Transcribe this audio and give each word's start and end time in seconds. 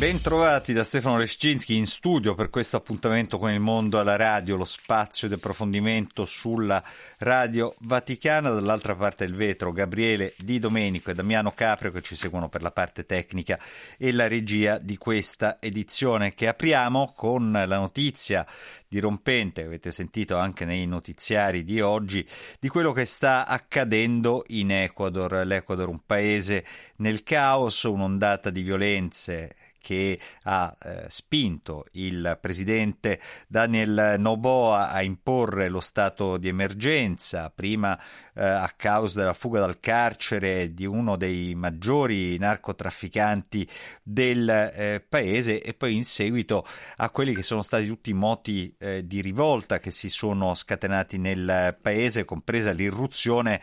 Bentrovati 0.00 0.72
da 0.72 0.82
Stefano 0.82 1.18
Rescinski 1.18 1.76
in 1.76 1.86
studio 1.86 2.34
per 2.34 2.48
questo 2.48 2.78
appuntamento 2.78 3.36
con 3.36 3.52
il 3.52 3.60
mondo 3.60 3.98
alla 3.98 4.16
radio, 4.16 4.56
lo 4.56 4.64
spazio 4.64 5.28
di 5.28 5.34
approfondimento 5.34 6.24
sulla 6.24 6.82
radio 7.18 7.74
vaticana. 7.80 8.48
Dall'altra 8.48 8.96
parte 8.96 9.26
del 9.26 9.34
vetro 9.34 9.72
Gabriele 9.72 10.32
Di 10.38 10.58
Domenico 10.58 11.10
e 11.10 11.14
Damiano 11.14 11.52
Caprio 11.52 11.90
che 11.90 12.00
ci 12.00 12.16
seguono 12.16 12.48
per 12.48 12.62
la 12.62 12.70
parte 12.70 13.04
tecnica 13.04 13.60
e 13.98 14.10
la 14.12 14.26
regia 14.26 14.78
di 14.78 14.96
questa 14.96 15.58
edizione 15.60 16.32
che 16.32 16.48
apriamo 16.48 17.12
con 17.14 17.52
la 17.52 17.76
notizia 17.76 18.46
dirompente 18.88 19.64
avete 19.64 19.92
sentito 19.92 20.38
anche 20.38 20.64
nei 20.64 20.86
notiziari 20.86 21.62
di 21.62 21.82
oggi 21.82 22.26
di 22.58 22.68
quello 22.68 22.92
che 22.92 23.04
sta 23.04 23.46
accadendo 23.46 24.44
in 24.46 24.72
Ecuador. 24.72 25.44
L'Ecuador 25.44 25.90
un 25.90 26.00
paese 26.06 26.64
nel 26.96 27.22
caos, 27.22 27.82
un'ondata 27.82 28.48
di 28.48 28.62
violenze 28.62 29.56
che 29.80 30.18
ha 30.44 30.76
eh, 30.78 31.04
spinto 31.08 31.86
il 31.92 32.38
presidente 32.40 33.20
Daniel 33.48 34.16
Noboa 34.18 34.90
a 34.90 35.02
imporre 35.02 35.68
lo 35.68 35.80
stato 35.80 36.36
di 36.36 36.48
emergenza, 36.48 37.50
prima 37.50 37.98
eh, 38.34 38.44
a 38.44 38.72
causa 38.76 39.20
della 39.20 39.32
fuga 39.32 39.60
dal 39.60 39.80
carcere 39.80 40.72
di 40.72 40.86
uno 40.86 41.16
dei 41.16 41.54
maggiori 41.54 42.38
narcotrafficanti 42.38 43.68
del 44.02 44.48
eh, 44.48 45.04
paese 45.06 45.62
e 45.62 45.74
poi 45.74 45.94
in 45.94 46.04
seguito 46.04 46.66
a 46.96 47.10
quelli 47.10 47.34
che 47.34 47.42
sono 47.42 47.62
stati 47.62 47.86
tutti 47.86 48.10
i 48.10 48.14
moti 48.14 48.74
eh, 48.78 49.06
di 49.06 49.20
rivolta 49.20 49.78
che 49.78 49.90
si 49.90 50.08
sono 50.08 50.54
scatenati 50.54 51.18
nel 51.18 51.76
paese, 51.80 52.24
compresa 52.24 52.72
l'irruzione 52.72 53.60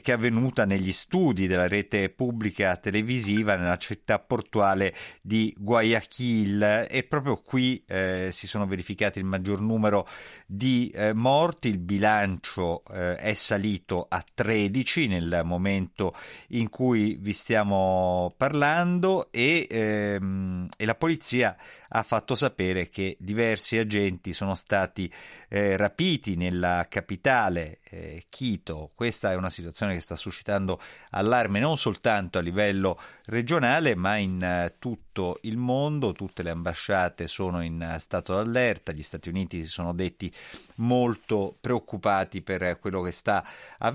che 0.00 0.10
è 0.10 0.14
avvenuta 0.14 0.64
negli 0.64 0.92
studi 0.92 1.46
della 1.46 1.68
rete 1.68 2.08
pubblica 2.08 2.76
televisiva 2.76 3.56
nella 3.56 3.76
città 3.76 4.18
portuale 4.18 4.94
di 5.22 5.54
Guayaquil. 5.56 6.86
E 6.90 7.04
proprio 7.04 7.36
qui 7.36 7.84
eh, 7.86 8.30
si 8.32 8.46
sono 8.46 8.66
verificati 8.66 9.18
il 9.18 9.24
maggior 9.24 9.60
numero 9.60 10.06
di 10.46 10.90
eh, 10.94 11.12
morti, 11.12 11.68
il 11.68 11.78
bilancio 11.78 12.82
eh, 12.92 13.16
è 13.16 13.34
salito 13.34 14.03
a 14.08 14.24
13 14.34 15.06
nel 15.08 15.42
momento 15.44 16.14
in 16.48 16.68
cui 16.70 17.16
vi 17.20 17.32
stiamo 17.32 18.32
parlando 18.36 19.28
e, 19.30 19.66
ehm, 19.70 20.68
e 20.76 20.84
la 20.84 20.94
polizia 20.94 21.56
ha 21.96 22.02
fatto 22.02 22.34
sapere 22.34 22.88
che 22.88 23.16
diversi 23.20 23.78
agenti 23.78 24.32
sono 24.32 24.54
stati 24.56 25.10
eh, 25.48 25.76
rapiti 25.76 26.34
nella 26.34 26.86
capitale 26.88 27.78
eh, 27.88 28.24
Quito. 28.28 28.90
Questa 28.94 29.30
è 29.30 29.36
una 29.36 29.48
situazione 29.48 29.94
che 29.94 30.00
sta 30.00 30.16
suscitando 30.16 30.80
allarme 31.10 31.60
non 31.60 31.78
soltanto 31.78 32.38
a 32.38 32.40
livello 32.40 33.00
regionale, 33.26 33.94
ma 33.94 34.16
in 34.16 34.42
eh, 34.42 34.74
tutto 34.80 35.38
il 35.42 35.56
mondo. 35.56 36.12
Tutte 36.12 36.42
le 36.42 36.50
ambasciate 36.50 37.28
sono 37.28 37.62
in 37.62 37.80
eh, 37.80 37.98
stato 38.00 38.34
d'allerta. 38.34 38.90
Gli 38.90 39.02
Stati 39.02 39.28
Uniti 39.28 39.62
si 39.62 39.68
sono 39.68 39.94
detti 39.94 40.32
molto 40.76 41.56
preoccupati 41.60 42.42
per 42.42 42.78
quello 42.80 43.02
che 43.02 43.12
sta 43.12 43.46
avvenendo 43.78 43.93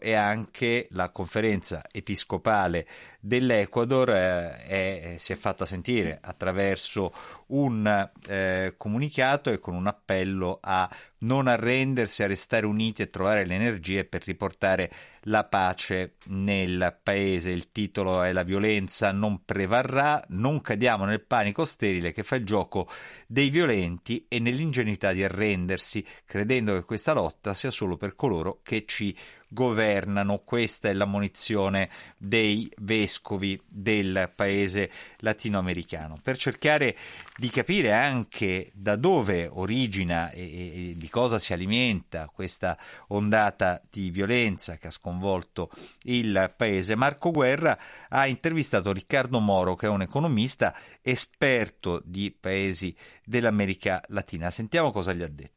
e 0.00 0.14
anche 0.14 0.88
la 0.90 1.10
conferenza 1.10 1.82
episcopale 1.92 2.86
dell'Ecuador 3.20 4.10
eh, 4.10 4.56
è, 4.64 5.14
si 5.18 5.32
è 5.32 5.36
fatta 5.36 5.64
sentire 5.66 6.18
attraverso 6.20 7.12
un 7.54 8.10
eh, 8.26 8.74
comunicato 8.76 9.50
e 9.50 9.60
con 9.60 9.74
un 9.74 9.86
appello 9.86 10.58
a 10.60 10.90
non 11.18 11.46
arrendersi, 11.46 12.22
a 12.22 12.26
restare 12.26 12.66
uniti 12.66 13.02
e 13.02 13.10
trovare 13.10 13.46
le 13.46 13.54
energie 13.54 14.04
per 14.04 14.24
riportare 14.24 14.90
la 15.22 15.44
pace 15.44 16.16
nel 16.26 16.98
paese. 17.02 17.50
Il 17.50 17.70
titolo 17.70 18.22
è 18.22 18.32
La 18.32 18.42
violenza 18.42 19.12
non 19.12 19.44
prevarrà, 19.44 20.22
non 20.28 20.60
cadiamo 20.60 21.04
nel 21.04 21.24
panico 21.24 21.64
sterile 21.64 22.12
che 22.12 22.24
fa 22.24 22.36
il 22.36 22.44
gioco 22.44 22.88
dei 23.26 23.50
violenti 23.50 24.26
e 24.28 24.38
nell'ingenuità 24.38 25.12
di 25.12 25.24
arrendersi, 25.24 26.04
credendo 26.26 26.74
che 26.74 26.84
questa 26.84 27.12
lotta 27.12 27.54
sia 27.54 27.70
solo 27.70 27.96
per 27.96 28.16
coloro 28.16 28.60
che 28.62 28.84
ci 28.86 29.16
governano. 29.54 30.40
Questa 30.44 30.90
è 30.90 30.92
l'ammonizione 30.92 31.88
dei 32.18 32.70
vescovi 32.78 33.58
del 33.66 34.30
paese 34.34 34.90
latinoamericano. 35.20 36.18
Per 36.22 36.36
cercare 36.36 36.94
di 37.36 37.48
capire 37.48 37.92
anche 37.92 38.70
da 38.74 38.96
dove 38.96 39.48
origina 39.50 40.30
e, 40.30 40.90
e 40.90 40.94
di 40.96 41.08
cosa 41.08 41.38
si 41.38 41.54
alimenta 41.54 42.30
questa 42.30 42.76
ondata 43.08 43.80
di 43.90 44.10
violenza 44.10 44.76
che 44.76 44.88
ha 44.88 44.90
sconvolto 44.90 45.70
il 46.02 46.52
paese, 46.54 46.94
Marco 46.96 47.30
Guerra 47.30 47.78
ha 48.08 48.26
intervistato 48.26 48.92
Riccardo 48.92 49.40
Moro, 49.40 49.74
che 49.74 49.86
è 49.86 49.88
un 49.88 50.02
economista 50.02 50.74
esperto 51.00 52.02
di 52.04 52.34
paesi 52.38 52.94
dell'America 53.24 54.02
Latina. 54.08 54.50
Sentiamo 54.50 54.90
cosa 54.90 55.12
gli 55.12 55.22
ha 55.22 55.28
detto. 55.28 55.53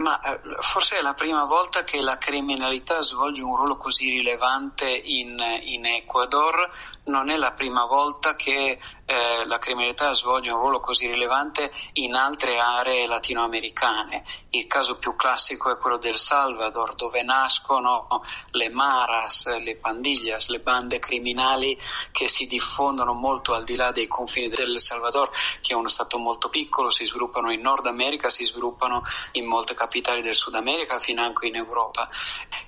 Ma 0.00 0.18
eh, 0.20 0.40
forse 0.60 0.98
è 0.98 1.02
la 1.02 1.12
prima 1.12 1.44
volta 1.44 1.84
che 1.84 2.00
la 2.00 2.16
criminalità 2.16 3.02
svolge 3.02 3.42
un 3.42 3.54
ruolo 3.54 3.76
così 3.76 4.08
rilevante 4.08 4.88
in, 4.88 5.38
in 5.64 5.84
Ecuador, 5.84 6.70
non 7.04 7.28
è 7.28 7.36
la 7.36 7.52
prima 7.52 7.84
volta 7.84 8.34
che 8.34 8.78
eh, 9.04 9.44
la 9.44 9.58
criminalità 9.58 10.12
svolge 10.14 10.52
un 10.52 10.58
ruolo 10.58 10.80
così 10.80 11.06
rilevante 11.06 11.70
in 11.94 12.14
altre 12.14 12.58
aree 12.58 13.06
latinoamericane. 13.06 14.24
Il 14.50 14.66
caso 14.66 14.96
più 14.96 15.14
classico 15.16 15.70
è 15.70 15.76
quello 15.76 15.98
del 15.98 16.16
Salvador, 16.16 16.94
dove 16.94 17.22
nascono 17.22 18.08
le 18.52 18.70
maras, 18.70 19.46
le 19.58 19.76
pandillas, 19.76 20.48
le 20.48 20.60
bande 20.60 20.98
criminali 20.98 21.78
che 22.10 22.26
si 22.28 22.46
diffondono 22.46 23.12
molto 23.12 23.52
al 23.52 23.64
di 23.64 23.76
là 23.76 23.90
dei 23.90 24.06
confini 24.06 24.48
del 24.48 24.78
Salvador, 24.78 25.30
che 25.60 25.74
è 25.74 25.76
uno 25.76 25.88
stato 25.88 26.16
molto 26.16 26.48
piccolo, 26.48 26.88
si 26.88 27.04
sviluppano 27.04 27.52
in 27.52 27.60
Nord 27.60 27.86
America, 27.86 28.30
si 28.30 28.44
sviluppano 28.46 29.02
in 29.32 29.44
molte 29.46 29.74
capitali 29.74 29.88
del 30.22 30.34
Sud 30.34 30.54
America, 30.54 30.98
fino 30.98 31.22
anche 31.22 31.48
in 31.48 31.56
Europa 31.56 32.08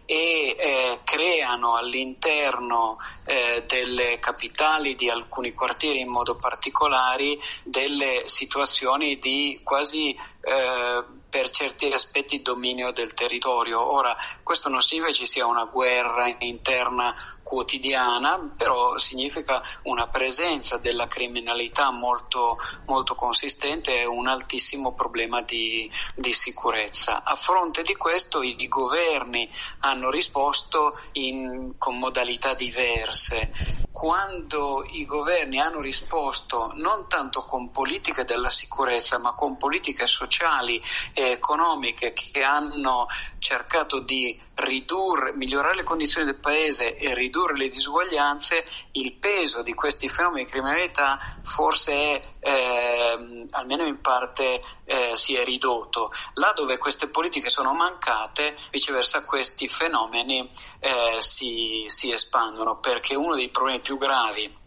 e 0.05 0.57
eh, 0.59 1.01
creano 1.05 1.77
all'interno 1.77 2.99
eh, 3.25 3.65
delle 3.67 4.19
capitali 4.19 4.95
di 4.95 5.09
alcuni 5.09 5.53
quartieri 5.55 6.01
in 6.01 6.09
modo 6.09 6.37
particolare 6.37 7.39
delle 7.63 8.25
situazioni 8.27 9.19
di 9.19 9.61
quasi 9.63 10.11
eh, 10.11 11.05
per 11.31 11.49
certi 11.49 11.87
aspetti 11.87 12.43
dominio 12.43 12.93
del 12.93 13.15
territorio. 13.15 13.81
Ora, 13.81 14.15
questo 14.43 14.69
non 14.69 14.83
significa 14.83 15.15
ci 15.15 15.25
sia 15.25 15.47
una 15.47 15.65
guerra 15.65 16.35
interna 16.41 17.15
quotidiana, 17.53 18.55
però 18.57 18.97
significa 18.97 19.63
una 19.83 20.07
presenza 20.07 20.79
della 20.79 21.07
criminalità 21.07 21.91
molto, 21.91 22.57
molto 22.87 23.15
consistente 23.15 24.01
e 24.01 24.07
un 24.07 24.27
altissimo 24.27 24.95
problema 24.95 25.43
di, 25.43 25.91
di, 26.15 26.33
sicurezza. 26.33 27.23
A 27.23 27.35
fronte 27.35 27.83
di 27.83 27.95
questo 27.95 28.41
i, 28.43 28.57
i 28.59 28.69
governi 28.69 29.51
hanno 29.81 30.09
risposto 30.09 30.99
in, 31.13 31.75
con 31.77 31.99
modalità 31.99 32.55
diverse. 32.55 33.53
Quando 33.91 34.87
i 34.93 35.05
governi 35.05 35.61
hanno 35.61 35.83
risposto 35.83 36.73
non 36.77 37.07
tanto 37.07 37.45
con 37.45 37.71
politiche 37.71 38.25
della 38.25 38.49
sicurezza, 38.49 39.19
ma 39.19 39.35
con 39.35 39.59
politiche 39.59 40.07
sociali 40.07 40.83
e 41.13 41.33
economiche 41.33 42.15
che 42.15 42.43
hanno 42.43 43.09
cercato 43.43 43.99
di 43.99 44.41
ridurre, 44.55 45.35
migliorare 45.35 45.75
le 45.75 45.83
condizioni 45.83 46.25
del 46.25 46.39
paese 46.39 46.97
e 46.97 47.13
ridurre 47.13 47.57
le 47.57 47.67
disuguaglianze, 47.67 48.65
il 48.93 49.15
peso 49.15 49.63
di 49.63 49.75
questi 49.75 50.09
fenomeni 50.09 50.45
di 50.45 50.51
criminalità 50.51 51.19
forse 51.43 51.93
è, 51.93 52.21
eh, 52.39 53.47
almeno 53.51 53.85
in 53.85 54.01
parte 54.01 54.63
eh, 54.85 55.17
si 55.17 55.35
è 55.35 55.45
ridotto. 55.45 56.13
Là 56.35 56.53
dove 56.55 56.79
queste 56.79 57.09
politiche 57.09 57.51
sono 57.51 57.75
mancate, 57.75 58.57
viceversa 58.71 59.25
questi 59.25 59.67
fenomeni 59.67 60.49
eh, 60.79 61.17
si, 61.19 61.85
si 61.89 62.13
espandono 62.13 62.79
perché 62.79 63.17
uno 63.17 63.35
dei 63.35 63.49
problemi 63.49 63.81
più 63.81 63.97
gravi 63.99 64.61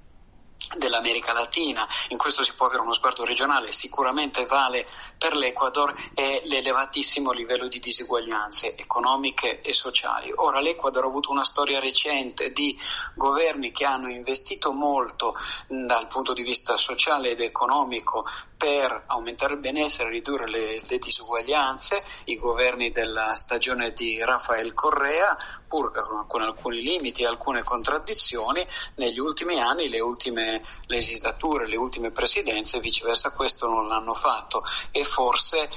dell'America 0.77 1.33
Latina, 1.33 1.88
in 2.09 2.17
questo 2.17 2.44
si 2.44 2.53
può 2.53 2.67
avere 2.67 2.81
uno 2.81 2.94
sguardo 2.94 3.23
regionale, 3.23 3.71
sicuramente 3.71 4.45
vale 4.45 4.88
per 5.17 5.35
l'Ecuador 5.35 5.94
è 6.13 6.41
l'elevatissimo 6.45 7.31
livello 7.31 7.67
di 7.67 7.79
diseguaglianze 7.79 8.75
economiche 8.75 9.62
e 9.62 9.73
sociali. 9.73 10.31
Ora 10.35 10.59
l'Ecuador 10.59 11.03
ha 11.03 11.07
avuto 11.07 11.31
una 11.31 11.44
storia 11.44 11.79
recente 11.79 12.51
di 12.51 12.77
governi 13.15 13.71
che 13.71 13.85
hanno 13.85 14.09
investito 14.09 14.71
molto 14.71 15.35
dal 15.67 16.07
punto 16.07 16.33
di 16.33 16.44
vista 16.44 16.77
sociale 16.77 17.31
ed 17.31 17.41
economico 17.41 18.25
per 18.57 19.04
aumentare 19.07 19.54
il 19.54 19.60
benessere, 19.60 20.10
ridurre 20.10 20.48
le, 20.48 20.81
le 20.88 20.98
disuguaglianze, 20.98 22.04
i 22.25 22.38
governi 22.38 22.92
della 22.92 23.36
stagione 23.36 23.92
di 23.92 24.24
Rafael 24.24 24.74
Correa, 24.74 25.38
pur 25.68 25.92
con 26.28 26.42
alcuni 26.42 26.81
limiti 26.81 27.24
e 27.24 27.28
alcune 27.28 27.63
contraddizioni, 27.63 28.66
negli 28.96 29.19
ultimi 29.19 29.60
anni 29.60 29.90
le 29.90 30.00
ultime 30.00 30.63
legislature, 30.88 31.68
le 31.68 31.78
ultime 31.78 32.12
presidenze, 32.12 32.80
viceversa 32.80 33.31
questo 33.31 33.68
non 33.68 33.88
l'hanno 33.88 34.13
fatto. 34.13 34.63
E 34.92 35.04
forse 35.04 35.69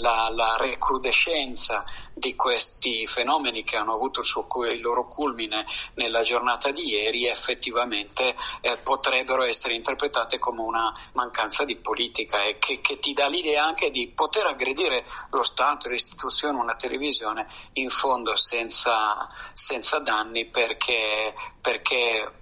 la, 0.00 0.28
la, 0.30 0.56
recrudescenza 0.56 1.84
di 2.12 2.34
questi 2.34 3.06
fenomeni 3.06 3.62
che 3.62 3.76
hanno 3.76 3.94
avuto 3.94 4.20
il, 4.20 4.80
loro 4.80 5.06
culmine 5.06 5.64
nella 5.94 6.22
giornata 6.22 6.70
di 6.70 6.88
ieri 6.88 7.26
effettivamente 7.26 8.34
eh, 8.60 8.78
potrebbero 8.78 9.44
essere 9.44 9.74
interpretate 9.74 10.38
come 10.38 10.62
una 10.62 10.92
mancanza 11.12 11.64
di 11.64 11.76
politica 11.76 12.42
e 12.42 12.58
che, 12.58 12.80
che, 12.80 12.98
ti 12.98 13.12
dà 13.12 13.28
l'idea 13.28 13.64
anche 13.64 13.90
di 13.90 14.08
poter 14.08 14.46
aggredire 14.46 15.04
lo 15.30 15.42
Stato, 15.42 15.88
le 15.88 15.94
istituzioni, 15.94 16.58
una 16.58 16.74
televisione 16.74 17.48
in 17.74 17.88
fondo 17.88 18.34
senza, 18.34 19.26
senza 19.52 19.98
danni 19.98 20.46
perché, 20.46 21.34
perché 21.60 22.40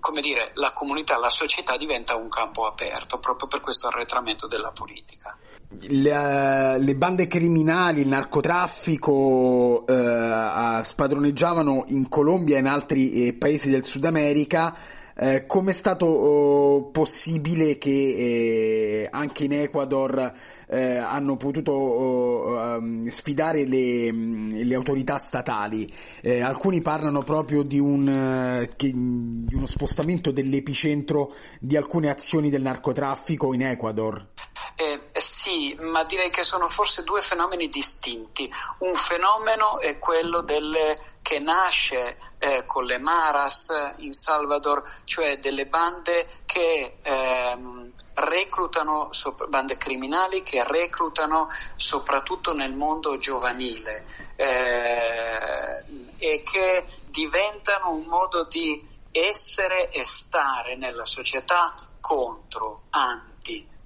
come 0.00 0.20
dire, 0.20 0.52
la 0.54 0.72
comunità, 0.72 1.18
la 1.18 1.30
società 1.30 1.76
diventa 1.76 2.14
un 2.14 2.28
campo 2.28 2.66
aperto 2.66 3.18
proprio 3.18 3.48
per 3.48 3.60
questo 3.60 3.88
arretramento 3.88 4.46
della 4.46 4.70
politica. 4.70 5.36
Le, 5.68 6.78
le 6.78 6.96
bande 6.96 7.26
criminali, 7.26 8.00
il 8.02 8.08
narcotraffico 8.08 9.86
eh, 9.86 10.80
spadroneggiavano 10.82 11.84
in 11.88 12.08
Colombia 12.08 12.56
e 12.56 12.60
in 12.60 12.66
altri 12.66 13.26
eh, 13.26 13.34
paesi 13.34 13.68
del 13.68 13.84
Sud 13.84 14.04
America 14.04 14.74
eh, 15.18 15.46
come 15.46 15.70
è 15.70 15.74
stato 15.74 16.04
oh, 16.04 16.90
possibile 16.90 17.78
che 17.78 17.90
eh, 17.90 19.08
anche 19.10 19.44
in 19.44 19.54
Ecuador 19.54 20.30
eh, 20.68 20.96
hanno 20.96 21.36
potuto 21.36 21.72
oh, 21.72 22.76
um, 22.76 23.08
sfidare 23.08 23.64
le, 23.64 24.12
le, 24.12 24.74
autorità 24.74 25.16
statali? 25.16 25.90
Eh, 26.20 26.42
alcuni 26.42 26.82
parlano 26.82 27.22
proprio 27.22 27.62
di, 27.62 27.78
un, 27.78 28.06
eh, 28.06 28.68
che, 28.76 28.92
di 28.92 29.54
uno 29.54 29.66
spostamento 29.66 30.30
dell'epicentro 30.32 31.32
di 31.60 31.78
alcune 31.78 32.10
azioni 32.10 32.50
del 32.50 32.60
narcotraffico 32.60 33.54
in 33.54 33.62
Ecuador. 33.62 34.34
Eh, 34.74 35.10
sì, 35.14 35.74
ma 35.80 36.02
direi 36.04 36.30
che 36.30 36.42
sono 36.42 36.68
forse 36.68 37.02
due 37.02 37.22
fenomeni 37.22 37.68
distinti. 37.68 38.52
Un 38.78 38.94
fenomeno 38.94 39.80
è 39.80 39.98
quello 39.98 40.42
delle 40.42 41.14
che 41.26 41.40
nasce 41.40 42.18
eh, 42.38 42.64
con 42.66 42.84
le 42.84 42.98
Maras 42.98 43.94
in 43.96 44.12
Salvador, 44.12 44.84
cioè 45.02 45.38
delle 45.38 45.66
bande 45.66 46.42
che 46.46 46.98
ehm, 47.02 47.92
reclutano, 48.14 49.10
bande 49.48 49.76
criminali 49.76 50.44
che 50.44 50.62
reclutano 50.62 51.48
soprattutto 51.74 52.54
nel 52.54 52.74
mondo 52.74 53.16
giovanile 53.16 54.06
eh, 54.36 55.84
e 56.16 56.42
che 56.44 56.86
diventano 57.06 57.90
un 57.90 58.04
modo 58.04 58.44
di 58.44 58.86
essere 59.10 59.90
e 59.90 60.04
stare 60.04 60.76
nella 60.76 61.04
società 61.04 61.74
contro, 62.00 62.82
anti 62.90 63.35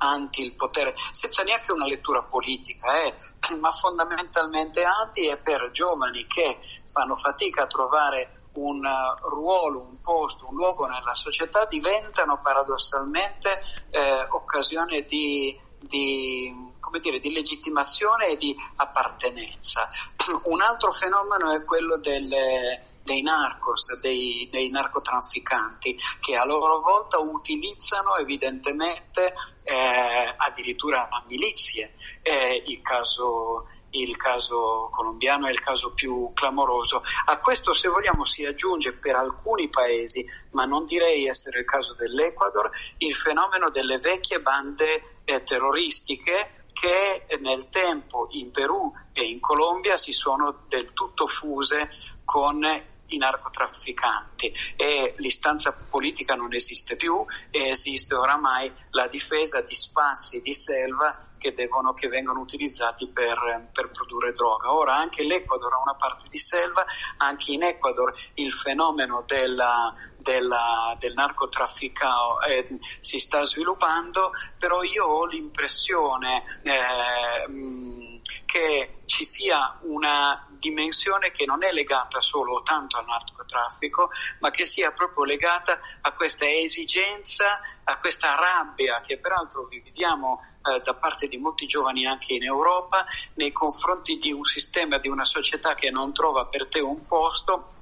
anti 0.03 0.43
il 0.43 0.55
potere, 0.55 0.95
senza 1.11 1.43
neanche 1.43 1.73
una 1.73 1.87
lettura 1.87 2.23
politica, 2.23 3.03
eh, 3.03 3.15
ma 3.59 3.71
fondamentalmente 3.71 4.85
anti 4.85 5.27
è 5.27 5.37
per 5.37 5.71
giovani 5.73 6.27
che 6.27 6.59
fanno 6.87 7.15
fatica 7.15 7.65
a 7.65 7.67
trovare 7.67 8.41
un 8.53 8.85
uh, 8.85 9.29
ruolo, 9.29 9.81
un 9.81 10.01
posto, 10.01 10.49
un 10.49 10.55
luogo 10.55 10.87
nella 10.87 11.15
società, 11.15 11.67
diventano 11.67 12.39
paradossalmente 12.41 13.61
eh, 13.91 14.27
occasione 14.31 15.03
di, 15.03 15.57
di 15.79 16.69
come 16.81 16.99
dire, 16.99 17.19
di 17.19 17.33
legittimazione 17.33 18.29
e 18.29 18.37
di 18.37 18.57
appartenenza. 18.77 19.89
Un 20.45 20.61
altro 20.63 20.91
fenomeno 20.91 21.53
è 21.53 21.65
quello 21.65 21.99
delle, 21.99 22.83
dei 23.11 23.23
narcos, 23.23 23.99
dei, 23.99 24.49
dei, 24.53 24.71
narcotrafficanti, 24.71 25.99
che 26.21 26.37
a 26.37 26.45
loro 26.45 26.79
volta 26.79 27.19
utilizzano 27.19 28.15
evidentemente 28.15 29.35
eh, 29.65 30.35
addirittura 30.37 31.09
milizie. 31.27 31.95
Eh, 32.23 32.63
il 32.67 32.81
caso 32.83 33.67
il 33.93 34.17
caso 34.17 34.87
colombiano 34.89 35.49
è 35.49 35.51
il 35.51 35.59
caso 35.59 35.93
più 35.93 36.31
clamoroso. 36.33 37.03
A 37.25 37.39
questo, 37.39 37.73
se 37.73 37.89
vogliamo, 37.89 38.23
si 38.23 38.45
aggiunge 38.45 38.93
per 38.93 39.17
alcuni 39.17 39.69
paesi, 39.69 40.25
ma 40.53 40.65
non 40.65 40.85
direi 40.85 41.27
essere 41.27 41.59
il 41.59 41.65
caso 41.65 41.97
dell'Ecuador, 41.97 42.71
il 42.99 43.13
fenomeno 43.13 43.69
delle 43.71 43.99
vecchie 43.99 44.41
bande 44.41 45.03
eh, 45.25 45.43
terroristiche 45.43 46.61
che 46.73 47.27
nel 47.41 47.69
tempo 47.69 48.29
in 48.31 48.53
Perù 48.53 48.93
e 49.13 49.25
in 49.25 49.41
Colombia 49.41 49.97
si 49.97 50.13
sono 50.13 50.65
del 50.69 50.93
tutto 50.93 51.27
fuse 51.27 51.91
con 52.25 52.65
i 53.11 53.17
narcotrafficanti 53.19 54.53
e 54.77 55.15
l'istanza 55.17 55.73
politica 55.73 56.35
non 56.35 56.53
esiste 56.55 56.97
più 56.97 57.25
e 57.51 57.69
esiste 57.69 58.15
oramai 58.15 58.73
la 58.91 59.07
difesa 59.07 59.61
di 59.61 59.75
spazi 59.75 60.41
di 60.41 60.53
selva 60.53 61.31
che, 61.41 61.55
devono, 61.55 61.95
che 61.95 62.09
vengono 62.09 62.41
utilizzati 62.41 63.09
per, 63.09 63.71
per, 63.73 63.91
produrre 63.91 64.31
droga. 64.33 64.75
Ora 64.75 64.97
anche 64.97 65.25
l'Ecuador 65.25 65.73
ha 65.73 65.81
una 65.81 65.95
parte 65.95 66.29
di 66.29 66.39
selva, 66.39 66.85
anche 67.17 67.53
in 67.53 67.63
Ecuador 67.63 68.15
il 68.35 68.53
fenomeno 68.53 69.25
della, 69.27 69.93
della, 70.19 70.95
del 70.99 71.15
narcotraffico 71.15 72.41
eh, 72.47 72.79
si 73.01 73.19
sta 73.19 73.43
sviluppando, 73.43 74.33
però 74.59 74.83
io 74.83 75.07
ho 75.07 75.25
l'impressione 75.25 76.61
eh, 76.63 78.21
che 78.45 79.01
ci 79.07 79.25
sia 79.25 79.79
una 79.83 80.47
dimensione 80.61 81.33
che 81.33 81.45
non 81.45 81.65
è 81.65 81.73
legata 81.73 82.21
solo 82.21 82.63
tanto 82.63 82.99
al 82.99 83.07
narcotraffico, 83.07 84.11
ma 84.39 84.51
che 84.51 84.67
sia 84.67 84.93
proprio 84.93 85.25
legata 85.25 85.81
a 86.03 86.13
questa 86.13 86.49
esigenza, 86.49 87.61
a 87.83 87.97
questa 87.97 88.37
rabbia 88.37 89.01
che 89.01 89.19
peraltro 89.19 89.65
viviamo 89.65 90.41
eh, 90.63 90.81
da 90.81 90.95
parte 90.95 91.27
di 91.27 91.39
molti 91.39 91.67
giovani 91.67 92.07
anche 92.07 92.35
in 92.35 92.45
Europa 92.45 93.05
nei 93.35 93.51
confronti 93.51 94.19
di 94.19 94.31
un 94.31 94.45
sistema, 94.45 94.99
di 94.99 95.09
una 95.09 95.25
società 95.25 95.75
che 95.75 95.91
non 95.91 96.13
trova 96.13 96.47
per 96.47 96.69
te 96.69 96.79
un 96.79 97.05
posto 97.07 97.75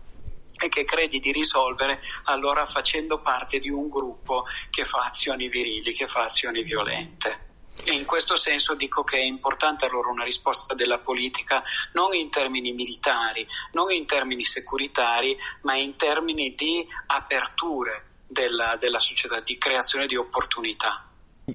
e 0.59 0.69
che 0.69 0.85
credi 0.85 1.19
di 1.19 1.33
risolvere 1.33 2.01
allora 2.25 2.67
facendo 2.67 3.21
parte 3.21 3.59
di 3.59 3.71
un 3.71 3.89
gruppo 3.89 4.45
che 4.71 4.85
fa 4.85 5.05
azioni 5.05 5.49
virili, 5.49 5.93
che 5.93 6.07
fa 6.07 6.25
azioni 6.25 6.63
violente. 6.63 7.48
E 7.85 7.93
in 7.93 8.05
questo 8.05 8.37
senso 8.37 8.75
dico 8.75 9.03
che 9.03 9.19
è 9.19 9.23
importante 9.23 9.87
allora 9.87 10.11
una 10.11 10.25
risposta 10.25 10.75
della 10.75 10.99
politica 10.99 11.63
non 11.93 12.15
in 12.15 12.31
termini 12.31 12.73
militari, 12.73 13.47
non 13.73 13.91
in 13.91 14.07
termini 14.07 14.45
securitari, 14.45 15.37
ma 15.63 15.75
in 15.75 15.97
termini 15.97 16.55
di 16.57 16.87
aperture 17.07 18.05
della, 18.27 18.77
della 18.79 19.01
società, 19.01 19.41
di 19.41 19.57
creazione 19.57 20.07
di 20.07 20.17
opportunità. 20.17 21.05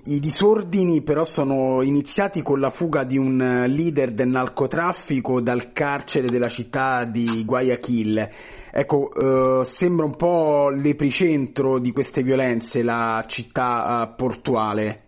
I 0.06 0.20
disordini 0.20 1.03
però 1.03 1.24
sono 1.24 1.84
iniziati 1.84 2.42
con 2.42 2.60
la 2.60 2.72
fuga 2.72 3.03
di 3.03 3.20
un 3.20 3.65
leader 3.68 4.12
del 4.12 4.27
narcotraffico 4.27 5.39
dal 5.39 5.72
carcere 5.72 6.30
della 6.30 6.50
città 6.50 7.06
di 7.06 7.46
Guayaquil. 7.46 8.30
Ecco, 8.72 9.62
eh, 9.62 9.65
sembra 9.65 10.06
un 10.06 10.15
po' 10.15 10.70
l'epicentro 10.70 11.77
di 11.77 11.92
queste 11.92 12.24
violenze 12.24 12.82
la 12.82 13.24
città 13.27 14.01
eh, 14.01 14.15
portuale. 14.15 15.02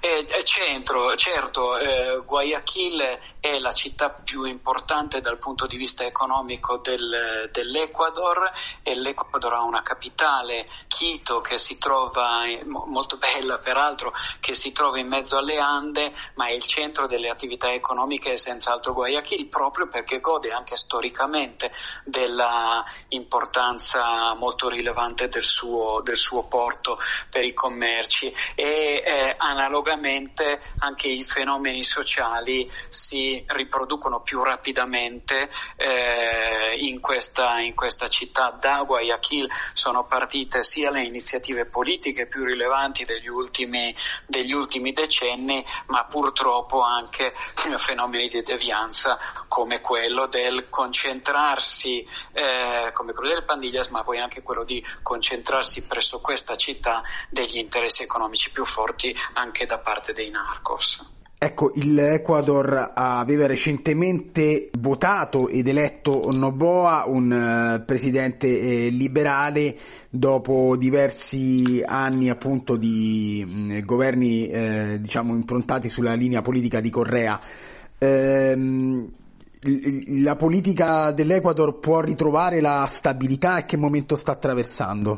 Eh, 0.00 0.26
centro, 0.44 1.16
certo, 1.16 1.76
eh, 1.78 2.20
Guayaquil 2.24 3.18
è 3.50 3.58
la 3.58 3.72
città 3.72 4.10
più 4.10 4.44
importante 4.44 5.20
dal 5.20 5.38
punto 5.38 5.66
di 5.66 5.76
vista 5.76 6.04
economico 6.04 6.78
del, 6.78 7.48
dell'Ecuador 7.52 8.50
e 8.82 8.94
l'Ecuador 8.94 9.54
ha 9.54 9.62
una 9.62 9.82
capitale, 9.82 10.66
Quito, 10.88 11.40
che 11.40 11.58
si 11.58 11.78
trova, 11.78 12.42
molto 12.64 13.16
bella 13.16 13.58
peraltro, 13.58 14.12
che 14.40 14.54
si 14.54 14.72
trova 14.72 14.98
in 14.98 15.06
mezzo 15.06 15.36
alle 15.36 15.58
Ande, 15.58 16.12
ma 16.34 16.46
è 16.46 16.52
il 16.52 16.64
centro 16.64 17.06
delle 17.06 17.28
attività 17.28 17.72
economiche 17.72 18.36
senz'altro 18.36 18.92
Guayaquil, 18.92 19.46
proprio 19.46 19.88
perché 19.88 20.20
gode 20.20 20.50
anche 20.50 20.76
storicamente 20.76 21.72
della 22.04 22.84
importanza 23.08 24.34
molto 24.34 24.68
rilevante 24.68 25.28
del 25.28 25.44
suo, 25.44 26.00
del 26.02 26.16
suo 26.16 26.44
porto 26.44 26.98
per 27.30 27.44
i 27.44 27.54
commerci 27.54 28.34
e 28.54 29.02
eh, 29.04 29.34
analogamente 29.38 30.60
anche 30.80 31.08
i 31.08 31.22
fenomeni 31.22 31.84
sociali 31.84 32.70
si 32.88 33.37
riproducono 33.46 34.20
più 34.20 34.42
rapidamente 34.42 35.50
eh, 35.76 36.76
in, 36.78 37.00
questa, 37.00 37.60
in, 37.60 37.74
questa, 37.74 38.08
città. 38.08 38.56
Da 38.58 38.82
Guayaquil 38.82 39.50
sono 39.72 40.04
partite 40.04 40.62
sia 40.62 40.90
le 40.90 41.02
iniziative 41.02 41.66
politiche 41.66 42.26
più 42.26 42.44
rilevanti 42.44 43.04
degli 43.04 43.28
ultimi, 43.28 43.94
degli 44.26 44.52
ultimi 44.52 44.92
decenni, 44.92 45.64
ma 45.86 46.04
purtroppo 46.04 46.80
anche 46.82 47.34
fenomeni 47.76 48.28
di 48.28 48.42
devianza 48.42 49.18
come 49.48 49.80
quello 49.80 50.26
del 50.26 50.68
concentrarsi, 50.68 52.06
eh, 52.32 52.90
come 52.92 53.12
quello 53.12 53.34
del 53.34 53.44
Pandillas, 53.44 53.88
ma 53.88 54.04
poi 54.04 54.18
anche 54.18 54.42
quello 54.42 54.64
di 54.64 54.84
concentrarsi 55.02 55.86
presso 55.86 56.20
questa 56.20 56.56
città 56.56 57.02
degli 57.30 57.58
interessi 57.58 58.02
economici 58.02 58.50
più 58.50 58.64
forti 58.64 59.14
anche 59.34 59.66
da 59.66 59.78
parte 59.78 60.12
dei 60.12 60.30
narcos. 60.30 61.17
Ecco, 61.40 61.70
l'Ecuador 61.76 62.90
aveva 62.96 63.46
recentemente 63.46 64.70
votato 64.76 65.46
ed 65.46 65.68
eletto 65.68 66.32
Noboa, 66.32 67.04
un 67.06 67.78
uh, 67.80 67.84
presidente 67.84 68.46
eh, 68.48 68.88
liberale, 68.88 69.76
dopo 70.10 70.74
diversi 70.76 71.80
anni 71.86 72.28
appunto 72.28 72.76
di 72.76 73.44
mm, 73.46 73.78
governi 73.84 74.48
eh, 74.48 74.98
diciamo 75.00 75.32
improntati 75.32 75.88
sulla 75.88 76.14
linea 76.14 76.42
politica 76.42 76.80
di 76.80 76.90
Correa. 76.90 77.40
Ehm, 77.98 79.08
la 80.22 80.34
politica 80.34 81.12
dell'Ecuador 81.12 81.78
può 81.78 82.00
ritrovare 82.00 82.60
la 82.60 82.88
stabilità 82.90 83.58
e 83.58 83.64
che 83.64 83.76
momento 83.76 84.16
sta 84.16 84.32
attraversando? 84.32 85.14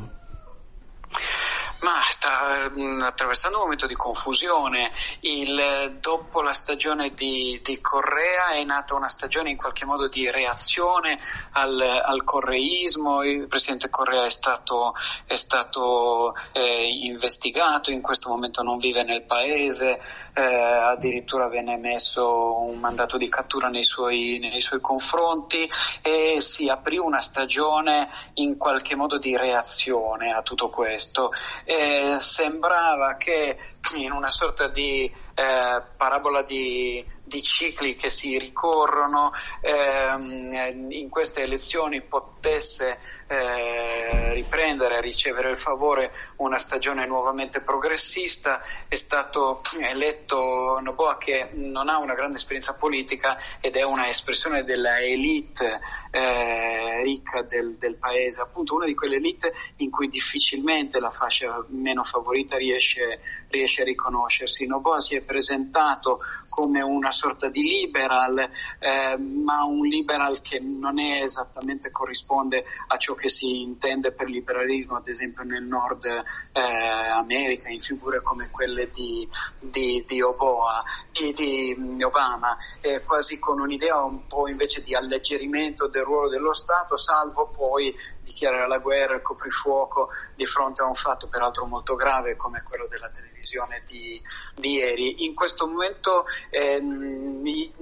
Ma 1.82 2.02
sta 2.10 2.28
mh, 2.30 2.44
mm, 2.44 2.48
attraversando 2.60 3.58
un 3.58 3.62
momento 3.64 3.86
di 3.86 3.94
confusione. 3.94 4.92
Il, 5.20 5.98
dopo 6.00 6.42
la 6.42 6.52
stagione 6.52 7.14
di, 7.14 7.60
di, 7.62 7.80
Correa 7.80 8.50
è 8.52 8.64
nata 8.64 8.94
una 8.94 9.08
stagione 9.08 9.50
in 9.50 9.56
qualche 9.56 9.84
modo 9.84 10.08
di 10.08 10.30
reazione 10.30 11.18
al, 11.52 11.80
al 11.80 12.24
correismo. 12.24 13.22
Il 13.22 13.46
presidente 13.48 13.88
Correa 13.88 14.24
è 14.24 14.30
stato, 14.30 14.94
è 15.26 15.36
stato 15.36 16.34
eh, 16.52 16.86
investigato, 17.02 17.90
in 17.90 18.02
questo 18.02 18.28
momento 18.28 18.62
non 18.62 18.76
vive 18.78 19.02
nel 19.04 19.24
paese, 19.24 20.00
eh, 20.32 20.42
addirittura 20.42 21.48
viene 21.48 21.74
emesso 21.74 22.60
un 22.60 22.78
mandato 22.78 23.16
di 23.16 23.28
cattura 23.28 23.68
nei 23.68 23.82
suoi, 23.82 24.38
nei 24.40 24.60
suoi 24.60 24.80
confronti 24.80 25.68
e 26.02 26.36
si 26.40 26.68
aprì 26.68 26.98
una 26.98 27.20
stagione 27.20 28.08
in 28.34 28.56
qualche 28.56 28.94
modo 28.94 29.18
di 29.18 29.36
reazione 29.36 30.32
a 30.32 30.42
tutto 30.42 30.68
questo. 30.68 31.32
Eh, 31.64 32.16
sembrava 32.18 33.16
che 33.16 33.58
in 33.94 34.12
una 34.12 34.30
sorta 34.30 34.68
di 34.68 35.10
eh, 35.40 35.82
parabola 35.96 36.42
di, 36.42 37.02
di, 37.24 37.42
cicli 37.42 37.94
che 37.94 38.10
si 38.10 38.36
ricorrono 38.36 39.32
ehm, 39.62 40.90
in 40.90 41.08
queste 41.08 41.40
elezioni 41.40 42.02
potesse 42.02 42.98
eh, 43.26 44.34
riprendere, 44.34 45.00
ricevere 45.00 45.48
il 45.48 45.56
favore 45.56 46.12
una 46.36 46.58
stagione 46.58 47.06
nuovamente 47.06 47.62
progressista. 47.62 48.60
È 48.86 48.96
stato 48.96 49.62
eletto 49.78 50.78
Noboa 50.82 51.16
che 51.16 51.48
non 51.52 51.88
ha 51.88 51.96
una 51.96 52.14
grande 52.14 52.36
esperienza 52.36 52.76
politica 52.76 53.38
ed 53.60 53.76
è 53.76 53.82
una 53.82 54.08
espressione 54.08 54.64
della 54.64 55.00
elite 55.00 55.80
eh, 56.10 57.02
ricca 57.02 57.42
del, 57.42 57.76
del, 57.76 57.96
paese, 57.96 58.40
appunto 58.40 58.74
una 58.74 58.84
di 58.84 58.94
quelle 58.94 59.16
elite 59.16 59.52
in 59.76 59.90
cui 59.90 60.08
difficilmente 60.08 61.00
la 61.00 61.10
fascia 61.10 61.64
meno 61.68 62.02
favorita 62.02 62.56
riesce, 62.56 63.20
riesce 63.48 63.82
a 63.82 63.84
riconoscersi. 63.84 64.66
Noboa 64.66 65.00
si 65.00 65.16
è 65.16 65.22
presentato 65.30 66.18
come 66.50 66.82
una 66.82 67.12
sorta 67.12 67.48
di 67.48 67.62
liberal, 67.62 68.38
eh, 68.80 69.16
ma 69.16 69.64
un 69.64 69.86
liberal 69.86 70.42
che 70.42 70.58
non 70.58 70.98
è 70.98 71.22
esattamente 71.22 71.90
corrisponde 71.90 72.64
a 72.88 72.96
ciò 72.96 73.14
che 73.14 73.28
si 73.28 73.62
intende 73.62 74.12
per 74.12 74.28
liberalismo, 74.28 74.96
ad 74.96 75.08
esempio 75.08 75.44
nel 75.44 75.62
Nord 75.62 76.04
eh, 76.04 76.60
America, 76.60 77.68
in 77.68 77.80
figure 77.80 78.20
come 78.20 78.50
quelle 78.50 78.90
di, 78.90 79.26
di, 79.58 80.02
di, 80.04 80.20
Oboa, 80.20 80.82
di, 81.12 81.32
di 81.32 82.02
Obama, 82.02 82.58
eh, 82.80 83.02
quasi 83.04 83.38
con 83.38 83.60
un'idea 83.60 84.02
un 84.02 84.26
po' 84.26 84.48
invece 84.48 84.82
di 84.82 84.94
alleggerimento 84.94 85.86
del 85.86 86.02
ruolo 86.02 86.28
dello 86.28 86.52
Stato, 86.52 86.96
salvo 86.96 87.46
poi 87.46 87.94
dichiarare 88.22 88.66
la 88.66 88.78
guerra, 88.78 89.14
il 89.14 89.22
coprifuoco 89.22 90.10
di 90.34 90.46
fronte 90.46 90.82
a 90.82 90.86
un 90.86 90.94
fatto 90.94 91.28
peraltro 91.28 91.66
molto 91.66 91.94
grave 91.94 92.36
come 92.36 92.62
quello 92.62 92.86
della 92.86 93.10
televisione 93.10 93.82
di, 93.84 94.20
di 94.54 94.72
ieri. 94.74 95.24
In 95.24 95.34
questo 95.34 95.66
momento 95.66 96.24
eh, 96.52 96.80
mi, 96.80 97.72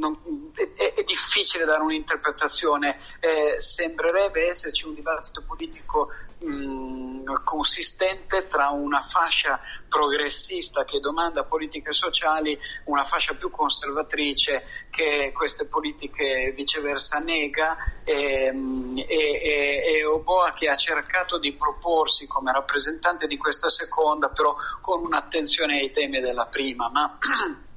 non, 0.00 0.18
è, 0.54 0.92
è, 0.94 1.02
difficile 1.02 1.64
dare 1.64 1.82
un'interpretazione, 1.82 2.96
eh, 3.20 3.60
sembrerebbe 3.60 4.48
esserci 4.48 4.86
un 4.86 4.94
dibattito 4.94 5.44
politico 5.46 6.08
mh, 6.38 7.44
consistente 7.44 8.46
tra 8.46 8.70
una 8.70 9.00
fascia 9.00 9.60
progressista 9.88 10.84
che 10.84 10.98
domanda 10.98 11.44
politiche 11.44 11.92
sociali, 11.92 12.58
una 12.84 13.04
fascia 13.04 13.34
più 13.34 13.50
conservatrice 13.50 14.64
che 14.90 15.32
queste 15.34 15.66
politiche 15.66 16.52
viceversa 16.56 17.18
nega 17.18 17.76
e, 18.04 18.52
e, 18.96 19.06
e, 19.06 19.82
e 19.84 20.04
Oboa 20.04 20.52
che 20.52 20.68
ha 20.68 20.76
cercato 20.76 21.38
di 21.38 21.54
proporsi 21.54 22.26
come 22.26 22.52
rappresentante 22.52 23.26
di 23.26 23.36
questa 23.36 23.68
seconda, 23.68 24.30
però 24.30 24.56
con 24.80 25.04
un'attenzione 25.04 25.78
ai 25.78 25.90
temi 25.90 26.20
della 26.20 26.46
prima. 26.46 26.88
Ma 26.88 27.18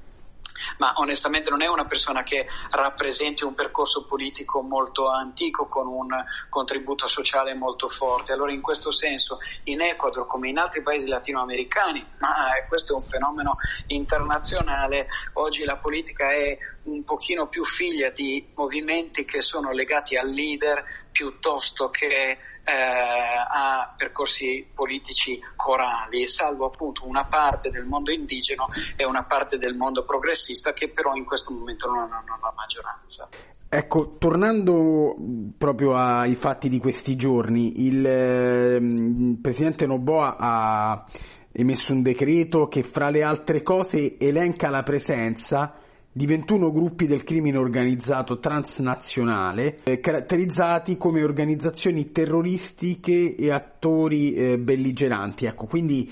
ma 0.84 0.92
onestamente 0.98 1.50
non 1.50 1.62
è 1.62 1.68
una 1.68 1.86
persona 1.86 2.24
che 2.24 2.46
rappresenti 2.72 3.46
un 3.46 3.54
percorso 3.54 4.06
politico 4.06 4.62
molto 4.62 5.08
antico 5.08 5.66
con 5.66 5.88
un 5.88 6.10
contributo 6.50 7.08
sociale 7.08 7.54
molto 7.54 7.88
forte. 7.88 8.34
Allora 8.34 8.52
in 8.52 8.60
questo 8.60 8.92
senso 8.92 9.38
in 9.64 9.80
Ecuador 9.80 10.28
come 10.28 10.50
in 10.50 10.58
altri 10.58 10.82
paesi 10.82 11.08
latinoamericani, 11.08 12.06
ma 12.20 12.58
eh, 12.58 12.68
questo 12.68 12.92
è 12.92 12.96
un 12.96 13.02
fenomeno 13.02 13.56
internazionale, 13.88 15.08
oggi 15.36 15.64
la 15.64 15.78
politica 15.78 16.32
è 16.32 16.58
un 16.84 17.02
pochino 17.04 17.48
più 17.48 17.64
figlia 17.64 18.10
di 18.10 18.52
movimenti 18.56 19.24
che 19.24 19.40
sono 19.40 19.72
legati 19.72 20.18
al 20.18 20.28
leader 20.28 20.84
piuttosto 21.14 21.90
che 21.90 22.40
eh, 22.64 22.72
a 22.72 23.94
percorsi 23.96 24.66
politici 24.74 25.40
corali, 25.56 26.28
salvo 26.28 26.66
appunto 26.66 27.06
una 27.06 27.26
parte 27.26 27.70
del 27.70 27.86
mondo 27.86 28.12
indigeno 28.12 28.68
e 28.96 29.06
una 29.06 29.26
parte 29.28 29.58
del 29.58 29.76
mondo 29.76 30.04
progressista 30.04 30.74
che 30.74 30.90
però 30.90 31.14
in 31.16 31.26
questo 31.26 31.52
momento 31.52 31.90
non 31.90 32.12
hanno 32.12 32.38
la 32.42 32.54
maggioranza. 32.56 33.28
Ecco, 33.70 34.18
tornando 34.20 35.16
proprio 35.58 35.96
ai 35.96 36.36
fatti 36.36 36.70
di 36.70 36.78
questi 36.80 37.16
giorni, 37.16 37.86
il, 37.88 38.06
il 38.06 39.40
presidente 39.42 39.88
Noboa 39.88 40.36
ha 40.38 41.06
emesso 41.52 41.92
un 41.92 42.04
decreto 42.04 42.68
che 42.68 42.84
fra 42.84 43.10
le 43.10 43.24
altre 43.24 43.64
cose 43.64 44.18
elenca 44.20 44.70
la 44.70 44.84
presenza 44.84 45.74
di 46.16 46.28
21 46.28 46.72
gruppi 46.72 47.08
del 47.08 47.24
crimine 47.24 47.58
organizzato 47.58 48.38
transnazionale, 48.38 49.80
eh, 49.84 50.00
caratterizzati 50.00 50.96
come 50.96 51.24
organizzazioni 51.24 52.12
terroristiche 52.12 53.36
e 53.36 53.52
attori 53.52 54.34
eh, 54.36 54.60
belligeranti. 54.60 55.46
Ecco, 55.46 55.66
quindi 55.66 56.12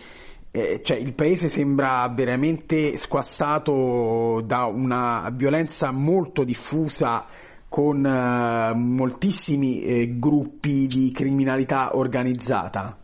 eh, 0.49 0.81
cioè, 0.83 0.97
il 0.97 1.13
paese 1.13 1.49
sembra 1.49 2.11
veramente 2.13 2.97
squassato 2.97 4.41
da 4.43 4.65
una 4.65 5.31
violenza 5.35 5.91
molto 5.91 6.43
diffusa 6.43 7.25
con 7.69 8.03
eh, 8.03 8.73
moltissimi 8.73 9.83
eh, 9.83 10.15
gruppi 10.17 10.87
di 10.87 11.11
criminalità 11.11 11.95
organizzata. 11.95 12.97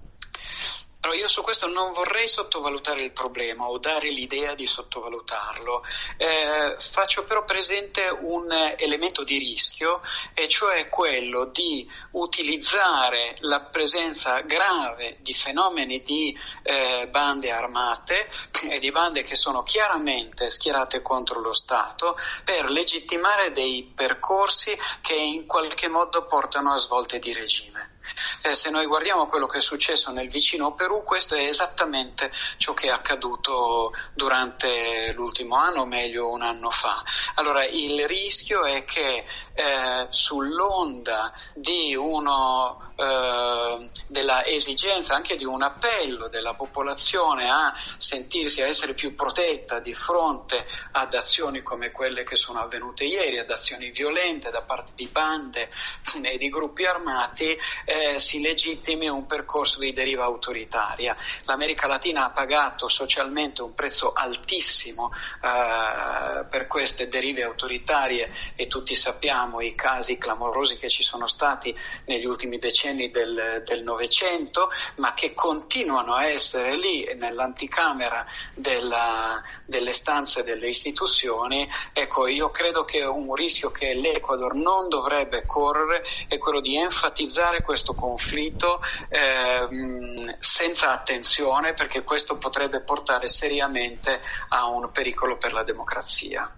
Allora, 1.07 1.21
io 1.21 1.29
su 1.29 1.41
questo 1.41 1.67
non 1.67 1.93
vorrei 1.93 2.27
sottovalutare 2.27 3.01
il 3.01 3.13
problema 3.13 3.69
o 3.69 3.77
dare 3.77 4.09
l'idea 4.09 4.55
di 4.55 4.65
sottovalutarlo, 4.65 5.81
eh, 6.17 6.75
faccio 6.77 7.23
però 7.23 7.45
presente 7.45 8.09
un 8.09 8.51
elemento 8.77 9.23
di 9.23 9.37
rischio 9.37 10.01
e 10.33 10.49
cioè 10.49 10.89
quello 10.89 11.45
di 11.45 11.89
utilizzare 12.11 13.37
la 13.39 13.61
presenza 13.61 14.41
grave 14.41 15.19
di 15.21 15.33
fenomeni 15.33 16.03
di 16.03 16.37
eh, 16.63 17.07
bande 17.09 17.51
armate 17.51 18.29
e 18.69 18.77
di 18.79 18.91
bande 18.91 19.23
che 19.23 19.37
sono 19.37 19.63
chiaramente 19.63 20.49
schierate 20.49 21.01
contro 21.01 21.39
lo 21.39 21.53
Stato 21.53 22.17
per 22.43 22.69
legittimare 22.69 23.53
dei 23.53 23.93
percorsi 23.95 24.77
che 24.99 25.13
in 25.13 25.47
qualche 25.47 25.87
modo 25.87 26.25
portano 26.25 26.73
a 26.73 26.77
svolte 26.77 27.17
di 27.19 27.31
regime. 27.31 27.95
Eh, 28.41 28.55
se 28.55 28.69
noi 28.69 28.85
guardiamo 28.85 29.25
quello 29.27 29.45
che 29.45 29.57
è 29.57 29.61
successo 29.61 30.11
nel 30.11 30.29
vicino 30.29 30.73
Perù, 30.73 31.03
questo 31.03 31.35
è 31.35 31.43
esattamente 31.43 32.31
ciò 32.57 32.73
che 32.73 32.87
è 32.87 32.91
accaduto 32.91 33.91
durante 34.13 35.11
l'ultimo 35.13 35.55
anno, 35.55 35.81
o 35.81 35.85
meglio 35.85 36.29
un 36.29 36.41
anno 36.41 36.69
fa. 36.69 37.03
Allora 37.35 37.65
il 37.65 38.07
rischio 38.07 38.65
è 38.65 38.85
che 38.85 39.25
eh, 39.57 40.05
sull'onda 40.09 41.33
di 41.55 41.95
uno 41.95 42.91
eh, 42.95 43.89
della 44.05 44.45
esigenza 44.45 45.15
anche 45.15 45.35
di 45.35 45.45
un 45.45 45.63
appello 45.63 46.29
della 46.29 46.53
popolazione 46.53 47.49
a 47.49 47.73
sentirsi, 47.97 48.61
a 48.61 48.67
essere 48.67 48.93
più 48.93 49.15
protetta 49.15 49.79
di 49.79 49.93
fronte 49.93 50.63
ad 50.91 51.13
azioni 51.15 51.63
come 51.63 51.89
quelle 51.89 52.23
che 52.23 52.35
sono 52.35 52.59
avvenute 52.59 53.03
ieri, 53.03 53.39
ad 53.39 53.49
azioni 53.49 53.89
violente 53.89 54.51
da 54.51 54.61
parte 54.61 54.91
di 54.93 55.07
bande 55.07 55.69
e 56.21 56.37
di 56.37 56.49
gruppi 56.49 56.85
armati, 56.85 57.57
eh, 57.85 58.19
si 58.19 58.41
legittimi 58.41 59.07
un 59.07 59.25
percorso 59.25 59.79
di 59.79 59.91
deriva 59.91 60.25
autoritaria. 60.25 61.15
L'America 61.45 61.87
Latina 61.87 62.25
ha 62.25 62.29
pagato 62.29 62.87
socialmente 62.87 63.63
un 63.63 63.73
prezzo 63.73 64.13
altissimo 64.13 65.11
eh, 65.41 66.45
per 66.45 66.67
queste 66.67 67.09
derive 67.09 67.43
autoritarie 67.43 68.31
e 68.55 68.67
tutti 68.67 68.93
sappiamo 68.93 69.46
i 69.61 69.75
casi 69.75 70.17
clamorosi 70.17 70.77
che 70.77 70.89
ci 70.89 71.03
sono 71.03 71.27
stati 71.27 71.75
negli 72.05 72.25
ultimi 72.25 72.57
decenni 72.57 73.09
del, 73.09 73.63
del 73.65 73.83
Novecento, 73.83 74.69
ma 74.95 75.13
che 75.13 75.33
continuano 75.33 76.13
a 76.13 76.25
essere 76.25 76.75
lì 76.75 77.07
nell'anticamera 77.15 78.25
della, 78.53 79.41
delle 79.65 79.93
stanze 79.93 80.43
delle 80.43 80.67
istituzioni. 80.67 81.67
Ecco, 81.93 82.27
io 82.27 82.49
credo 82.49 82.83
che 82.85 83.03
un 83.03 83.33
rischio 83.33 83.71
che 83.71 83.93
l'Ecuador 83.93 84.55
non 84.55 84.89
dovrebbe 84.89 85.45
correre 85.45 86.03
è 86.27 86.37
quello 86.37 86.59
di 86.59 86.77
enfatizzare 86.77 87.61
questo 87.61 87.93
conflitto 87.93 88.81
eh, 89.09 90.35
senza 90.39 90.91
attenzione, 90.91 91.73
perché 91.73 92.03
questo 92.03 92.37
potrebbe 92.37 92.81
portare 92.81 93.27
seriamente 93.27 94.21
a 94.49 94.67
un 94.67 94.91
pericolo 94.91 95.37
per 95.37 95.53
la 95.53 95.63
democrazia. 95.63 96.51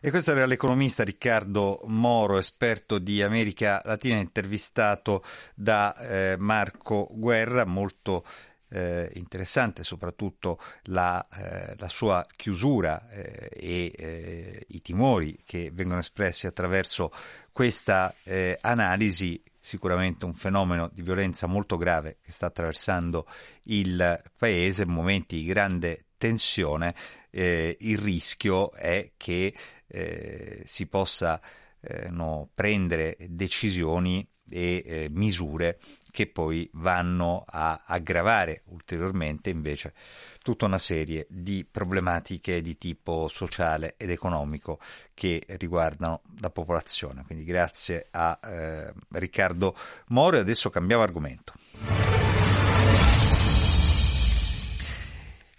E 0.00 0.10
questo 0.10 0.30
era 0.30 0.46
l'economista 0.46 1.02
Riccardo 1.02 1.80
Moro, 1.86 2.38
esperto 2.38 3.00
di 3.00 3.20
America 3.20 3.82
Latina, 3.84 4.16
intervistato 4.18 5.24
da 5.56 5.96
eh, 5.96 6.36
Marco 6.38 7.08
Guerra, 7.10 7.64
molto 7.64 8.24
eh, 8.68 9.10
interessante 9.14 9.82
soprattutto 9.82 10.60
la, 10.84 11.26
eh, 11.34 11.74
la 11.76 11.88
sua 11.88 12.24
chiusura 12.36 13.08
eh, 13.10 13.50
e 13.52 13.92
eh, 13.96 14.66
i 14.68 14.82
timori 14.82 15.40
che 15.44 15.70
vengono 15.72 15.98
espressi 15.98 16.46
attraverso 16.46 17.10
questa 17.50 18.14
eh, 18.22 18.56
analisi 18.60 19.42
sicuramente 19.58 20.24
un 20.24 20.34
fenomeno 20.34 20.88
di 20.92 21.02
violenza 21.02 21.48
molto 21.48 21.76
grave 21.76 22.18
che 22.22 22.30
sta 22.30 22.46
attraversando 22.46 23.26
il 23.64 24.22
paese, 24.36 24.86
momenti 24.86 25.36
di 25.38 25.44
grande 25.44 26.04
tensione, 26.18 26.94
eh, 27.30 27.76
il 27.80 27.98
rischio 27.98 28.72
è 28.72 29.12
che 29.16 29.54
eh, 29.86 30.62
si 30.66 30.86
possano 30.86 31.40
eh, 31.80 32.48
prendere 32.54 33.16
decisioni 33.20 34.28
e 34.50 34.82
eh, 34.84 35.08
misure 35.10 35.78
che 36.10 36.26
poi 36.26 36.68
vanno 36.74 37.44
a 37.46 37.84
aggravare 37.86 38.62
ulteriormente 38.66 39.50
invece 39.50 39.94
tutta 40.42 40.64
una 40.64 40.78
serie 40.78 41.26
di 41.28 41.66
problematiche 41.70 42.60
di 42.60 42.78
tipo 42.78 43.28
sociale 43.28 43.94
ed 43.96 44.10
economico 44.10 44.80
che 45.14 45.44
riguardano 45.46 46.22
la 46.40 46.50
popolazione. 46.50 47.24
Quindi 47.26 47.44
grazie 47.44 48.08
a 48.10 48.38
eh, 48.42 48.92
Riccardo 49.10 49.76
Moro 50.08 50.36
e 50.36 50.40
adesso 50.40 50.70
cambiamo 50.70 51.02
argomento. 51.02 51.52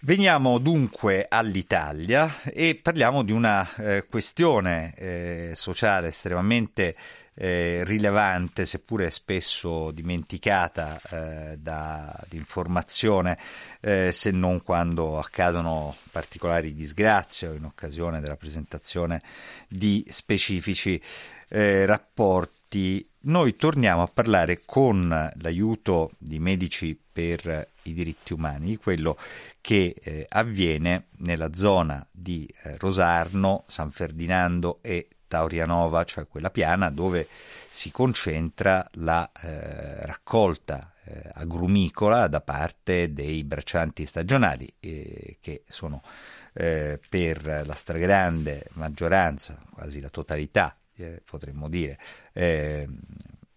Veniamo 0.02 0.56
dunque 0.56 1.26
all'Italia 1.28 2.40
e 2.44 2.80
parliamo 2.82 3.22
di 3.22 3.32
una 3.32 3.70
eh, 3.74 4.06
questione 4.08 4.94
eh, 4.96 5.52
sociale 5.54 6.08
estremamente 6.08 6.96
eh, 7.34 7.84
rilevante, 7.84 8.64
seppure 8.64 9.10
spesso 9.10 9.90
dimenticata 9.90 10.98
eh, 11.10 11.58
dall'informazione, 11.58 13.36
eh, 13.80 14.10
se 14.10 14.30
non 14.30 14.62
quando 14.62 15.18
accadono 15.18 15.94
particolari 16.10 16.72
disgrazie 16.72 17.48
o 17.48 17.52
in 17.52 17.64
occasione 17.64 18.20
della 18.20 18.36
presentazione 18.36 19.20
di 19.68 20.02
specifici 20.08 20.98
eh, 21.48 21.84
rapporti. 21.84 23.06
Noi 23.22 23.54
torniamo 23.54 24.00
a 24.00 24.10
parlare 24.12 24.62
con 24.64 25.30
l'aiuto 25.42 26.10
di 26.16 26.38
medici 26.38 26.98
per 27.12 27.68
i 27.82 27.92
diritti 27.92 28.32
umani, 28.32 28.76
quello 28.76 29.18
che 29.60 29.94
eh, 30.02 30.24
avviene 30.26 31.08
nella 31.18 31.52
zona 31.52 32.06
di 32.10 32.48
eh, 32.62 32.78
Rosarno, 32.78 33.64
San 33.66 33.90
Ferdinando 33.90 34.78
e 34.80 35.08
Taurianova, 35.28 36.04
cioè 36.04 36.26
quella 36.28 36.48
piana 36.48 36.88
dove 36.88 37.28
si 37.68 37.90
concentra 37.90 38.88
la 38.92 39.30
eh, 39.42 40.06
raccolta 40.06 40.94
eh, 41.04 41.30
agrumicola 41.34 42.26
da 42.26 42.40
parte 42.40 43.12
dei 43.12 43.44
braccianti 43.44 44.06
stagionali 44.06 44.72
eh, 44.80 45.36
che 45.42 45.64
sono 45.68 46.02
eh, 46.54 46.98
per 47.06 47.64
la 47.66 47.74
stragrande 47.74 48.64
maggioranza, 48.72 49.58
quasi 49.70 50.00
la 50.00 50.08
totalità, 50.08 50.74
eh, 51.02 51.22
potremmo 51.24 51.68
dire, 51.68 51.98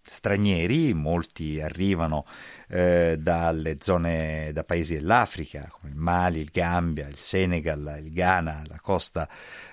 stranieri, 0.04 0.92
molti 0.92 1.60
arrivano 1.60 2.26
eh, 2.68 3.16
dalle 3.18 3.78
zone, 3.80 4.50
da 4.52 4.64
paesi 4.64 4.94
dell'Africa, 4.94 5.68
come 5.70 5.92
il 5.92 5.98
Mali, 5.98 6.40
il 6.40 6.50
Gambia, 6.52 7.08
il 7.08 7.18
Senegal, 7.18 8.00
il 8.02 8.12
Ghana, 8.12 8.64
la 8.66 8.78
costa 8.80 9.28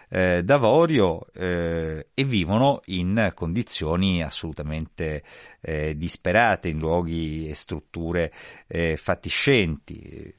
eh, 0.10 0.42
d'Avorio 0.44 1.26
eh, 1.34 2.08
e 2.14 2.24
vivono 2.24 2.82
in 2.86 3.32
condizioni 3.34 4.24
assolutamente 4.24 5.24
eh, 5.62 5.96
disperate, 5.96 6.70
in 6.70 6.80
luoghi 6.80 7.50
e 7.50 7.56
strutture 7.56 8.32
eh, 8.68 8.98
fatiscenti. 8.98 10.34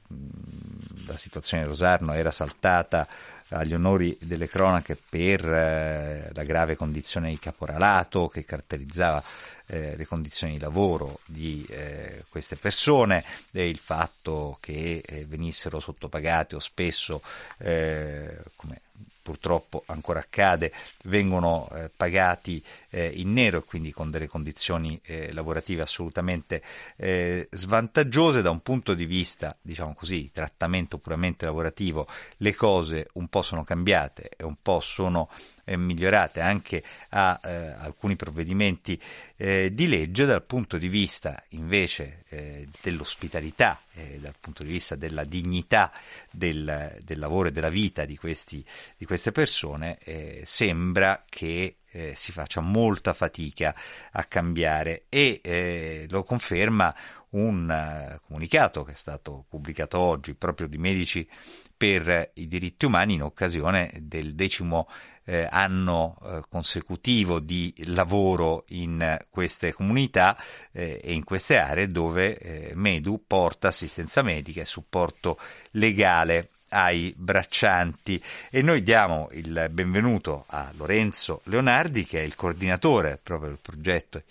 La 1.06 1.16
situazione 1.16 1.62
di 1.62 1.68
Rosarno 1.68 2.12
era 2.12 2.30
saltata 2.30 3.06
agli 3.52 3.74
onori 3.74 4.16
delle 4.20 4.48
cronache 4.48 4.96
per 4.96 5.44
eh, 5.46 6.30
la 6.32 6.44
grave 6.44 6.76
condizione 6.76 7.30
di 7.30 7.38
caporalato 7.38 8.28
che 8.28 8.44
caratterizzava 8.44 9.22
eh, 9.66 9.96
le 9.96 10.06
condizioni 10.06 10.54
di 10.54 10.58
lavoro 10.58 11.20
di 11.26 11.64
eh, 11.68 12.24
queste 12.28 12.56
persone 12.56 13.24
e 13.52 13.68
il 13.68 13.78
fatto 13.78 14.58
che 14.60 15.02
eh, 15.04 15.24
venissero 15.26 15.80
sottopagate 15.80 16.56
o 16.56 16.60
spesso 16.60 17.22
eh, 17.58 18.42
come 18.56 18.80
purtroppo 19.22 19.84
ancora 19.86 20.20
accade, 20.20 20.72
vengono 21.04 21.68
eh, 21.72 21.90
pagati 21.94 22.62
eh, 22.90 23.10
in 23.14 23.32
nero 23.32 23.58
e 23.58 23.64
quindi 23.64 23.92
con 23.92 24.10
delle 24.10 24.26
condizioni 24.26 25.00
eh, 25.04 25.32
lavorative 25.32 25.82
assolutamente 25.82 26.62
eh, 26.96 27.48
svantaggiose. 27.50 28.42
Da 28.42 28.50
un 28.50 28.60
punto 28.60 28.94
di 28.94 29.06
vista, 29.06 29.56
diciamo 29.60 29.94
così, 29.94 30.30
trattamento 30.32 30.98
puramente 30.98 31.44
lavorativo, 31.44 32.06
le 32.38 32.54
cose 32.54 33.08
un 33.14 33.28
po' 33.28 33.42
sono 33.42 33.64
cambiate 33.64 34.30
e 34.36 34.44
un 34.44 34.56
po' 34.60 34.80
sono 34.80 35.30
eh, 35.64 35.76
migliorate 35.76 36.40
anche 36.40 36.82
a 37.10 37.40
eh, 37.42 37.74
alcuni 37.78 38.16
provvedimenti 38.16 39.00
eh, 39.36 39.72
di 39.72 39.88
legge 39.88 40.24
dal 40.24 40.44
punto 40.44 40.78
di 40.78 40.88
vista 40.88 41.42
invece 41.50 42.24
eh, 42.28 42.68
dell'ospitalità, 42.80 43.80
eh, 43.94 44.18
dal 44.20 44.34
punto 44.40 44.62
di 44.62 44.70
vista 44.70 44.96
della 44.96 45.24
dignità 45.24 45.92
del, 46.30 46.98
del 47.02 47.18
lavoro 47.18 47.48
e 47.48 47.52
della 47.52 47.68
vita 47.68 48.04
di, 48.04 48.16
questi, 48.16 48.64
di 48.96 49.04
queste 49.04 49.32
persone, 49.32 49.98
sembra 50.44 51.24
che 51.28 51.76
eh, 51.92 52.14
si 52.16 52.32
faccia 52.32 52.60
molta 52.60 53.12
fatica 53.12 53.74
a 54.12 54.24
cambiare. 54.24 55.04
E 55.08 55.40
eh, 55.42 56.06
lo 56.08 56.24
conferma 56.24 56.94
un 57.32 57.68
uh, 57.68 58.20
comunicato 58.26 58.84
che 58.84 58.92
è 58.92 58.94
stato 58.94 59.44
pubblicato 59.48 59.98
oggi 59.98 60.34
proprio 60.34 60.66
di 60.66 60.76
Medici 60.76 61.26
per 61.74 62.30
i 62.34 62.46
diritti 62.46 62.84
umani 62.84 63.14
in 63.14 63.22
occasione 63.22 63.90
del 64.02 64.34
decimo 64.34 64.88
eh, 65.24 65.46
anno 65.50 66.16
eh, 66.22 66.40
consecutivo 66.48 67.38
di 67.38 67.72
lavoro 67.86 68.64
in 68.68 69.18
queste 69.30 69.72
comunità 69.72 70.36
eh, 70.72 71.00
e 71.02 71.12
in 71.12 71.24
queste 71.24 71.56
aree 71.56 71.90
dove 71.90 72.38
eh, 72.38 72.72
Medu 72.74 73.24
porta 73.26 73.68
assistenza 73.68 74.22
medica 74.22 74.60
e 74.60 74.64
supporto 74.64 75.38
legale 75.72 76.50
ai 76.72 77.14
braccianti 77.16 78.20
e 78.50 78.62
noi 78.62 78.82
diamo 78.82 79.28
il 79.32 79.68
benvenuto 79.70 80.44
a 80.48 80.70
Lorenzo 80.74 81.42
Leonardi 81.44 82.04
che 82.06 82.20
è 82.20 82.22
il 82.22 82.34
coordinatore 82.34 83.20
proprio 83.22 83.50
del 83.50 83.58
progetto 83.60 84.22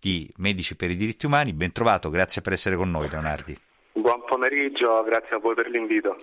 di 0.00 0.30
Medici 0.36 0.76
per 0.76 0.90
i 0.90 0.96
diritti 0.96 1.26
umani. 1.26 1.52
Ben 1.52 1.72
trovato, 1.72 2.08
grazie 2.08 2.40
per 2.40 2.52
essere 2.52 2.76
con 2.76 2.90
noi 2.90 3.08
Leonardi. 3.08 3.56
Buon 3.92 4.22
pomeriggio, 4.24 5.02
grazie 5.02 5.36
a 5.36 5.38
voi 5.40 5.54
per 5.54 5.68
l'invito. 5.68 6.14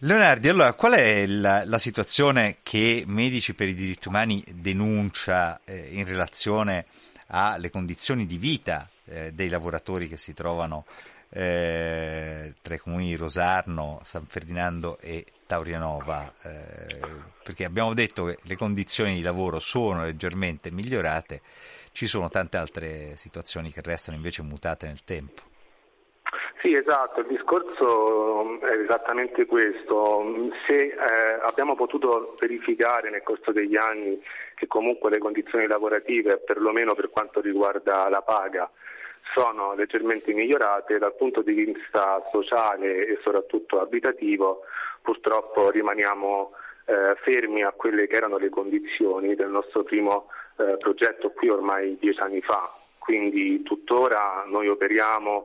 Leonardi, 0.00 0.50
allora 0.50 0.74
qual 0.74 0.92
è 0.92 1.24
la, 1.24 1.64
la, 1.64 1.78
situazione 1.78 2.58
che 2.62 3.04
Medici 3.06 3.54
per 3.54 3.68
i 3.68 3.74
diritti 3.74 4.08
umani 4.08 4.44
denuncia 4.46 5.60
eh, 5.64 5.88
in 5.90 6.04
relazione 6.04 6.84
alle 7.28 7.70
condizioni 7.70 8.26
di 8.26 8.36
vita 8.36 8.90
eh, 9.06 9.32
dei 9.32 9.48
lavoratori 9.48 10.06
che 10.06 10.18
si 10.18 10.34
trovano 10.34 10.84
eh, 11.30 12.52
tra 12.60 12.74
i 12.74 12.78
comuni 12.78 13.06
di 13.06 13.16
Rosarno, 13.16 13.98
San 14.04 14.26
Ferdinando 14.26 14.98
e 14.98 15.24
Taurianova? 15.46 16.30
Eh, 16.42 17.00
perché 17.42 17.64
abbiamo 17.64 17.94
detto 17.94 18.26
che 18.26 18.36
le 18.42 18.56
condizioni 18.56 19.14
di 19.14 19.22
lavoro 19.22 19.58
sono 19.60 20.04
leggermente 20.04 20.70
migliorate, 20.70 21.40
ci 21.92 22.06
sono 22.06 22.28
tante 22.28 22.58
altre 22.58 23.16
situazioni 23.16 23.72
che 23.72 23.80
restano 23.80 24.18
invece 24.18 24.42
mutate 24.42 24.88
nel 24.88 25.04
tempo. 25.04 25.55
Sì, 26.66 26.74
esatto, 26.74 27.20
il 27.20 27.28
discorso 27.28 28.58
è 28.58 28.72
esattamente 28.80 29.46
questo. 29.46 30.50
Se 30.66 30.74
eh, 30.74 30.96
abbiamo 31.42 31.76
potuto 31.76 32.34
verificare 32.40 33.08
nel 33.08 33.22
corso 33.22 33.52
degli 33.52 33.76
anni 33.76 34.20
che 34.56 34.66
comunque 34.66 35.10
le 35.10 35.18
condizioni 35.18 35.68
lavorative, 35.68 36.38
perlomeno 36.38 36.96
per 36.96 37.10
quanto 37.10 37.40
riguarda 37.40 38.08
la 38.08 38.20
paga, 38.20 38.68
sono 39.32 39.74
leggermente 39.76 40.32
migliorate 40.32 40.98
dal 40.98 41.14
punto 41.14 41.42
di 41.42 41.52
vista 41.52 42.20
sociale 42.32 43.06
e 43.06 43.20
soprattutto 43.22 43.80
abitativo, 43.80 44.62
purtroppo 45.02 45.70
rimaniamo 45.70 46.50
eh, 46.86 47.14
fermi 47.22 47.62
a 47.62 47.70
quelle 47.70 48.08
che 48.08 48.16
erano 48.16 48.38
le 48.38 48.48
condizioni 48.48 49.36
del 49.36 49.50
nostro 49.50 49.84
primo 49.84 50.30
eh, 50.56 50.76
progetto 50.78 51.30
qui 51.30 51.48
ormai 51.48 51.96
dieci 52.00 52.18
anni 52.18 52.40
fa. 52.40 52.74
Quindi 52.98 53.62
tuttora 53.62 54.42
noi 54.48 54.66
operiamo 54.66 55.44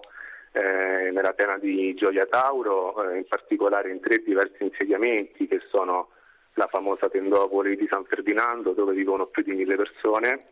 eh, 0.52 1.12
nella 1.12 1.34
piana 1.34 1.58
di 1.58 1.94
Gioia 1.94 2.26
Tauro, 2.26 3.10
eh, 3.10 3.18
in 3.18 3.26
particolare 3.28 3.90
in 3.90 4.00
tre 4.00 4.22
diversi 4.22 4.64
insediamenti 4.64 5.48
che 5.48 5.60
sono 5.60 6.10
la 6.56 6.68
famosa 6.68 7.10
tendopoli 7.10 7.78
di 7.78 7.88
San 7.90 8.04
Ferdinando 8.04 8.74
dove 8.74 8.94
vivono 8.94 9.28
più 9.28 9.44
di 9.44 9.54
mille 9.54 9.76
persone 9.76 10.48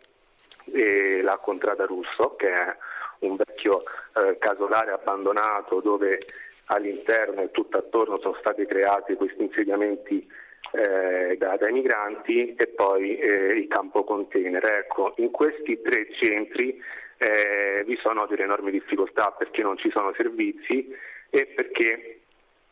e 0.72 1.22
la 1.22 1.38
Contrada 1.38 1.86
Russo 1.86 2.36
che 2.38 2.48
è 2.48 2.78
un 3.20 3.36
vecchio 3.36 3.82
eh, 4.16 4.38
casolare 4.38 4.92
abbandonato 4.92 5.82
dove 5.82 6.20
all'interno 6.66 7.42
e 7.42 7.52
tutto 7.52 7.78
attorno 7.78 8.20
sono 8.20 8.38
stati 8.40 8.66
creati 8.66 9.16
questi 9.16 9.42
insediamenti 9.42 10.26
eh, 10.72 11.36
da, 11.38 11.58
dai 11.58 11.72
migranti 11.72 12.56
e 12.56 12.68
poi 12.68 13.18
eh, 13.18 13.58
il 13.58 13.68
campo 13.68 14.04
container. 14.04 14.64
Ecco, 14.64 15.14
in 15.18 15.32
questi 15.32 15.82
tre 15.82 16.08
centri 16.14 16.80
eh, 17.20 17.84
vi 17.86 18.00
sono 18.02 18.26
delle 18.28 18.44
enormi 18.44 18.72
difficoltà 18.72 19.36
perché 19.38 19.62
non 19.62 19.78
ci 19.78 19.92
sono 19.92 20.14
servizi 20.16 20.88
e 21.30 21.46
perché 21.48 22.22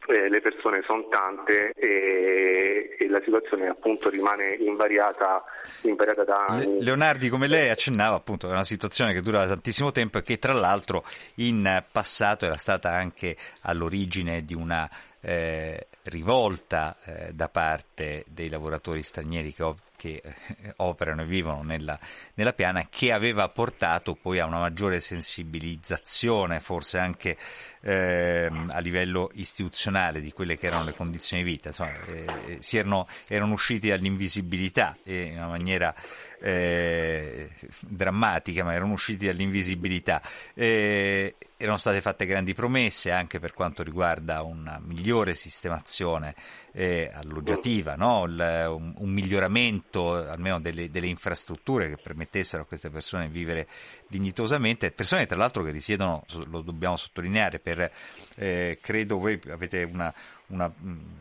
eh, 0.08 0.30
le 0.30 0.40
persone 0.40 0.84
sono 0.88 1.10
tante 1.10 1.74
e, 1.76 2.96
e, 2.98 3.10
la 3.10 3.22
situazione 3.22 3.68
appunto 3.68 4.10
rimane 4.10 4.56
invariata, 4.56 5.44
invariata 5.82 6.24
da 6.24 6.46
anni. 6.48 6.82
Leonardi, 6.82 7.28
come 7.28 7.48
lei 7.48 7.70
accennava, 7.70 8.16
appunto, 8.16 8.48
è 8.48 8.52
una 8.52 8.64
situazione 8.64 9.12
che 9.12 9.22
dura 9.22 9.46
tantissimo 9.46 9.92
tempo 9.92 10.20
e 10.20 10.24
che 10.24 10.40
tra 10.40 10.54
l'altro 10.54 11.04
in 11.36 11.84
passato 11.92 12.46
era 12.46 12.56
stata 12.56 12.92
anche 12.92 13.36
all'origine 13.64 14.46
di 14.46 14.54
una 14.54 14.90
eh, 15.20 15.88
rivolta 16.04 16.96
eh, 17.04 17.34
da 17.34 17.50
parte 17.50 18.24
dei 18.28 18.50
lavoratori 18.50 19.02
stranieri 19.02 19.54
che, 19.54 19.76
che 19.98 20.22
eh, 20.24 20.74
operano 20.78 21.24
e 21.24 21.26
vivono 21.26 21.64
nella, 21.64 22.00
nella, 22.36 22.54
piana 22.54 22.88
che 22.90 23.12
aveva 23.12 23.50
portato 23.50 24.14
poi 24.16 24.40
a 24.40 24.46
una 24.46 24.60
maggiore 24.60 25.02
sensibilizzazione 25.02 26.62
forse 26.62 27.00
anche 27.00 27.36
eh, 27.82 28.50
a 28.68 28.80
livello 28.80 29.30
istituzionale 29.34 30.22
di 30.22 30.32
quelle 30.32 30.58
che 30.58 30.68
erano 30.68 30.86
le 30.86 30.94
condizioni 30.94 31.44
di 31.44 31.50
vita. 31.50 31.70
Insomma, 31.70 31.92
eh, 32.06 32.60
erano, 32.72 33.08
erano, 33.28 33.54
usciti 33.54 33.90
dall'invisibilità 33.90 34.96
in 35.04 35.34
una 35.38 35.48
maniera 35.48 35.94
eh, 36.40 37.50
drammatica 37.82 38.64
ma 38.64 38.74
erano 38.74 38.94
usciti 38.94 39.26
dall'invisibilità 39.26 40.22
eh, 40.54 41.36
erano 41.58 41.78
state 41.78 42.02
fatte 42.02 42.28
grandi 42.28 42.54
promesse 42.54 43.10
anche 43.12 43.40
per 43.40 43.54
quanto 43.54 43.82
riguarda 43.82 44.44
una 44.44 44.80
migliore 44.80 45.34
sistemazione 45.34 46.36
eh, 46.72 47.10
alloggiativa, 47.12 47.96
no? 47.96 48.26
Il, 48.26 48.66
un, 48.70 48.94
un, 48.96 49.10
miglioramento 49.10 50.14
almeno 50.14 50.60
delle, 50.60 50.92
delle, 50.92 51.08
infrastrutture 51.08 51.90
che 51.90 51.98
permettessero 51.98 52.62
a 52.62 52.66
queste 52.68 52.92
persone 52.92 53.28
di 53.28 53.34
vivere 53.34 53.68
dignitosamente, 54.08 54.92
persone 54.92 55.26
tra 55.26 55.38
l'altro 55.38 55.64
che 55.64 55.72
risiedono, 55.72 56.24
lo 56.46 56.62
dobbiamo 56.62 56.96
sottolineare, 56.96 57.58
per, 57.58 57.92
eh, 58.36 58.78
credo 58.80 59.18
voi 59.18 59.42
avete 59.50 59.82
una, 59.82 60.14
una, 60.50 60.72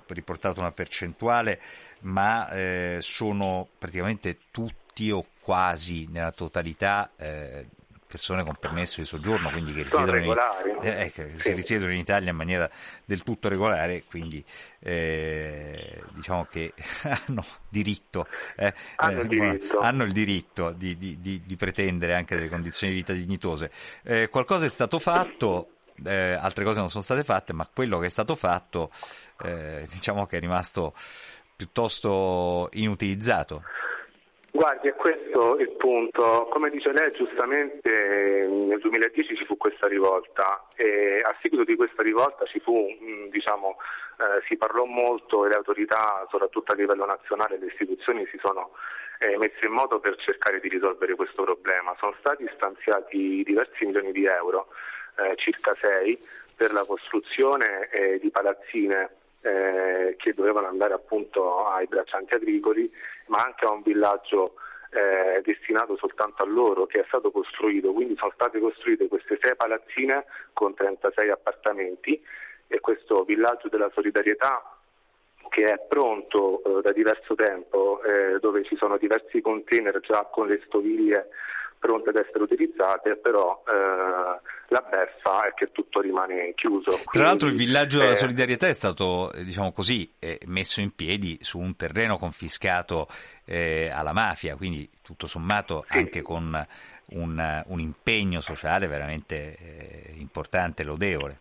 riportato 0.08 0.60
una 0.60 0.72
percentuale, 0.72 1.58
ma 2.02 2.50
eh, 2.50 2.98
sono 3.00 3.66
praticamente 3.78 4.36
tutti 4.50 4.84
o 5.10 5.24
quasi 5.40 6.08
nella 6.10 6.32
totalità 6.32 7.10
eh, 7.16 7.66
persone 8.06 8.44
con 8.44 8.56
permesso 8.58 9.00
di 9.00 9.06
soggiorno, 9.06 9.50
quindi 9.50 9.72
che 9.72 9.82
risiedono, 9.82 10.18
in, 10.18 10.34
eh, 10.80 11.12
che 11.12 11.32
sì. 11.34 11.52
risiedono 11.52 11.92
in, 11.92 11.98
Italia 11.98 12.30
in 12.30 12.36
maniera 12.36 12.70
del 13.04 13.22
tutto 13.22 13.48
regolare, 13.48 14.04
quindi 14.04 14.42
eh, 14.78 16.02
diciamo 16.10 16.46
che 16.46 16.72
hanno 17.26 17.44
diritto, 17.68 18.26
eh, 18.56 18.72
hanno, 18.96 19.20
il, 19.20 19.28
diritto. 19.28 19.78
hanno 19.80 20.04
il 20.04 20.12
diritto 20.12 20.70
di, 20.70 20.96
di, 20.96 21.20
di, 21.20 21.42
di, 21.44 21.56
pretendere 21.56 22.14
anche 22.14 22.36
delle 22.36 22.48
condizioni 22.48 22.92
di 22.92 22.98
vita 23.00 23.12
dignitose. 23.12 23.70
Eh, 24.02 24.28
qualcosa 24.28 24.66
è 24.66 24.70
stato 24.70 24.98
fatto, 24.98 25.70
eh, 26.04 26.32
altre 26.32 26.64
cose 26.64 26.78
non 26.78 26.88
sono 26.88 27.02
state 27.02 27.24
fatte, 27.24 27.52
ma 27.52 27.68
quello 27.72 27.98
che 27.98 28.06
è 28.06 28.10
stato 28.10 28.34
fatto 28.36 28.90
eh, 29.42 29.86
diciamo 29.90 30.26
che 30.26 30.36
è 30.36 30.40
rimasto 30.40 30.94
piuttosto 31.56 32.68
inutilizzato. 32.72 33.62
Guardi, 34.56 34.88
è 34.88 34.94
questo 34.94 35.58
il 35.58 35.72
punto. 35.72 36.48
Come 36.50 36.70
dice 36.70 36.90
lei, 36.90 37.12
giustamente 37.12 37.90
nel 38.48 38.78
2010 38.80 39.36
ci 39.36 39.44
fu 39.44 39.58
questa 39.58 39.86
rivolta 39.86 40.66
e 40.74 41.20
a 41.22 41.36
seguito 41.42 41.62
di 41.64 41.76
questa 41.76 42.02
rivolta 42.02 42.46
ci 42.46 42.58
fu, 42.60 42.72
mm, 42.72 43.26
diciamo, 43.26 43.76
eh, 44.18 44.42
si 44.46 44.56
parlò 44.56 44.86
molto 44.86 45.44
e 45.44 45.50
le 45.50 45.56
autorità, 45.56 46.26
soprattutto 46.30 46.72
a 46.72 46.74
livello 46.74 47.04
nazionale, 47.04 47.58
le 47.58 47.66
istituzioni 47.66 48.26
si 48.30 48.38
sono 48.38 48.70
eh, 49.18 49.36
messe 49.36 49.66
in 49.66 49.72
moto 49.72 50.00
per 50.00 50.16
cercare 50.16 50.58
di 50.58 50.70
risolvere 50.70 51.14
questo 51.16 51.42
problema. 51.42 51.94
Sono 51.98 52.14
stati 52.18 52.48
stanziati 52.54 53.42
diversi 53.44 53.84
milioni 53.84 54.10
di 54.10 54.24
euro, 54.24 54.68
eh, 55.18 55.36
circa 55.36 55.76
6, 55.78 56.18
per 56.56 56.72
la 56.72 56.86
costruzione 56.86 57.90
eh, 57.90 58.18
di 58.20 58.30
palazzine 58.30 59.10
eh, 59.42 60.14
che 60.18 60.34
dovevano 60.34 60.66
andare 60.66 60.94
appunto 60.94 61.66
ai 61.66 61.86
braccianti 61.86 62.34
agricoli, 62.34 62.90
ma 63.26 63.42
anche 63.42 63.64
a 63.64 63.70
un 63.70 63.82
villaggio 63.82 64.54
eh, 64.90 65.40
destinato 65.42 65.96
soltanto 65.96 66.42
a 66.42 66.46
loro 66.46 66.86
che 66.86 67.00
è 67.00 67.04
stato 67.06 67.30
costruito, 67.30 67.92
quindi 67.92 68.16
sono 68.16 68.32
state 68.34 68.58
costruite 68.58 69.08
queste 69.08 69.38
sei 69.40 69.56
palazzine 69.56 70.24
con 70.52 70.74
36 70.74 71.30
appartamenti 71.30 72.22
e 72.68 72.80
questo 72.80 73.24
villaggio 73.24 73.68
della 73.68 73.90
solidarietà 73.92 74.76
che 75.48 75.64
è 75.64 75.78
pronto 75.86 76.62
eh, 76.62 76.82
da 76.82 76.92
diverso 76.92 77.34
tempo, 77.34 78.02
eh, 78.02 78.38
dove 78.40 78.64
ci 78.64 78.76
sono 78.76 78.96
diversi 78.96 79.40
container 79.40 80.00
già 80.00 80.24
con 80.24 80.48
le 80.48 80.60
stoviglie 80.66 81.28
pronte 81.78 82.10
ad 82.10 82.16
essere 82.16 82.42
utilizzate, 82.42 83.16
però 83.16 83.62
eh, 83.66 84.40
la 84.68 84.80
beffa 84.88 85.46
è 85.46 85.54
che 85.54 85.70
tutto 85.72 86.00
rimane 86.00 86.52
chiuso. 86.54 86.90
Quindi, 86.90 87.10
Tra 87.12 87.22
l'altro 87.24 87.48
il 87.48 87.56
villaggio 87.56 87.98
della 87.98 88.12
eh, 88.12 88.16
solidarietà 88.16 88.66
è 88.68 88.72
stato, 88.72 89.32
eh, 89.32 89.44
diciamo 89.44 89.72
così, 89.72 90.10
eh, 90.18 90.40
messo 90.46 90.80
in 90.80 90.94
piedi 90.94 91.38
su 91.42 91.58
un 91.58 91.76
terreno 91.76 92.18
confiscato 92.18 93.08
eh, 93.44 93.90
alla 93.92 94.12
mafia, 94.12 94.56
quindi 94.56 94.88
tutto 95.02 95.26
sommato 95.26 95.84
sì. 95.88 95.98
anche 95.98 96.22
con 96.22 96.66
un, 97.08 97.64
un, 97.66 97.80
impegno 97.80 98.40
sociale 98.40 98.88
veramente 98.88 99.56
eh, 99.56 100.14
importante 100.16 100.82
lodevole. 100.82 101.40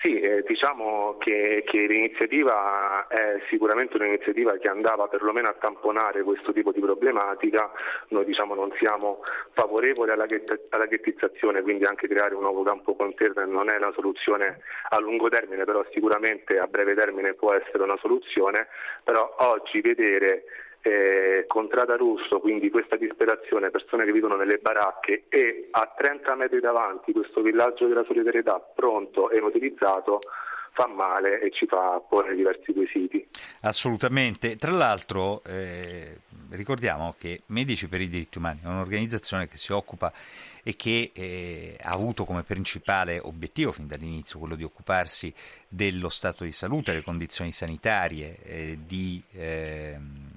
Sì, 0.00 0.20
eh, 0.20 0.44
diciamo 0.46 1.16
che, 1.18 1.64
che, 1.66 1.86
l'iniziativa 1.86 3.08
è 3.08 3.40
sicuramente 3.50 3.96
un'iniziativa 3.96 4.56
che 4.56 4.68
andava 4.68 5.08
perlomeno 5.08 5.48
a 5.48 5.56
tamponare 5.58 6.22
questo 6.22 6.52
tipo 6.52 6.70
di 6.70 6.78
problematica. 6.78 7.68
Noi 8.08 8.24
diciamo, 8.24 8.54
non 8.54 8.72
siamo 8.78 9.22
favorevoli 9.54 10.12
alla, 10.12 10.26
alla 10.68 10.86
ghettizzazione, 10.86 11.62
quindi 11.62 11.84
anche 11.84 12.06
creare 12.06 12.36
un 12.36 12.42
nuovo 12.42 12.62
campo 12.62 12.94
container 12.94 13.48
non 13.48 13.70
è 13.70 13.76
una 13.76 13.92
soluzione 13.92 14.60
a 14.90 15.00
lungo 15.00 15.28
termine, 15.28 15.64
però 15.64 15.84
sicuramente 15.90 16.58
a 16.58 16.68
breve 16.68 16.94
termine 16.94 17.34
può 17.34 17.52
essere 17.52 17.82
una 17.82 17.96
soluzione. 17.96 18.68
Però 19.02 19.34
oggi 19.38 19.80
vedere 19.80 20.44
eh, 20.82 21.44
Contrada 21.46 21.96
Russo, 21.96 22.40
quindi 22.40 22.70
questa 22.70 22.96
disperazione, 22.96 23.70
persone 23.70 24.04
che 24.04 24.12
vivono 24.12 24.36
nelle 24.36 24.58
baracche 24.58 25.24
e 25.28 25.68
a 25.70 25.92
30 25.96 26.34
metri 26.34 26.60
davanti 26.60 27.12
questo 27.12 27.42
villaggio 27.42 27.86
della 27.86 28.04
solidarietà 28.04 28.58
pronto 28.74 29.30
e 29.30 29.38
inutilizzato 29.38 30.20
fa 30.78 30.86
male 30.86 31.40
e 31.40 31.50
ci 31.50 31.66
fa 31.66 32.00
porre 32.08 32.36
diversi 32.36 32.72
quesiti. 32.72 33.26
Assolutamente. 33.62 34.54
Tra 34.56 34.70
l'altro 34.70 35.42
eh, 35.44 36.18
ricordiamo 36.50 37.16
che 37.18 37.42
Medici 37.46 37.88
per 37.88 38.00
i 38.00 38.08
diritti 38.08 38.38
umani 38.38 38.60
è 38.62 38.66
un'organizzazione 38.66 39.48
che 39.48 39.56
si 39.56 39.72
occupa 39.72 40.12
e 40.62 40.76
che 40.76 41.10
eh, 41.14 41.76
ha 41.82 41.90
avuto 41.90 42.24
come 42.24 42.44
principale 42.44 43.18
obiettivo 43.18 43.72
fin 43.72 43.88
dall'inizio 43.88 44.38
quello 44.38 44.54
di 44.54 44.62
occuparsi 44.62 45.34
dello 45.66 46.08
stato 46.08 46.44
di 46.44 46.52
salute, 46.52 46.92
delle 46.92 47.02
condizioni 47.02 47.50
sanitarie, 47.50 48.36
eh, 48.44 48.78
di 48.86 49.20
ehm, 49.32 50.27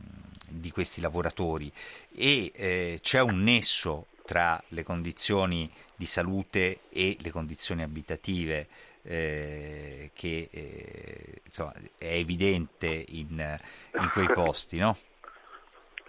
di 0.51 0.71
questi 0.71 1.01
lavoratori 1.01 1.71
e 2.15 2.51
eh, 2.53 2.99
c'è 3.01 3.21
un 3.21 3.41
nesso 3.41 4.07
tra 4.25 4.61
le 4.69 4.83
condizioni 4.83 5.69
di 5.95 6.05
salute 6.05 6.79
e 6.89 7.17
le 7.19 7.31
condizioni 7.31 7.83
abitative 7.83 8.67
eh, 9.03 10.11
che 10.13 10.49
eh, 10.51 11.41
insomma, 11.45 11.73
è 11.97 12.13
evidente 12.13 13.05
in, 13.09 13.59
in 13.93 14.09
quei 14.13 14.27
posti, 14.33 14.77
no? 14.77 14.95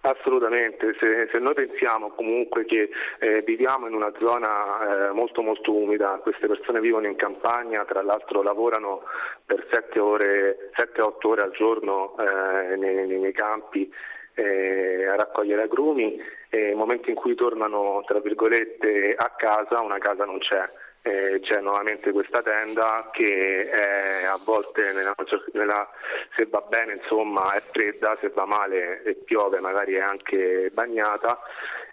Assolutamente, 0.05 0.97
se, 0.99 1.29
se, 1.31 1.39
noi 1.39 1.55
pensiamo 1.55 2.09
comunque 2.11 2.65
che 2.65 2.91
eh, 3.21 3.43
viviamo 3.43 3.87
in 3.87 3.95
una 3.95 4.13
zona 4.19 5.11
eh, 5.11 5.13
molto 5.13 5.43
molto 5.43 5.73
umida, 5.73 6.19
queste 6.21 6.49
persone 6.49 6.81
vivono 6.81 7.07
in 7.07 7.15
campagna, 7.15 7.85
tra 7.85 8.03
l'altro 8.03 8.43
lavorano 8.43 9.03
per 9.47 9.65
7-8 9.71 10.01
ore, 10.01 10.59
ore, 11.23 11.43
al 11.43 11.53
giorno 11.53 12.17
eh, 12.19 12.75
nei, 12.75 13.07
nei, 13.07 13.33
campi 13.33 13.89
eh, 14.35 15.07
a 15.07 15.17
raccogliere 15.17 15.63
agrumi 15.63 16.21
e 16.49 16.59
nel 16.59 16.77
momento 16.77 17.11
in 17.11 17.17
cui 17.17 17.35
tornano 17.35 18.03
tra 18.07 18.21
virgolette 18.21 19.15
a 19.17 19.31
casa 19.37 19.81
una 19.81 19.99
casa 19.99 20.25
non 20.25 20.39
c'è 20.39 20.65
eh, 21.03 21.41
c'è 21.41 21.61
nuovamente 21.61 22.13
questa 22.13 22.43
tenda 22.43 23.11
che 23.13 23.69
è 23.69 24.25
a 24.25 24.39
volte 24.45 24.93
nella, 24.93 25.15
nella, 25.53 25.91
se 26.37 26.47
va 26.47 26.61
bene 26.69 26.93
insomma 26.93 27.55
è 27.55 27.61
fredda, 27.61 28.17
se 28.21 28.29
va 28.29 28.45
male 28.45 29.03
e 29.03 29.15
piove 29.15 29.59
magari 29.61 29.95
è 29.95 30.01
anche 30.01 30.71
bagnata 30.73 31.41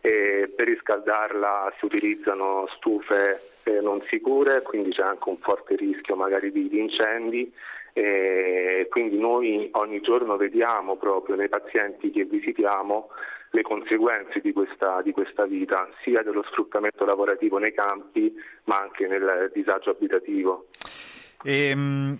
e 0.01 0.53
per 0.55 0.67
riscaldarla 0.67 1.73
si 1.79 1.85
utilizzano 1.85 2.67
stufe 2.75 3.41
eh, 3.63 3.81
non 3.81 4.01
sicure, 4.09 4.61
quindi 4.61 4.91
c'è 4.91 5.01
anche 5.01 5.27
un 5.27 5.37
forte 5.37 5.75
rischio 5.75 6.15
magari 6.15 6.51
di, 6.51 6.69
di 6.69 6.79
incendi 6.79 7.51
e 7.99 8.87
quindi 8.89 9.17
noi 9.17 9.67
ogni 9.73 9.99
giorno 9.99 10.37
vediamo 10.37 10.95
proprio 10.95 11.35
nei 11.35 11.49
pazienti 11.49 12.11
che 12.11 12.23
visitiamo 12.23 13.09
le 13.51 13.61
conseguenze 13.61 14.39
di 14.39 14.53
questa, 14.53 15.01
di 15.01 15.11
questa 15.11 15.45
vita, 15.45 15.89
sia 16.03 16.21
dello 16.21 16.43
sfruttamento 16.43 17.03
lavorativo 17.03 17.57
nei 17.57 17.73
campi, 17.73 18.33
ma 18.65 18.79
anche 18.79 19.05
nel 19.07 19.51
disagio 19.53 19.89
abitativo. 19.89 20.67
Ehm, 21.43 22.17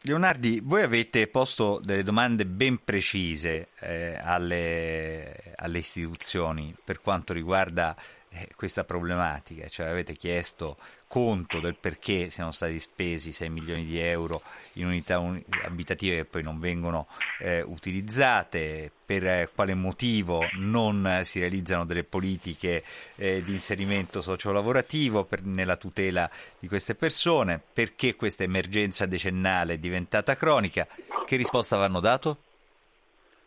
Leonardi, 0.00 0.60
voi 0.64 0.82
avete 0.82 1.28
posto 1.28 1.80
delle 1.84 2.02
domande 2.02 2.44
ben 2.44 2.80
precise 2.82 3.68
eh, 3.80 4.18
alle, 4.20 5.54
alle, 5.56 5.78
istituzioni 5.78 6.74
per 6.82 7.00
quanto 7.00 7.32
riguarda 7.32 7.94
eh, 8.30 8.48
questa 8.56 8.84
problematica, 8.84 9.68
cioè 9.68 9.86
avete 9.86 10.14
chiesto 10.14 10.76
conto 11.08 11.60
del 11.60 11.76
perché 11.76 12.30
siano 12.30 12.50
stati 12.50 12.78
spesi 12.80 13.30
6 13.30 13.48
milioni 13.48 13.84
di 13.84 13.98
euro 13.98 14.42
in 14.74 14.86
unità 14.86 15.18
un- 15.18 15.42
abitative 15.64 16.16
che 16.16 16.24
poi 16.24 16.42
non 16.42 16.58
vengono 16.58 17.06
eh, 17.38 17.62
utilizzate, 17.62 18.90
per 19.06 19.24
eh, 19.24 19.50
quale 19.54 19.74
motivo 19.74 20.42
non 20.54 21.20
si 21.24 21.38
realizzano 21.38 21.86
delle 21.86 22.02
politiche 22.04 22.82
eh, 23.14 23.42
di 23.42 23.52
inserimento 23.52 24.20
sociolavorativo 24.20 25.24
per, 25.24 25.42
nella 25.42 25.76
tutela 25.76 26.28
di 26.58 26.66
queste 26.66 26.94
persone, 26.94 27.60
perché 27.72 28.16
questa 28.16 28.42
emergenza 28.42 29.06
decennale 29.06 29.74
è 29.74 29.78
diventata 29.78 30.36
cronica, 30.36 30.86
che 31.24 31.36
risposta 31.36 31.76
vanno 31.76 32.00
dato? 32.00 32.38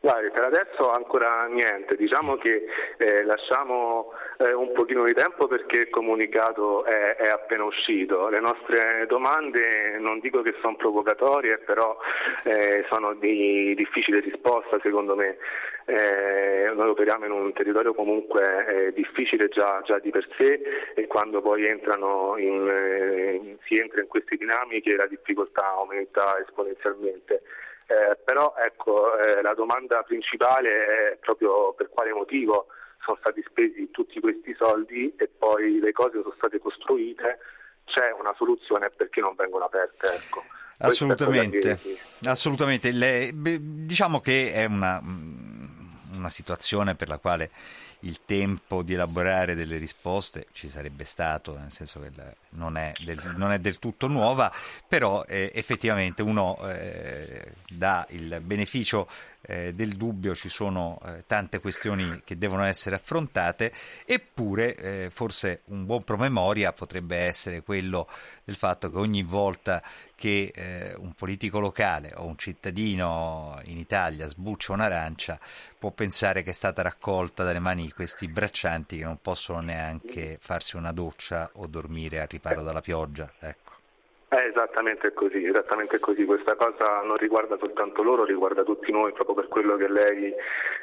Guardi, 0.01 0.29
per 0.29 0.43
adesso 0.43 0.89
ancora 0.91 1.45
niente, 1.47 1.97
diciamo 1.97 2.37
che 2.37 2.63
eh, 2.97 3.21
lasciamo 3.25 4.13
eh, 4.37 4.53
un 4.53 4.71
pochino 4.71 5.03
di 5.03 5.13
tempo 5.13 5.45
perché 5.47 5.79
il 5.79 5.89
comunicato 5.89 6.85
è, 6.85 7.17
è, 7.17 7.27
appena 7.27 7.65
uscito. 7.65 8.29
Le 8.29 8.39
nostre 8.39 9.05
domande 9.07 9.97
non 9.99 10.19
dico 10.19 10.41
che 10.41 10.55
sono 10.61 10.77
provocatorie, 10.77 11.57
però 11.57 11.97
eh, 12.45 12.85
sono 12.87 13.13
di 13.15 13.75
difficile 13.75 14.21
risposta 14.21 14.79
secondo 14.81 15.17
me. 15.17 15.35
Eh, 15.83 16.71
noi 16.75 16.87
operiamo 16.87 17.25
in 17.25 17.31
un 17.31 17.51
territorio 17.51 17.93
comunque 17.93 18.67
eh, 18.67 18.93
difficile 18.93 19.49
già, 19.49 19.81
già, 19.83 19.99
di 19.99 20.11
per 20.11 20.25
sé 20.37 20.61
e 20.93 21.07
quando 21.07 21.41
poi 21.41 21.67
in, 21.67 22.69
eh, 22.69 23.57
si 23.65 23.77
entra 23.77 24.01
in 24.01 24.07
queste 24.07 24.37
dinamiche 24.37 24.95
la 24.95 25.07
difficoltà 25.07 25.73
aumenta 25.73 26.39
esponenzialmente. 26.39 27.41
Eh, 27.89 28.17
però 28.23 28.53
ecco, 28.55 29.17
eh, 29.17 29.41
la 29.41 29.55
domanda 29.55 30.03
principale 30.03 30.69
è 30.69 31.17
proprio 31.19 31.73
per 31.73 31.89
quale 31.89 32.13
motivo 32.13 32.67
sono 33.01 33.17
stati 33.19 33.43
spesi 33.47 33.89
tutti 33.89 34.19
questi 34.19 34.53
soldi 34.53 35.11
e 35.17 35.27
poi 35.27 35.79
le 35.79 35.91
cose 35.91 36.21
sono 36.21 36.35
state 36.37 36.59
costruite, 36.59 37.39
c'è 37.85 38.11
una 38.11 38.31
soluzione 38.37 38.91
perché 38.91 39.21
non 39.21 39.33
vengono 39.33 39.65
aperte. 39.65 40.13
Ecco. 40.13 40.43
Assolutamente, 40.77 41.79
assolutamente. 42.25 42.91
Le, 42.91 43.31
diciamo 43.33 44.21
che 44.21 44.53
è 44.53 44.65
una, 44.65 45.01
una 45.03 46.29
situazione 46.29 46.93
per 46.93 47.07
la 47.07 47.17
quale 47.17 47.49
il 48.01 48.21
tempo 48.25 48.81
di 48.81 48.93
elaborare 48.93 49.55
delle 49.55 49.77
risposte 49.77 50.47
ci 50.53 50.69
sarebbe 50.69 51.03
stato, 51.03 51.57
nel 51.57 51.71
senso 51.71 51.99
che 51.99 52.11
non 52.51 52.77
è 52.77 52.93
del, 53.03 53.33
non 53.35 53.51
è 53.51 53.59
del 53.59 53.79
tutto 53.79 54.07
nuova, 54.07 54.51
però 54.87 55.23
eh, 55.25 55.51
effettivamente 55.53 56.21
uno 56.21 56.57
eh, 56.67 57.53
dà 57.67 58.05
il 58.11 58.39
beneficio 58.41 59.07
eh, 59.41 59.73
del 59.73 59.95
dubbio, 59.95 60.35
ci 60.35 60.49
sono 60.49 60.99
eh, 61.05 61.23
tante 61.25 61.59
questioni 61.59 62.21
che 62.23 62.37
devono 62.37 62.63
essere 62.63 62.95
affrontate, 62.95 63.73
eppure 64.05 64.75
eh, 64.75 65.09
forse 65.11 65.61
un 65.65 65.85
buon 65.85 66.03
promemoria 66.03 66.73
potrebbe 66.73 67.17
essere 67.17 67.63
quello 67.63 68.07
del 68.43 68.55
fatto 68.55 68.91
che 68.91 68.97
ogni 68.97 69.23
volta 69.23 69.81
che 70.15 70.51
eh, 70.53 70.93
un 70.97 71.13
politico 71.13 71.59
locale 71.59 72.11
o 72.15 72.25
un 72.25 72.37
cittadino 72.37 73.59
in 73.65 73.77
Italia 73.77 74.27
sbuccia 74.27 74.73
un'arancia 74.73 75.39
può 75.77 75.91
pensare 75.91 76.43
che 76.43 76.49
è 76.49 76.53
stata 76.53 76.81
raccolta 76.81 77.43
dalle 77.43 77.59
mani 77.59 77.88
questi 77.93 78.27
braccianti 78.27 78.97
che 78.97 79.03
non 79.03 79.19
possono 79.21 79.61
neanche 79.61 80.37
farsi 80.39 80.75
una 80.75 80.91
doccia 80.91 81.49
o 81.53 81.67
dormire 81.67 82.19
al 82.19 82.27
riparo 82.27 82.61
dalla 82.61 82.81
pioggia. 82.81 83.31
Ecco. 83.39 83.71
È 84.29 84.35
esattamente 84.35 85.11
così, 85.13 85.43
esattamente 85.43 85.97
così. 85.99 86.23
Questa 86.23 86.55
cosa 86.55 87.01
non 87.01 87.17
riguarda 87.17 87.57
soltanto 87.57 88.03
loro, 88.03 88.25
riguarda 88.25 88.63
tutti 88.63 88.91
noi, 88.91 89.11
proprio 89.11 89.35
per 89.35 89.47
quello 89.47 89.75
che 89.75 89.89
lei 89.89 90.31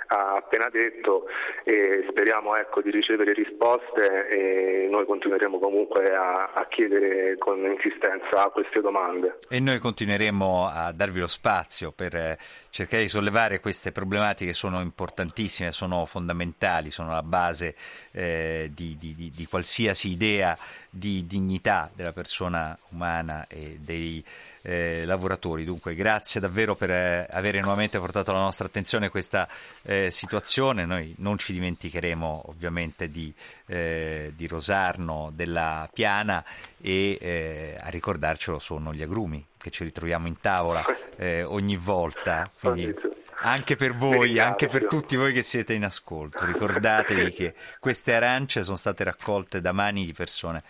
ha 0.06 0.36
appena 0.36 0.68
detto 0.70 1.26
e 1.64 2.04
speriamo 2.08 2.56
ecco, 2.56 2.80
di 2.80 2.90
ricevere 2.90 3.32
risposte 3.32 4.28
e 4.28 4.88
noi 4.88 5.04
continueremo 5.04 5.58
comunque 5.58 6.14
a, 6.14 6.52
a, 6.52 6.66
chiedere 6.68 7.36
con 7.38 7.58
insistenza 7.64 8.48
queste 8.52 8.80
domande. 8.80 9.38
E 9.48 9.60
noi 9.60 9.78
continueremo 9.78 10.68
a 10.68 10.92
darvi 10.92 11.20
lo 11.20 11.26
spazio 11.26 11.92
per 11.92 12.14
eh, 12.14 12.38
cercare 12.70 13.02
di 13.02 13.08
sollevare 13.08 13.60
queste 13.60 13.92
problematiche 13.92 14.50
che 14.50 14.56
sono 14.56 14.80
importantissime, 14.80 15.72
sono 15.72 16.04
fondamentali, 16.06 16.90
sono 16.90 17.10
la 17.10 17.22
base 17.22 17.74
eh, 18.12 18.70
di, 18.72 18.96
di, 18.98 19.14
di, 19.14 19.32
di 19.34 19.46
qualsiasi 19.46 20.10
idea 20.10 20.56
di 20.90 21.26
dignità 21.26 21.90
della 21.94 22.12
persona 22.12 22.76
umana 22.90 23.46
e 23.48 23.76
dei 23.80 24.24
eh, 24.66 25.04
lavoratori. 25.04 25.64
Dunque, 25.64 25.94
grazie 25.94 26.40
davvero 26.40 26.74
per 26.74 26.90
eh, 26.90 27.26
avere 27.30 27.60
nuovamente 27.60 27.98
portato 27.98 28.30
alla 28.30 28.40
nostra 28.40 28.66
attenzione 28.66 29.08
questa 29.08 29.48
eh, 29.82 29.95
situazione. 30.10 30.84
Noi 30.84 31.14
non 31.18 31.38
ci 31.38 31.52
dimenticheremo 31.52 32.44
ovviamente 32.46 33.08
di, 33.08 33.32
eh, 33.66 34.32
di 34.34 34.46
Rosarno, 34.46 35.30
della 35.34 35.88
Piana 35.92 36.44
e 36.80 37.18
eh, 37.20 37.78
a 37.80 37.88
ricordarcelo 37.88 38.58
sono 38.58 38.92
gli 38.92 39.02
agrumi 39.02 39.44
che 39.58 39.70
ci 39.70 39.84
ritroviamo 39.84 40.26
in 40.26 40.40
tavola 40.40 40.84
eh, 41.16 41.42
ogni 41.42 41.76
volta. 41.76 42.50
Quindi, 42.58 42.94
anche 43.40 43.76
per 43.76 43.94
voi, 43.94 44.38
anche 44.38 44.66
per 44.68 44.86
tutti 44.86 45.16
voi 45.16 45.32
che 45.32 45.42
siete 45.42 45.74
in 45.74 45.84
ascolto. 45.84 46.44
Ricordatevi 46.44 47.32
che 47.32 47.54
queste 47.80 48.14
arance 48.14 48.64
sono 48.64 48.76
state 48.76 49.04
raccolte 49.04 49.60
da 49.60 49.72
mani 49.72 50.06
di 50.06 50.12
persone 50.12 50.62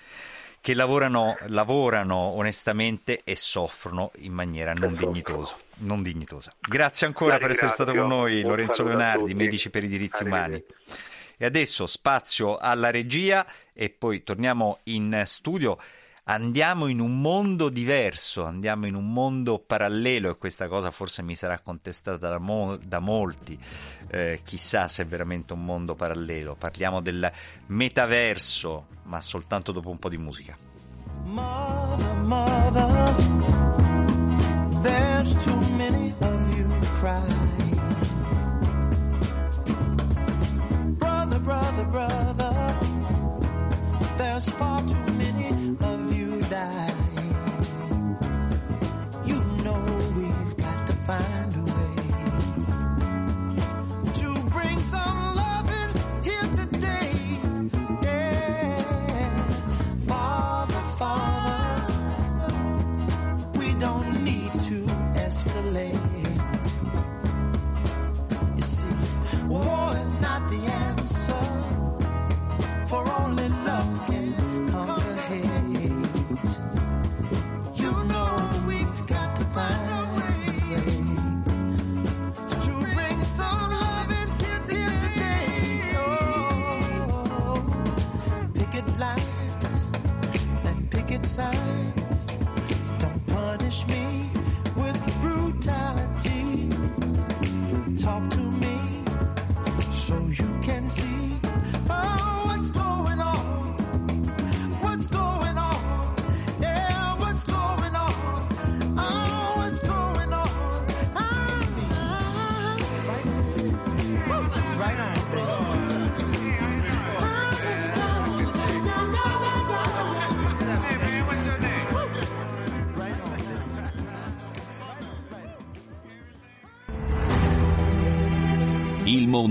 che 0.67 0.75
lavorano, 0.75 1.37
lavorano 1.47 2.17
onestamente 2.17 3.21
e 3.23 3.37
soffrono 3.37 4.11
in 4.17 4.33
maniera 4.33 4.73
non, 4.73 4.97
dignitoso, 4.97 5.57
non 5.77 6.03
dignitosa. 6.03 6.53
Grazie 6.59 7.07
ancora 7.07 7.39
per 7.39 7.53
essere 7.53 7.71
stato 7.71 7.95
con 7.95 8.09
noi, 8.09 8.43
Lorenzo 8.43 8.83
Leonardi, 8.83 9.33
Medici 9.33 9.71
per 9.71 9.85
i 9.85 9.87
diritti 9.87 10.25
umani. 10.25 10.61
E 11.37 11.45
adesso 11.45 11.87
spazio 11.87 12.57
alla 12.57 12.91
regia 12.91 13.47
e 13.73 13.91
poi 13.91 14.25
torniamo 14.25 14.81
in 14.85 15.23
studio 15.27 15.79
andiamo 16.29 16.87
in 16.87 17.01
un 17.01 17.21
mondo 17.21 17.69
diverso, 17.69 18.45
andiamo 18.45 18.87
in 18.87 18.95
un 18.95 19.13
mondo 19.13 19.59
parallelo 19.59 20.31
e 20.31 20.37
questa 20.37 20.67
cosa 20.67 20.91
forse 20.91 21.23
mi 21.23 21.37
sarà 21.37 21.61
contestata 21.61 22.29
da, 22.29 22.39
mo- 22.39 22.77
da 22.77 22.99
molti, 22.99 23.59
eh, 24.09 24.41
chissà 24.43 24.89
se 24.89 25.03
è 25.03 25.07
veramente 25.07 25.53
un 25.53 25.65
mondo 25.65 25.95
parallelo, 25.95 26.57
parliamo 26.57 27.01
del 27.01 27.31
metaverso, 27.67 28.87
ma 29.05 29.21
soltanto 29.21 29.71
dopo 29.73 29.91
un 29.91 29.99
po' 29.99 30.09
di 30.09 30.19
musica. 30.19 30.57
Mother, 31.25 32.15
mother, 32.25 33.15
there's 34.83 35.33
too 35.45 35.61
many 35.77 36.15
of 36.21 36.57
you 36.57 36.69
crying. 36.99 37.45
Brother, 40.99 41.41
brother, 41.41 41.85
brother, 41.87 42.16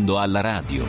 mondo 0.05 0.19
alla 0.19 0.41
radio. 0.41 0.85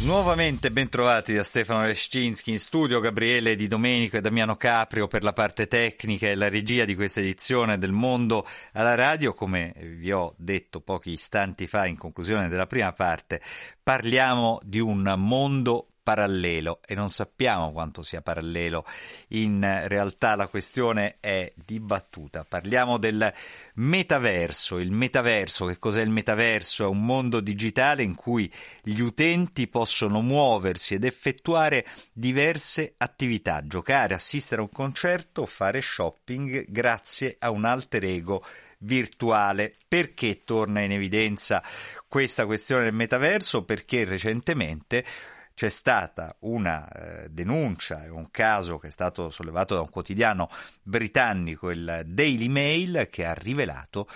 Nuovamente 0.00 0.70
ben 0.70 0.90
trovati 0.90 1.32
da 1.32 1.44
Stefano 1.44 1.84
Rescinski 1.84 2.50
in 2.50 2.58
studio, 2.58 3.00
Gabriele 3.00 3.56
Di 3.56 3.68
Domenico 3.68 4.18
e 4.18 4.20
Damiano 4.20 4.56
Caprio 4.56 5.06
per 5.06 5.22
la 5.22 5.32
parte 5.32 5.66
tecnica 5.66 6.26
e 6.26 6.34
la 6.34 6.50
regia 6.50 6.84
di 6.84 6.94
questa 6.94 7.20
edizione 7.20 7.78
del 7.78 7.92
Mondo 7.92 8.46
alla 8.72 8.94
radio. 8.94 9.32
Come 9.32 9.72
vi 9.96 10.12
ho 10.12 10.34
detto 10.36 10.80
pochi 10.80 11.12
istanti 11.12 11.66
fa 11.66 11.86
in 11.86 11.96
conclusione 11.96 12.48
della 12.48 12.66
prima 12.66 12.92
parte, 12.92 13.40
parliamo 13.82 14.58
di 14.62 14.78
un 14.78 15.14
mondo 15.16 15.91
parallelo 16.02 16.80
e 16.84 16.94
non 16.94 17.10
sappiamo 17.10 17.72
quanto 17.72 18.02
sia 18.02 18.20
parallelo. 18.20 18.84
In 19.28 19.84
realtà 19.86 20.34
la 20.34 20.48
questione 20.48 21.16
è 21.20 21.52
dibattuta. 21.54 22.44
Parliamo 22.44 22.98
del 22.98 23.32
metaverso. 23.74 24.78
Il 24.78 24.90
metaverso, 24.90 25.66
che 25.66 25.78
cos'è 25.78 26.02
il 26.02 26.10
metaverso? 26.10 26.84
È 26.84 26.88
un 26.88 27.04
mondo 27.04 27.40
digitale 27.40 28.02
in 28.02 28.14
cui 28.14 28.52
gli 28.82 29.00
utenti 29.00 29.68
possono 29.68 30.20
muoversi 30.20 30.94
ed 30.94 31.04
effettuare 31.04 31.86
diverse 32.12 32.94
attività, 32.96 33.66
giocare, 33.66 34.14
assistere 34.14 34.60
a 34.60 34.64
un 34.64 34.70
concerto, 34.70 35.46
fare 35.46 35.80
shopping 35.80 36.66
grazie 36.68 37.36
a 37.38 37.50
un 37.50 37.64
alter 37.64 38.04
ego 38.04 38.44
virtuale. 38.78 39.76
Perché 39.86 40.42
torna 40.44 40.80
in 40.80 40.92
evidenza 40.92 41.62
questa 42.08 42.46
questione 42.46 42.84
del 42.84 42.94
metaverso? 42.94 43.64
Perché 43.64 44.04
recentemente 44.04 45.04
c'è 45.54 45.68
stata 45.68 46.36
una 46.40 46.88
eh, 46.88 47.28
denuncia 47.30 48.04
un 48.10 48.30
caso 48.30 48.78
che 48.78 48.88
è 48.88 48.90
stato 48.90 49.30
sollevato 49.30 49.74
da 49.74 49.80
un 49.80 49.90
quotidiano 49.90 50.48
britannico, 50.82 51.70
il 51.70 52.02
Daily 52.06 52.48
Mail, 52.48 53.08
che 53.10 53.24
ha 53.24 53.34
rivelato 53.34 54.08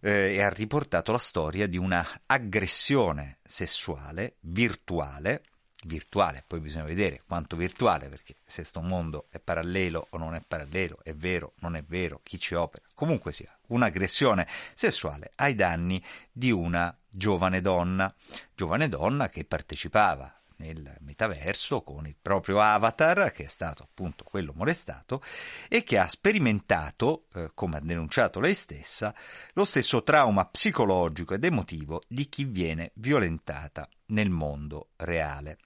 eh, 0.00 0.34
e 0.34 0.42
ha 0.42 0.48
riportato 0.48 1.12
la 1.12 1.18
storia 1.18 1.66
di 1.66 1.76
una 1.76 2.06
aggressione 2.26 3.38
sessuale 3.44 4.36
virtuale 4.40 5.42
virtuale, 5.86 6.42
poi 6.46 6.60
bisogna 6.60 6.84
vedere 6.84 7.22
quanto 7.26 7.56
virtuale, 7.56 8.08
perché 8.08 8.36
se 8.44 8.64
sto 8.64 8.80
mondo 8.80 9.26
è 9.30 9.38
parallelo 9.38 10.08
o 10.10 10.18
non 10.18 10.34
è 10.34 10.42
parallelo, 10.46 10.98
è 11.02 11.14
vero, 11.14 11.52
non 11.60 11.76
è 11.76 11.82
vero, 11.82 12.20
chi 12.22 12.38
ci 12.38 12.54
opera, 12.54 12.82
comunque 12.94 13.32
sia, 13.32 13.56
un'aggressione 13.68 14.46
sessuale 14.74 15.32
ai 15.36 15.54
danni 15.54 16.02
di 16.30 16.50
una 16.50 16.96
giovane 17.08 17.60
donna, 17.60 18.12
giovane 18.54 18.88
donna 18.88 19.28
che 19.28 19.44
partecipava 19.44 20.32
nel 20.58 20.96
metaverso 21.00 21.82
con 21.82 22.06
il 22.06 22.16
proprio 22.20 22.60
avatar, 22.60 23.32
che 23.32 23.44
è 23.44 23.48
stato 23.48 23.82
appunto 23.82 24.24
quello 24.24 24.52
molestato, 24.54 25.22
e 25.68 25.82
che 25.82 25.98
ha 25.98 26.08
sperimentato, 26.08 27.26
eh, 27.34 27.50
come 27.54 27.76
ha 27.76 27.80
denunciato 27.80 28.40
lei 28.40 28.54
stessa, 28.54 29.14
lo 29.52 29.64
stesso 29.64 30.02
trauma 30.02 30.46
psicologico 30.46 31.34
ed 31.34 31.44
emotivo 31.44 32.02
di 32.08 32.28
chi 32.28 32.44
viene 32.44 32.92
violentata 32.94 33.88
nel 34.06 34.30
mondo 34.30 34.90
reale. 34.96 35.58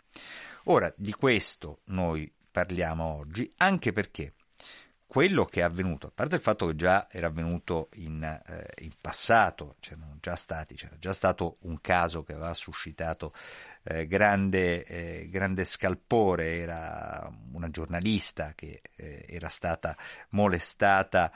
Ora, 0.64 0.92
di 0.96 1.12
questo 1.12 1.80
noi 1.86 2.30
parliamo 2.50 3.04
oggi, 3.04 3.50
anche 3.56 3.92
perché 3.92 4.34
quello 5.10 5.44
che 5.44 5.58
è 5.58 5.64
avvenuto, 5.64 6.06
a 6.06 6.12
parte 6.14 6.36
il 6.36 6.40
fatto 6.40 6.68
che 6.68 6.76
già 6.76 7.08
era 7.10 7.26
avvenuto 7.26 7.88
in, 7.94 8.22
eh, 8.22 8.84
in 8.84 8.92
passato, 9.00 9.74
c'erano 9.80 10.18
già 10.20 10.36
stati, 10.36 10.76
c'era 10.76 10.94
già 11.00 11.12
stato 11.12 11.56
un 11.62 11.80
caso 11.80 12.22
che 12.22 12.32
aveva 12.32 12.54
suscitato 12.54 13.34
eh, 13.82 14.06
grande, 14.06 14.84
eh, 14.84 15.28
grande, 15.28 15.64
scalpore, 15.64 16.58
era 16.58 17.28
una 17.50 17.70
giornalista 17.70 18.52
che 18.54 18.82
eh, 18.94 19.24
era 19.28 19.48
stata 19.48 19.96
molestata 20.28 21.32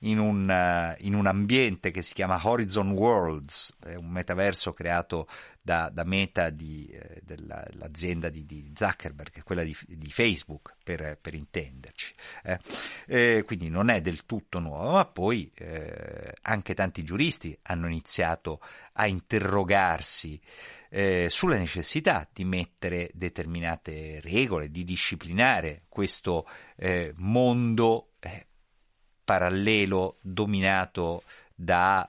in 0.00 0.18
un, 0.18 0.48
uh, 0.48 0.94
in 1.04 1.14
un, 1.14 1.26
ambiente 1.26 1.90
che 1.90 2.02
si 2.02 2.12
chiama 2.12 2.40
Horizon 2.42 2.90
Worlds, 2.90 3.74
un 3.98 4.10
metaverso 4.10 4.72
creato 4.72 5.26
da, 5.66 5.90
da 5.92 6.04
Meta, 6.04 6.50
di, 6.50 6.86
eh, 6.86 7.20
dell'azienda 7.24 8.28
di, 8.28 8.46
di, 8.46 8.70
Zuckerberg, 8.72 9.42
quella 9.42 9.64
di, 9.64 9.76
di 9.88 10.12
Facebook, 10.12 10.76
per, 10.84 11.18
per 11.20 11.34
intenderci. 11.34 12.14
Eh. 12.44 12.58
Eh, 13.06 13.42
quindi 13.44 13.68
non 13.68 13.90
è 13.90 14.00
del 14.00 14.24
tutto 14.26 14.60
nuovo, 14.60 14.92
ma 14.92 15.04
poi 15.06 15.50
eh, 15.56 16.34
anche 16.42 16.72
tanti 16.74 17.02
giuristi 17.02 17.58
hanno 17.62 17.88
iniziato 17.88 18.60
a 18.92 19.08
interrogarsi 19.08 20.40
eh, 20.88 21.26
sulla 21.28 21.56
necessità 21.56 22.28
di 22.32 22.44
mettere 22.44 23.10
determinate 23.12 24.20
regole, 24.20 24.70
di 24.70 24.84
disciplinare 24.84 25.82
questo 25.88 26.46
eh, 26.76 27.12
mondo 27.16 28.12
eh, 28.20 28.46
parallelo 29.26 30.18
dominato 30.20 31.24
da 31.52 32.08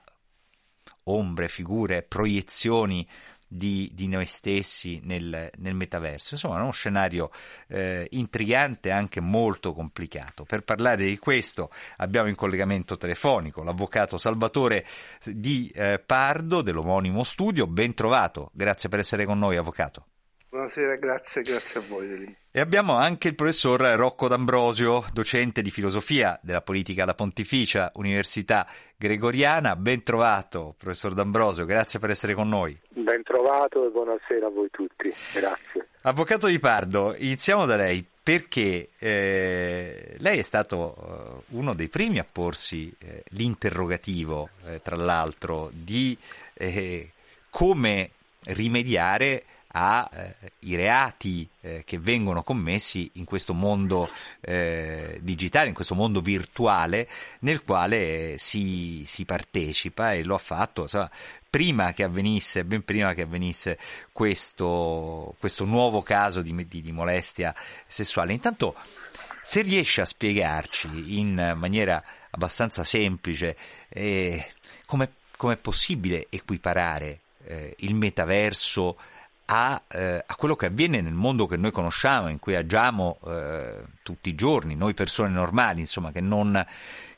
ombre, 1.04 1.48
figure, 1.48 2.02
proiezioni 2.02 3.06
di, 3.50 3.90
di 3.94 4.06
noi 4.06 4.26
stessi 4.26 5.00
nel, 5.02 5.50
nel, 5.56 5.74
metaverso. 5.74 6.34
Insomma, 6.34 6.58
è 6.58 6.62
uno 6.62 6.70
scenario 6.70 7.30
eh, 7.66 8.06
intrigante 8.10 8.90
e 8.90 8.92
anche 8.92 9.20
molto 9.20 9.72
complicato. 9.72 10.44
Per 10.44 10.62
parlare 10.62 11.06
di 11.06 11.18
questo 11.18 11.70
abbiamo 11.96 12.28
in 12.28 12.34
collegamento 12.34 12.96
telefonico 12.96 13.62
l'avvocato 13.62 14.18
Salvatore 14.18 14.86
Di 15.24 15.72
eh, 15.74 15.98
Pardo 15.98 16.62
dell'omonimo 16.62 17.24
studio. 17.24 17.66
Ben 17.66 17.94
trovato, 17.94 18.50
grazie 18.52 18.88
per 18.88 19.00
essere 19.00 19.24
con 19.24 19.38
noi, 19.38 19.56
avvocato. 19.56 20.04
Buonasera, 20.50 20.96
grazie, 20.96 21.42
grazie 21.42 21.80
a 21.80 21.82
voi. 21.86 22.36
E 22.50 22.60
abbiamo 22.60 22.94
anche 22.96 23.28
il 23.28 23.34
professor 23.34 23.82
Rocco 23.96 24.28
D'Ambrosio, 24.28 25.04
docente 25.12 25.60
di 25.60 25.70
filosofia 25.70 26.40
della 26.42 26.62
politica 26.62 27.02
alla 27.02 27.12
Pontificia 27.12 27.92
Università 27.96 28.66
Gregoriana. 28.96 29.76
Ben 29.76 30.02
trovato, 30.02 30.74
professor 30.78 31.12
D'Ambrosio, 31.12 31.66
grazie 31.66 31.98
per 31.98 32.08
essere 32.08 32.32
con 32.32 32.48
noi. 32.48 32.74
Ben 32.88 33.22
trovato 33.24 33.86
e 33.86 33.90
buonasera 33.90 34.46
a 34.46 34.48
voi 34.48 34.70
tutti, 34.70 35.12
grazie. 35.34 35.88
Avvocato 36.02 36.46
Di 36.46 36.58
Pardo, 36.58 37.14
iniziamo 37.14 37.66
da 37.66 37.76
lei 37.76 38.02
perché 38.22 38.88
eh, 38.98 40.14
lei 40.16 40.38
è 40.38 40.42
stato 40.42 40.96
eh, 40.96 41.56
uno 41.56 41.74
dei 41.74 41.88
primi 41.88 42.18
a 42.20 42.26
porsi 42.30 42.90
eh, 43.00 43.22
l'interrogativo, 43.32 44.48
eh, 44.64 44.80
tra 44.80 44.96
l'altro, 44.96 45.70
di 45.74 46.16
eh, 46.54 47.10
come 47.50 48.10
rimediare 48.44 49.44
ai 49.70 50.08
eh, 50.60 50.76
reati 50.76 51.48
eh, 51.60 51.82
che 51.84 51.98
vengono 51.98 52.42
commessi 52.42 53.10
in 53.14 53.24
questo 53.24 53.52
mondo 53.52 54.08
eh, 54.40 55.18
digitale, 55.20 55.68
in 55.68 55.74
questo 55.74 55.94
mondo 55.94 56.20
virtuale 56.20 57.08
nel 57.40 57.62
quale 57.62 58.36
si, 58.38 59.04
si 59.06 59.24
partecipa 59.24 60.12
e 60.12 60.24
lo 60.24 60.34
ha 60.34 60.38
fatto 60.38 60.82
insomma, 60.82 61.10
prima 61.50 61.92
che 61.92 62.04
avvenisse, 62.04 62.64
ben 62.64 62.82
prima 62.82 63.12
che 63.12 63.22
avvenisse 63.22 63.78
questo, 64.12 65.34
questo 65.38 65.64
nuovo 65.64 66.02
caso 66.02 66.40
di, 66.40 66.54
di, 66.66 66.80
di 66.80 66.92
molestia 66.92 67.54
sessuale. 67.86 68.32
Intanto, 68.32 68.74
se 69.42 69.62
riesce 69.62 70.00
a 70.00 70.06
spiegarci 70.06 71.18
in 71.18 71.54
maniera 71.56 72.02
abbastanza 72.30 72.84
semplice 72.84 73.56
eh, 73.88 74.52
come 74.86 75.10
è 75.52 75.56
possibile 75.56 76.26
equiparare 76.30 77.20
eh, 77.44 77.74
il 77.78 77.94
metaverso 77.94 78.96
a, 79.50 79.82
eh, 79.88 80.22
a, 80.26 80.34
quello 80.34 80.56
che 80.56 80.66
avviene 80.66 81.00
nel 81.00 81.14
mondo 81.14 81.46
che 81.46 81.56
noi 81.56 81.70
conosciamo, 81.70 82.28
in 82.28 82.38
cui 82.38 82.54
agiamo 82.54 83.18
eh, 83.26 83.82
tutti 84.02 84.28
i 84.28 84.34
giorni, 84.34 84.74
noi 84.74 84.92
persone 84.92 85.30
normali, 85.30 85.80
insomma, 85.80 86.12
che 86.12 86.20
non, 86.20 86.66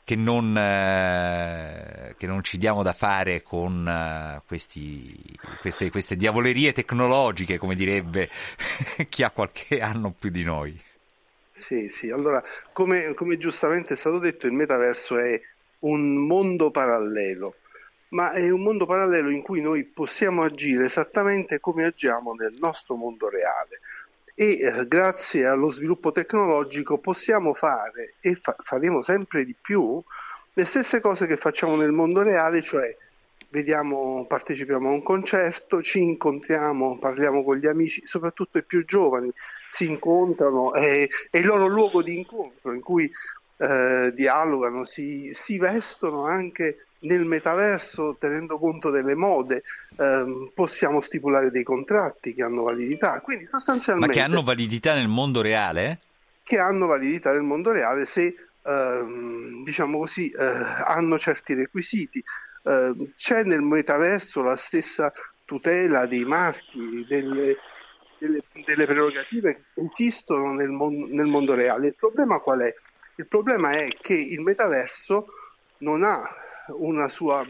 che 0.03 0.15
non, 0.15 0.57
eh, 0.57 2.15
che 2.17 2.27
non 2.27 2.41
ci 2.43 2.57
diamo 2.57 2.83
da 2.83 2.93
fare 2.93 3.41
con 3.41 3.85
eh, 3.85 4.41
questi, 4.47 5.13
queste, 5.59 5.89
queste 5.91 6.15
diavolerie 6.15 6.71
tecnologiche, 6.71 7.57
come 7.57 7.75
direbbe 7.75 8.29
chi 9.09 9.23
ha 9.23 9.31
qualche 9.31 9.79
anno 9.79 10.13
più 10.17 10.29
di 10.29 10.43
noi. 10.43 10.79
Sì, 11.51 11.89
sì, 11.89 12.11
allora, 12.11 12.41
come, 12.71 13.13
come 13.13 13.37
giustamente 13.37 13.95
è 13.95 13.97
stato 13.97 14.19
detto, 14.19 14.47
il 14.47 14.53
metaverso 14.53 15.17
è 15.17 15.39
un 15.79 16.25
mondo 16.25 16.71
parallelo 16.71 17.55
ma 18.11 18.31
è 18.31 18.49
un 18.49 18.61
mondo 18.61 18.85
parallelo 18.85 19.29
in 19.29 19.41
cui 19.41 19.61
noi 19.61 19.85
possiamo 19.85 20.43
agire 20.43 20.85
esattamente 20.85 21.59
come 21.59 21.85
agiamo 21.85 22.33
nel 22.33 22.55
nostro 22.59 22.95
mondo 22.95 23.29
reale. 23.29 23.79
e 24.33 24.59
eh, 24.59 24.87
grazie 24.87 25.45
allo 25.45 25.69
sviluppo 25.69 26.11
tecnologico 26.11 26.97
possiamo 26.97 27.53
fare 27.53 28.15
e 28.21 28.35
fa- 28.35 28.55
faremo 28.63 29.01
sempre 29.03 29.43
di 29.43 29.55
più 29.59 30.01
le 30.53 30.65
stesse 30.65 30.99
cose 30.99 31.25
che 31.27 31.37
facciamo 31.37 31.75
nel 31.75 31.91
mondo 31.91 32.21
reale, 32.21 32.61
cioè 32.61 32.95
vediamo, 33.49 34.25
partecipiamo 34.25 34.89
a 34.89 34.93
un 34.93 35.03
concerto, 35.03 35.81
ci 35.81 36.01
incontriamo, 36.01 36.97
parliamo 36.97 37.43
con 37.43 37.57
gli 37.57 37.67
amici, 37.67 38.01
soprattutto 38.05 38.57
i 38.57 38.63
più 38.63 38.83
giovani 38.85 39.31
si 39.69 39.87
incontrano, 39.87 40.73
è, 40.73 41.07
è 41.29 41.37
il 41.37 41.45
loro 41.45 41.67
luogo 41.67 42.01
di 42.01 42.17
incontro 42.17 42.73
in 42.73 42.81
cui 42.81 43.09
eh, 43.57 44.11
dialogano, 44.13 44.85
si, 44.85 45.31
si 45.33 45.57
vestono 45.59 46.25
anche 46.25 46.87
nel 47.01 47.25
metaverso 47.25 48.17
tenendo 48.19 48.59
conto 48.59 48.89
delle 48.89 49.15
mode, 49.15 49.63
ehm, 49.97 50.51
possiamo 50.53 51.01
stipulare 51.01 51.49
dei 51.49 51.63
contratti 51.63 52.33
che 52.33 52.43
hanno 52.43 52.63
validità, 52.63 53.19
quindi 53.21 53.45
Ma 53.45 53.49
sostanzialmente 53.49 54.13
che 54.13 54.21
hanno 54.21 54.43
validità 54.43 54.93
nel 54.95 55.07
mondo 55.07 55.41
reale? 55.41 55.99
che 56.43 56.57
hanno 56.57 56.87
validità 56.87 57.31
nel 57.31 57.43
mondo 57.43 57.71
reale 57.71 58.05
se 58.05 58.33
ehm, 58.63 59.63
diciamo 59.63 59.99
così 59.99 60.29
eh, 60.31 60.43
hanno 60.45 61.17
certi 61.17 61.53
requisiti. 61.53 62.21
Eh, 62.63 63.13
c'è 63.15 63.43
nel 63.43 63.61
metaverso 63.61 64.41
la 64.41 64.55
stessa 64.55 65.11
tutela 65.45 66.05
dei 66.07 66.25
marchi, 66.25 67.05
delle, 67.07 67.57
delle- 68.17 68.43
delle 68.65 68.85
prerogative 68.85 69.65
che 69.73 69.81
esistono 69.81 70.53
nel, 70.53 70.69
mon- 70.69 71.09
nel 71.09 71.27
mondo 71.27 71.53
reale. 71.53 71.87
Il 71.87 71.95
problema 71.95 72.39
qual 72.39 72.59
è? 72.61 72.73
Il 73.15 73.27
problema 73.27 73.71
è 73.71 73.87
che 73.99 74.13
il 74.13 74.41
metaverso 74.41 75.27
non 75.79 76.03
ha 76.03 76.21
sua, 77.09 77.45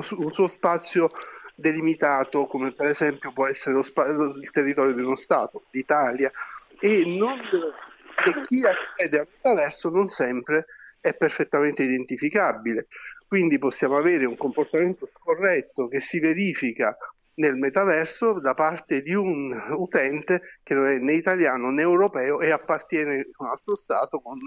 su- 0.00 0.20
un 0.20 0.32
suo 0.32 0.48
spazio 0.48 1.10
delimitato 1.54 2.44
come 2.46 2.72
per 2.72 2.86
esempio 2.86 3.32
può 3.32 3.46
essere 3.46 3.82
spa- 3.82 4.06
il 4.06 4.50
territorio 4.52 4.94
di 4.94 5.02
uno 5.02 5.16
Stato, 5.16 5.64
l'Italia, 5.70 6.30
e, 6.78 7.04
non, 7.06 7.38
e 7.38 8.40
chi 8.42 8.64
accede 8.64 9.20
al 9.20 9.28
metaverso 9.30 9.88
non 9.88 10.08
sempre 10.10 10.66
è 11.00 11.14
perfettamente 11.14 11.82
identificabile. 11.82 12.88
Quindi 13.26 13.58
possiamo 13.58 13.96
avere 13.96 14.24
un 14.24 14.36
comportamento 14.36 15.06
scorretto 15.06 15.88
che 15.88 16.00
si 16.00 16.20
verifica 16.20 16.96
nel 17.36 17.56
metaverso 17.56 18.40
da 18.40 18.54
parte 18.54 19.02
di 19.02 19.14
un 19.14 19.52
utente 19.76 20.58
che 20.62 20.74
non 20.74 20.86
è 20.86 20.98
né 20.98 21.12
italiano 21.12 21.70
né 21.70 21.82
europeo 21.82 22.40
e 22.40 22.50
appartiene 22.50 23.14
a 23.20 23.44
un 23.44 23.48
altro 23.48 23.76
Stato 23.76 24.20
con 24.20 24.38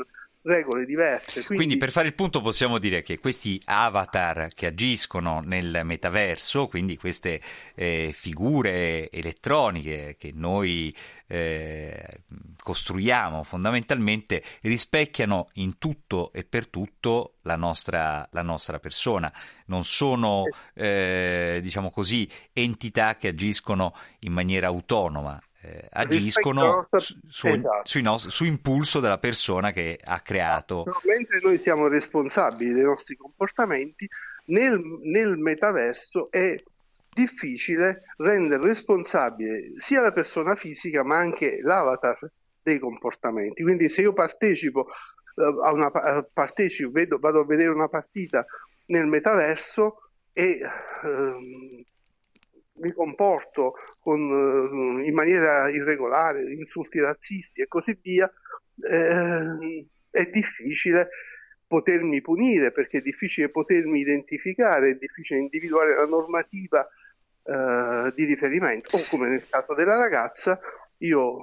regole 0.41 0.85
diverse. 0.85 1.43
Quindi 1.43 1.77
per 1.77 1.91
fare 1.91 2.07
il 2.07 2.15
punto 2.15 2.41
possiamo 2.41 2.77
dire 2.77 3.01
che 3.01 3.19
questi 3.19 3.61
avatar 3.65 4.49
che 4.53 4.67
agiscono 4.67 5.41
nel 5.41 5.81
metaverso, 5.83 6.67
quindi 6.67 6.97
queste 6.97 7.41
eh, 7.75 8.11
figure 8.13 9.09
elettroniche 9.11 10.15
che 10.17 10.31
noi 10.33 10.95
eh, 11.27 12.23
costruiamo 12.61 13.43
fondamentalmente, 13.43 14.43
rispecchiano 14.61 15.49
in 15.53 15.77
tutto 15.77 16.31
e 16.33 16.43
per 16.43 16.67
tutto 16.67 17.35
la 17.43 17.55
nostra, 17.55 18.27
la 18.31 18.41
nostra 18.41 18.79
persona. 18.79 19.31
Non 19.65 19.85
sono, 19.85 20.43
eh, 20.73 21.59
diciamo 21.61 21.91
così, 21.91 22.29
entità 22.53 23.17
che 23.17 23.29
agiscono 23.29 23.95
in 24.19 24.33
maniera 24.33 24.67
autonoma. 24.67 25.39
Eh, 25.61 25.87
agiscono 25.91 26.87
su, 26.99 27.17
su- 27.27 27.47
Esatto. 27.47 27.81
sui 27.83 28.01
nos- 28.01 28.27
su 28.27 28.45
impulso 28.45 28.99
della 28.99 29.17
persona 29.17 29.71
che 29.71 29.99
ha 30.01 30.21
creato 30.21 30.85
mentre 31.03 31.39
noi 31.41 31.57
siamo 31.57 31.87
responsabili 31.87 32.71
dei 32.71 32.85
nostri 32.85 33.15
comportamenti, 33.17 34.07
nel, 34.45 34.81
nel 35.03 35.37
metaverso 35.37 36.31
è 36.31 36.61
difficile 37.13 38.03
rendere 38.17 38.63
responsabile 38.63 39.73
sia 39.75 39.99
la 40.01 40.13
persona 40.13 40.55
fisica 40.55 41.03
ma 41.03 41.17
anche 41.17 41.59
l'avatar 41.61 42.19
dei 42.61 42.79
comportamenti. 42.79 43.63
Quindi 43.63 43.89
se 43.89 44.01
io 44.01 44.13
partecipo 44.13 44.87
eh, 45.35 45.43
a 45.63 45.71
una 45.73 45.91
eh, 45.91 46.25
partecipo, 46.33 46.91
vedo- 46.91 47.19
vado 47.19 47.41
a 47.41 47.45
vedere 47.45 47.69
una 47.71 47.87
partita 47.89 48.45
nel 48.87 49.07
metaverso 49.07 50.03
e 50.31 50.59
ehm, 51.03 51.83
mi 52.81 52.93
comporto 52.93 53.75
con, 53.99 54.19
eh, 55.01 55.05
in 55.07 55.13
maniera 55.13 55.69
irregolare, 55.69 56.53
insulti 56.53 56.99
razzisti 56.99 57.61
e 57.61 57.67
così 57.67 57.97
via, 58.01 58.31
eh, 58.81 59.87
è 60.09 60.25
difficile 60.25 61.09
potermi 61.67 62.21
punire 62.21 62.71
perché 62.71 62.97
è 62.97 63.01
difficile 63.01 63.49
potermi 63.49 63.99
identificare, 63.99 64.91
è 64.91 64.95
difficile 64.95 65.39
individuare 65.39 65.95
la 65.95 66.05
normativa 66.05 66.87
eh, 67.43 68.11
di 68.15 68.25
riferimento. 68.25 68.97
O 68.97 69.03
come 69.09 69.29
nel 69.29 69.47
caso 69.47 69.75
della 69.75 69.95
ragazza, 69.95 70.59
io 70.97 71.37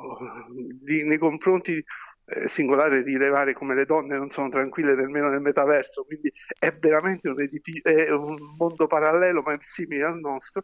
di- 0.81 1.05
nei 1.05 1.19
confronti 1.19 1.83
eh, 2.29 2.49
singolare 2.49 3.03
rilevare 3.03 3.53
come 3.53 3.75
le 3.75 3.85
donne 3.85 4.17
non 4.17 4.31
sono 4.31 4.49
tranquille 4.49 4.95
nemmeno 4.95 5.31
nel 5.31 5.41
metaverso, 5.41 6.05
quindi 6.05 6.33
è 6.59 6.73
veramente 6.73 7.29
un, 7.29 7.41
edifi- 7.41 7.81
è 7.83 8.11
un 8.11 8.37
mondo 8.57 8.87
parallelo 8.89 9.43
ma 9.43 9.53
è 9.53 9.59
simile 9.61 10.05
al 10.05 10.19
nostro. 10.19 10.63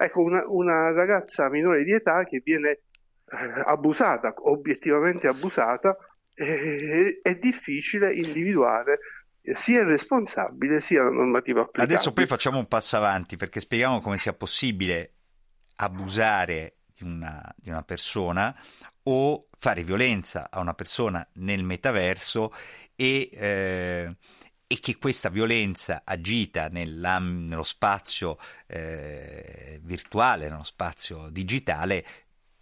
Ecco, 0.00 0.22
una, 0.22 0.44
una 0.46 0.92
ragazza 0.92 1.50
minore 1.50 1.82
di 1.82 1.92
età 1.92 2.22
che 2.22 2.40
viene 2.44 2.68
eh, 2.70 2.80
abusata, 3.66 4.32
obiettivamente 4.42 5.26
abusata, 5.26 5.96
eh, 6.34 7.18
è 7.20 7.34
difficile 7.34 8.12
individuare 8.12 9.00
sia 9.54 9.80
il 9.80 9.86
responsabile 9.86 10.80
sia 10.80 11.02
la 11.02 11.10
normativa 11.10 11.62
applicabile. 11.62 11.94
Adesso 11.94 12.12
poi 12.12 12.26
facciamo 12.26 12.58
un 12.58 12.68
passo 12.68 12.96
avanti 12.96 13.36
perché 13.36 13.60
spieghiamo 13.60 14.00
come 14.00 14.18
sia 14.18 14.34
possibile 14.34 15.14
abusare 15.76 16.76
di 16.94 17.04
una, 17.04 17.42
di 17.56 17.70
una 17.70 17.82
persona 17.82 18.54
o 19.04 19.48
fare 19.58 19.82
violenza 19.82 20.48
a 20.50 20.60
una 20.60 20.74
persona 20.74 21.26
nel 21.34 21.64
metaverso 21.64 22.52
e, 22.94 23.30
eh, 23.32 24.16
e 24.70 24.78
che 24.80 24.98
questa 24.98 25.30
violenza 25.30 26.02
agita 26.04 26.68
nello 26.68 27.64
spazio 27.64 28.36
eh, 28.66 29.80
virtuale, 29.82 30.50
nello 30.50 30.62
spazio 30.62 31.30
digitale, 31.30 32.04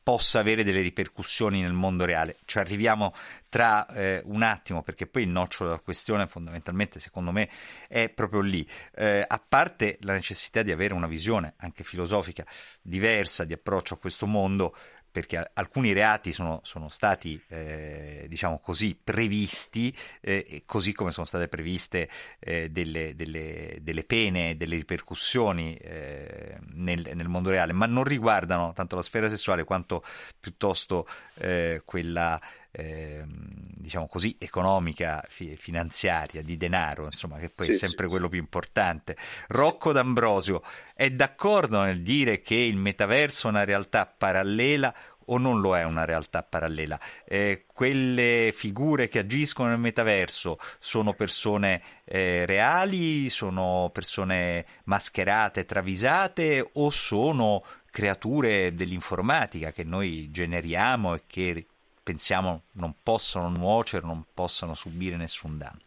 possa 0.06 0.38
avere 0.38 0.62
delle 0.62 0.82
ripercussioni 0.82 1.62
nel 1.62 1.72
mondo 1.72 2.04
reale. 2.04 2.36
Ci 2.44 2.58
arriviamo 2.58 3.12
tra 3.48 3.88
eh, 3.88 4.22
un 4.26 4.42
attimo, 4.42 4.84
perché 4.84 5.08
poi 5.08 5.24
il 5.24 5.30
nocciolo 5.30 5.70
della 5.70 5.82
questione 5.82 6.28
fondamentalmente, 6.28 7.00
secondo 7.00 7.32
me, 7.32 7.50
è 7.88 8.08
proprio 8.08 8.40
lì. 8.40 8.64
Eh, 8.94 9.24
a 9.26 9.42
parte 9.44 9.98
la 10.02 10.12
necessità 10.12 10.62
di 10.62 10.70
avere 10.70 10.94
una 10.94 11.08
visione 11.08 11.54
anche 11.56 11.82
filosofica 11.82 12.46
diversa 12.82 13.42
di 13.42 13.52
approccio 13.52 13.94
a 13.94 13.98
questo 13.98 14.28
mondo, 14.28 14.76
perché 15.16 15.50
alcuni 15.54 15.94
reati 15.94 16.30
sono, 16.30 16.60
sono 16.62 16.90
stati, 16.90 17.42
eh, 17.48 18.26
diciamo 18.28 18.58
così, 18.58 19.00
previsti, 19.02 19.90
eh, 20.20 20.64
così 20.66 20.92
come 20.92 21.10
sono 21.10 21.24
state 21.24 21.48
previste 21.48 22.10
eh, 22.38 22.68
delle, 22.68 23.14
delle- 23.16 23.78
delle 23.80 24.04
pene, 24.04 24.58
delle 24.58 24.76
ripercussioni 24.76 25.74
eh, 25.76 26.58
nel, 26.74 27.12
nel 27.14 27.28
mondo 27.28 27.48
reale, 27.48 27.72
ma 27.72 27.86
non 27.86 28.04
riguardano 28.04 28.74
tanto 28.74 28.94
la 28.94 29.00
sfera 29.00 29.30
sessuale 29.30 29.64
quanto 29.64 30.04
piuttosto 30.38 31.08
eh, 31.36 31.80
quella 31.86 32.38
ehm, 32.76 33.48
diciamo 33.76 34.06
così, 34.06 34.36
economica, 34.38 35.24
fi- 35.28 35.56
finanziaria, 35.56 36.42
di 36.42 36.56
denaro, 36.56 37.04
insomma, 37.04 37.38
che 37.38 37.48
poi 37.48 37.66
Sì, 37.66 37.72
è 37.72 37.72
sempre 37.72 38.06
sì, 38.06 38.10
quello 38.10 38.28
più 38.28 38.38
importante. 38.38 39.16
Rocco 39.48 39.92
D'Ambrosio 39.92 40.62
è 40.94 41.10
d'accordo 41.10 41.82
nel 41.82 42.02
dire 42.02 42.40
che 42.40 42.56
il 42.56 42.76
metaverso 42.76 43.46
è 43.46 43.50
una 43.50 43.64
realtà 43.64 44.06
parallela 44.06 44.94
o 45.28 45.38
non 45.38 45.60
lo 45.60 45.76
è 45.76 45.82
una 45.82 46.04
realtà 46.04 46.42
parallela? 46.42 47.00
Eh, 47.24 47.64
quelle 47.72 48.52
figure 48.54 49.08
che 49.08 49.20
agiscono 49.20 49.70
nel 49.70 49.78
metaverso 49.78 50.58
sono 50.78 51.14
persone 51.14 51.82
eh, 52.04 52.44
reali, 52.46 53.28
sono 53.30 53.90
persone 53.92 54.66
mascherate, 54.84 55.64
travisate 55.64 56.68
o 56.74 56.90
sono 56.90 57.64
creature 57.90 58.74
dell'informatica 58.74 59.72
che 59.72 59.82
noi 59.82 60.30
generiamo 60.30 61.14
e 61.14 61.22
che 61.26 61.66
pensiamo 62.06 62.62
non 62.74 62.94
possono 63.02 63.48
nuocere, 63.48 64.06
non 64.06 64.22
possono 64.32 64.74
subire 64.74 65.16
nessun 65.16 65.58
danno? 65.58 65.80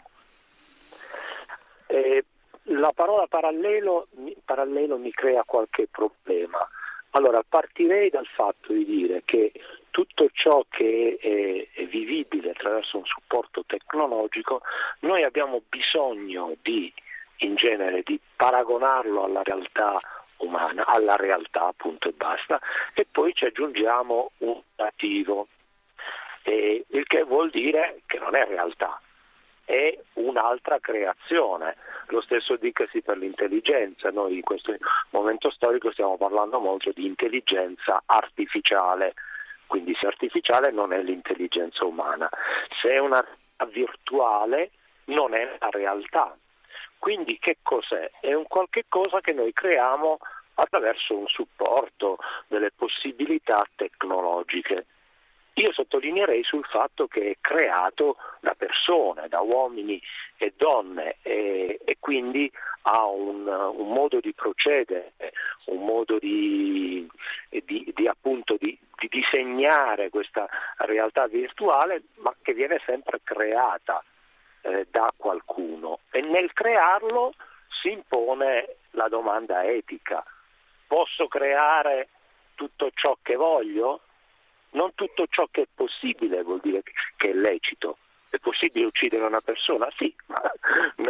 Eh, 1.88 2.26
la 2.64 2.92
parola 2.92 3.26
parallelo, 3.28 4.10
parallelo 4.44 4.98
mi 4.98 5.12
crea 5.12 5.44
qualche 5.46 5.88
problema. 5.90 6.60
Allora, 7.12 7.42
partirei 7.48 8.10
dal 8.10 8.28
fatto 8.28 8.74
di 8.74 8.84
dire 8.84 9.22
che 9.24 9.54
tutto 9.92 10.28
ciò 10.34 10.66
che 10.68 11.18
è, 11.22 11.80
è 11.80 11.86
vivibile 11.86 12.50
attraverso 12.50 12.98
un 12.98 13.06
supporto 13.06 13.64
tecnologico, 13.66 14.62
noi 15.00 15.24
abbiamo 15.24 15.62
bisogno 15.70 16.54
di, 16.62 16.94
in 17.38 17.56
genere, 17.56 18.04
di 18.04 18.20
paragonarlo 18.36 19.24
alla 19.24 19.42
realtà 19.42 19.98
umana, 20.40 20.86
alla 20.86 21.16
realtà 21.16 21.68
appunto 21.68 22.10
e 22.10 22.12
basta, 22.12 22.60
e 22.94 23.08
poi 23.10 23.34
ci 23.34 23.46
aggiungiamo 23.46 24.32
un 24.40 24.62
attivo, 24.76 25.48
eh, 26.50 26.86
il 26.88 27.06
che 27.06 27.24
vuol 27.24 27.50
dire 27.52 28.02
che 28.08 28.18
non 28.18 28.36
è 28.36 28.46
realtà, 28.46 29.00
è 29.66 29.96
un'altra 30.14 30.80
creazione. 30.80 31.76
Lo 32.08 32.22
stesso 32.22 32.56
dicasi 32.56 33.02
per 33.02 33.18
l'intelligenza. 33.18 34.10
Noi 34.10 34.36
in 34.36 34.42
questo 34.42 34.76
momento 35.12 35.52
storico 35.52 35.92
stiamo 35.92 36.18
parlando 36.18 36.60
molto 36.60 36.92
di 36.92 37.06
intelligenza 37.06 38.02
artificiale. 38.06 39.14
quindi 39.68 39.96
se 40.00 40.08
artificiale 40.08 40.72
non 40.72 40.92
è 40.94 41.02
l'intelligenza 41.04 41.86
umana, 41.86 42.28
se 42.82 42.90
è 42.90 42.98
una 42.98 43.24
virtuale 43.72 44.72
non 45.06 45.36
è 45.36 45.58
la 45.60 45.70
realtà. 45.70 46.36
Quindi 46.98 47.38
che 47.38 47.58
cos'è? 47.62 48.10
È 48.20 48.34
un 48.34 48.48
qualche 48.48 48.86
cosa 48.90 49.22
che 49.22 49.34
noi 49.34 49.54
creiamo 49.54 50.18
attraverso 50.56 51.16
un 51.16 51.28
supporto 51.28 52.18
delle 52.48 52.72
possibilità 52.76 53.64
tecnologiche. 53.76 54.88
Io 55.60 55.74
sottolineerei 55.74 56.42
sul 56.44 56.64
fatto 56.64 57.08
che 57.08 57.32
è 57.32 57.38
creato 57.42 58.16
da 58.40 58.56
persone, 58.58 59.28
da 59.28 59.42
uomini 59.42 60.02
e 60.38 60.54
donne 60.56 61.18
e, 61.22 61.82
e 61.84 61.98
quindi 62.00 62.50
ha 62.84 63.06
un, 63.06 63.46
un, 63.46 63.92
modo 63.92 64.22
di 64.22 64.34
procedere, 64.34 65.12
un 65.66 65.84
modo 65.84 66.18
di, 66.18 67.06
di, 67.50 67.92
di, 67.94 68.08
appunto, 68.08 68.56
di, 68.58 68.78
disegnare 69.10 70.10
questa 70.10 70.48
realtà 70.78 71.28
virtuale, 71.28 72.04
ma 72.20 72.34
che 72.42 72.54
viene 72.54 72.82
sempre 72.86 73.20
creata 73.22 74.02
eh, 74.62 74.88
da 74.90 75.12
qualcuno 75.18 76.00
e 76.12 76.22
nel 76.22 76.54
crearlo 76.54 77.34
si 77.82 77.92
impone 77.92 78.78
la 78.92 79.10
domanda 79.10 79.66
etica. 79.66 80.24
Posso 80.88 81.28
creare 81.28 82.08
tutto 82.56 82.92
ciò 82.94 83.18
che 83.22 83.36
voglio? 83.36 84.04
Non 84.72 84.94
tutto 84.96 85.26
ciò 85.28 85.48
che 85.50 85.64
è 85.64 85.68
possibile 85.74 86.44
vuol 86.44 86.60
dire 86.62 86.84
che 87.16 87.30
è 87.30 87.34
lecito. 87.34 87.98
È 88.30 88.38
possibile 88.38 88.86
uccidere 88.86 89.26
una 89.26 89.42
persona? 89.42 89.90
Sì, 89.98 90.14
ma 90.28 90.40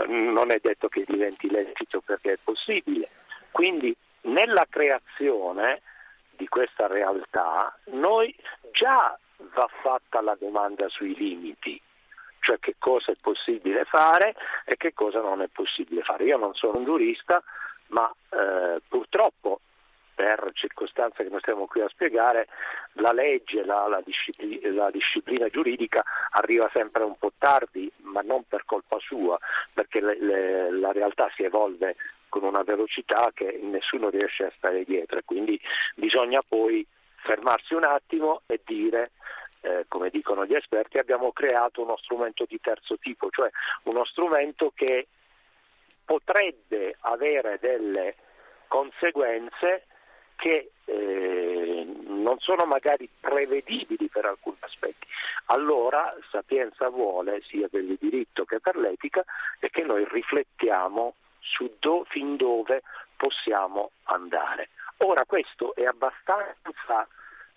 non 0.07 0.51
è 0.51 0.59
detto 0.61 0.87
che 0.87 1.03
diventi 1.05 1.49
lecito 1.49 1.99
perché 1.99 2.33
è 2.33 2.37
possibile. 2.41 3.09
Quindi 3.51 3.93
nella 4.21 4.65
creazione 4.69 5.81
di 6.31 6.47
questa 6.47 6.87
realtà 6.87 7.77
noi 7.91 8.33
già 8.71 9.17
va 9.53 9.67
fatta 9.69 10.21
la 10.21 10.35
domanda 10.39 10.87
sui 10.87 11.13
limiti, 11.15 11.79
cioè 12.39 12.57
che 12.59 12.75
cosa 12.79 13.11
è 13.11 13.15
possibile 13.19 13.83
fare 13.83 14.35
e 14.65 14.77
che 14.77 14.93
cosa 14.93 15.19
non 15.19 15.41
è 15.41 15.47
possibile 15.47 16.03
fare. 16.03 16.23
Io 16.23 16.37
non 16.37 16.53
sono 16.53 16.77
un 16.77 16.85
giurista, 16.85 17.43
ma 17.87 18.09
eh, 18.29 18.81
purtroppo 18.87 19.59
per 20.19 20.51
circostanze 20.53 21.23
che 21.23 21.29
non 21.29 21.39
stiamo 21.39 21.65
qui 21.65 21.79
a 21.79 21.87
spiegare, 21.87 22.49
la 22.95 23.13
legge, 23.13 23.63
la, 23.63 23.87
la, 23.87 24.01
disciplina, 24.03 24.69
la, 24.73 24.91
disciplina, 24.91 25.47
giuridica 25.47 26.03
arriva 26.31 26.69
sempre 26.73 27.03
un 27.03 27.17
po' 27.17 27.31
tardi, 27.37 27.89
ma 28.01 28.19
non 28.19 28.43
per 28.45 28.65
colpa 28.65 28.99
sua, 28.99 29.39
perché 29.71 30.01
le, 30.01 30.19
le, 30.19 30.71
la 30.71 30.91
realtà 30.91 31.31
si 31.37 31.43
evolve 31.43 31.95
con 32.27 32.43
una 32.43 32.63
velocità 32.63 33.31
che 33.33 33.61
nessuno 33.61 34.09
riesce 34.09 34.43
a 34.43 34.51
stare 34.57 34.83
dietro. 34.83 35.19
E 35.19 35.23
quindi 35.23 35.57
bisogna 35.95 36.41
poi 36.45 36.85
fermarsi 37.23 37.73
un 37.73 37.85
attimo 37.85 38.41
e 38.45 38.59
dire 38.65 39.11
eh, 39.61 39.85
come 39.87 40.09
dicono 40.09 40.45
gli 40.45 40.53
esperti, 40.53 40.97
abbiamo 40.97 41.31
creato 41.31 41.81
uno 41.81 41.95
strumento 41.95 42.43
di 42.45 42.59
terzo 42.59 42.97
tipo, 42.97 43.29
cioè 43.29 43.49
uno 43.83 44.03
strumento 44.03 44.73
che 44.75 45.07
potrebbe 46.03 46.97
avere 46.99 47.57
delle 47.61 48.15
conseguenze 48.67 49.85
che 50.39 50.71
eh, 50.85 51.85
non 52.07 52.39
sono 52.39 52.65
magari 52.65 53.09
prevedibili 53.19 54.07
per 54.07 54.25
alcuni 54.25 54.57
aspetti. 54.61 55.05
Allora 55.47 56.15
Sapienza 56.31 56.89
vuole, 56.89 57.41
sia 57.47 57.67
per 57.67 57.83
il 57.83 57.97
diritto 57.99 58.45
che 58.45 58.59
per 58.59 58.77
l'etica, 58.77 59.23
è 59.59 59.69
che 59.69 59.83
noi 59.83 60.07
riflettiamo 60.09 61.15
su 61.39 61.75
do, 61.79 62.05
fin 62.07 62.37
dove 62.37 62.83
possiamo 63.15 63.91
andare. 64.03 64.69
Ora 64.97 65.25
questo 65.25 65.75
è 65.75 65.85
abbastanza 65.85 67.07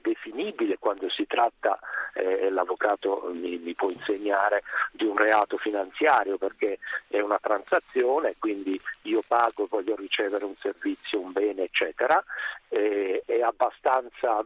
definibile 0.02 0.76
quando 0.78 1.08
si 1.08 1.26
tratta, 1.26 1.78
eh, 2.14 2.50
l'avvocato 2.50 3.30
mi, 3.32 3.56
mi, 3.58 3.74
può 3.74 3.90
insegnare, 3.90 4.62
di 4.92 5.04
un 5.04 5.16
reato 5.16 5.56
finanziario 5.56 6.36
perché 6.36 6.78
è 7.08 7.20
una 7.20 7.38
transazione, 7.40 8.34
quindi 8.38 8.78
io 9.02 9.22
pago, 9.26 9.66
voglio 9.66 9.96
ricevere 9.96 10.44
un 10.44 10.54
servizio, 10.56 11.20
un 11.20 11.32
bene, 11.32 11.62
eccetera, 11.64 12.22
eh, 12.68 13.22
è 13.24 13.40
abbastanza 13.40 14.44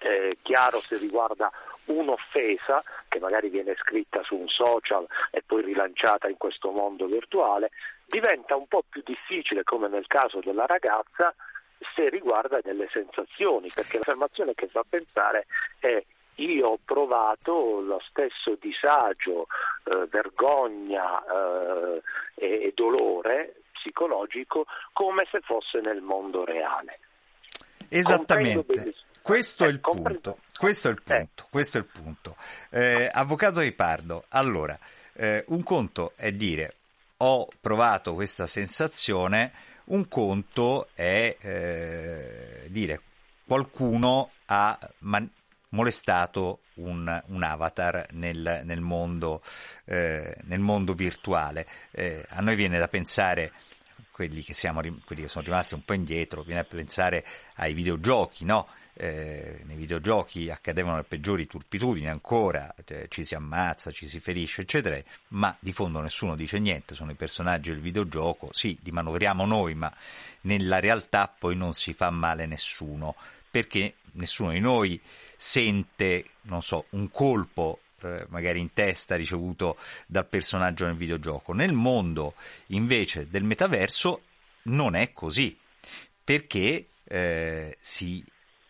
eh, 0.00 0.38
chiaro 0.42 0.80
se 0.80 0.96
riguarda 0.96 1.50
un'offesa 1.86 2.82
che 3.08 3.18
magari 3.18 3.48
viene 3.48 3.74
scritta 3.76 4.22
su 4.22 4.36
un 4.36 4.48
social 4.48 5.06
e 5.30 5.42
poi 5.44 5.62
rilanciata 5.62 6.28
in 6.28 6.36
questo 6.36 6.70
mondo 6.70 7.06
virtuale, 7.06 7.70
diventa 8.06 8.56
un 8.56 8.66
po' 8.66 8.84
più 8.88 9.02
difficile, 9.04 9.62
come 9.62 9.88
nel 9.88 10.06
caso 10.06 10.40
della 10.40 10.66
ragazza, 10.66 11.34
se 11.94 12.08
riguarda 12.08 12.60
delle 12.60 12.88
sensazioni, 12.92 13.68
perché 13.74 13.98
l'affermazione 13.98 14.54
che 14.54 14.68
fa 14.68 14.84
pensare 14.88 15.46
è 15.78 16.02
io 16.36 16.66
ho 16.68 16.78
provato 16.84 17.80
lo 17.80 18.00
stesso 18.08 18.56
disagio, 18.60 19.46
eh, 19.84 20.06
vergogna 20.10 21.22
eh, 21.24 22.02
e, 22.34 22.46
e 22.66 22.72
dolore 22.74 23.62
psicologico 23.72 24.66
come 24.92 25.26
se 25.30 25.40
fosse 25.40 25.80
nel 25.80 26.02
mondo 26.02 26.44
reale. 26.44 26.98
Esattamente. 27.88 28.94
Questo 29.22 29.64
è, 29.64 29.68
il 29.68 29.80
punto. 29.80 30.38
Questo 30.56 30.88
è 30.88 30.90
il 30.92 31.02
punto. 31.02 31.46
Questo 31.50 31.78
è 31.78 31.80
il 31.80 31.86
punto. 31.86 32.36
Eh, 32.70 33.08
avvocato 33.10 33.60
Ripardo, 33.60 34.24
allora, 34.28 34.78
eh, 35.14 35.44
un 35.48 35.62
conto 35.62 36.12
è 36.16 36.30
dire 36.32 36.70
ho 37.18 37.48
provato 37.60 38.14
questa 38.14 38.46
sensazione, 38.46 39.52
un 39.86 40.08
conto 40.08 40.88
è 40.94 41.36
eh, 41.40 42.66
dire 42.68 43.00
qualcuno 43.44 44.30
ha 44.46 44.78
man- 45.00 45.30
molestato 45.70 46.60
un, 46.74 47.22
un 47.26 47.42
avatar 47.42 48.06
nel, 48.12 48.62
nel, 48.64 48.80
mondo, 48.80 49.42
eh, 49.84 50.36
nel, 50.44 50.60
mondo, 50.60 50.94
virtuale. 50.94 51.66
Eh, 51.90 52.24
a 52.28 52.40
noi 52.40 52.56
viene 52.56 52.78
da 52.78 52.88
pensare, 52.88 53.52
quelli 54.10 54.42
che, 54.42 54.54
siamo, 54.54 54.80
quelli 55.04 55.22
che 55.22 55.28
sono 55.28 55.44
rimasti 55.44 55.74
un 55.74 55.84
po' 55.84 55.94
indietro, 55.94 56.42
viene 56.42 56.60
a 56.60 56.64
pensare 56.64 57.24
ai 57.56 57.74
videogiochi, 57.74 58.44
no? 58.44 58.66
Eh, 58.98 59.60
nei 59.64 59.76
videogiochi 59.76 60.50
accadevano 60.50 60.96
le 60.96 61.04
peggiori 61.04 61.46
turpitudini 61.46 62.08
ancora, 62.08 62.74
cioè, 62.84 63.06
ci 63.08 63.24
si 63.24 63.34
ammazza, 63.34 63.90
ci 63.90 64.06
si 64.06 64.20
ferisce, 64.20 64.62
eccetera, 64.62 64.98
ma 65.28 65.54
di 65.58 65.72
fondo 65.72 66.00
nessuno 66.00 66.34
dice 66.34 66.58
niente, 66.58 66.94
sono 66.94 67.10
i 67.10 67.14
personaggi 67.14 67.70
del 67.70 67.80
videogioco, 67.80 68.48
sì, 68.52 68.78
li 68.82 68.90
manovriamo 68.90 69.44
noi, 69.44 69.74
ma 69.74 69.92
nella 70.42 70.80
realtà 70.80 71.28
poi 71.28 71.56
non 71.56 71.74
si 71.74 71.92
fa 71.92 72.10
male 72.10 72.46
nessuno, 72.46 73.14
perché 73.50 73.96
nessuno 74.12 74.52
di 74.52 74.60
noi 74.60 75.00
sente, 75.36 76.24
non 76.42 76.62
so, 76.62 76.86
un 76.90 77.10
colpo 77.10 77.80
eh, 78.00 78.26
magari 78.28 78.60
in 78.60 78.72
testa 78.72 79.16
ricevuto 79.16 79.76
dal 80.06 80.26
personaggio 80.26 80.86
nel 80.86 80.96
videogioco. 80.96 81.52
Nel 81.52 81.72
mondo 81.72 82.34
invece 82.68 83.28
del 83.28 83.44
metaverso 83.44 84.22
non 84.62 84.94
è 84.94 85.12
così, 85.12 85.56
perché 86.24 86.86
eh, 87.04 87.76
si 87.80 88.24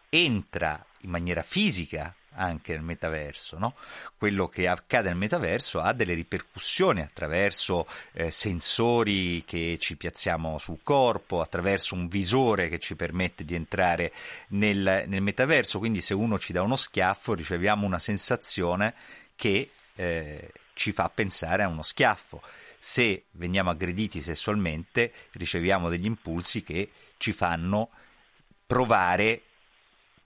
entra 0.08 0.84
in 1.00 1.10
maniera 1.10 1.42
fisica 1.42 2.14
anche 2.36 2.72
nel 2.72 2.82
metaverso, 2.82 3.58
no? 3.58 3.74
quello 4.16 4.48
che 4.48 4.68
accade 4.68 5.08
nel 5.08 5.16
metaverso 5.16 5.80
ha 5.80 5.92
delle 5.92 6.14
ripercussioni 6.14 7.00
attraverso 7.00 7.86
eh, 8.12 8.30
sensori 8.30 9.42
che 9.44 9.78
ci 9.80 9.96
piazziamo 9.96 10.58
sul 10.58 10.80
corpo, 10.82 11.40
attraverso 11.40 11.94
un 11.94 12.08
visore 12.08 12.68
che 12.68 12.78
ci 12.78 12.94
permette 12.94 13.44
di 13.44 13.54
entrare 13.54 14.12
nel, 14.48 15.04
nel 15.06 15.22
metaverso, 15.22 15.78
quindi 15.78 16.00
se 16.00 16.14
uno 16.14 16.38
ci 16.38 16.52
dà 16.52 16.62
uno 16.62 16.76
schiaffo 16.76 17.34
riceviamo 17.34 17.86
una 17.86 17.98
sensazione 17.98 18.94
che 19.34 19.70
eh, 19.94 20.52
ci 20.74 20.92
fa 20.92 21.08
pensare 21.08 21.62
a 21.62 21.68
uno 21.68 21.82
schiaffo. 21.82 22.42
Se 22.78 23.24
veniamo 23.32 23.70
aggrediti 23.70 24.20
sessualmente 24.20 25.12
riceviamo 25.32 25.88
degli 25.88 26.04
impulsi 26.04 26.62
che 26.62 26.90
ci 27.16 27.32
fanno 27.32 27.88
provare 28.66 29.42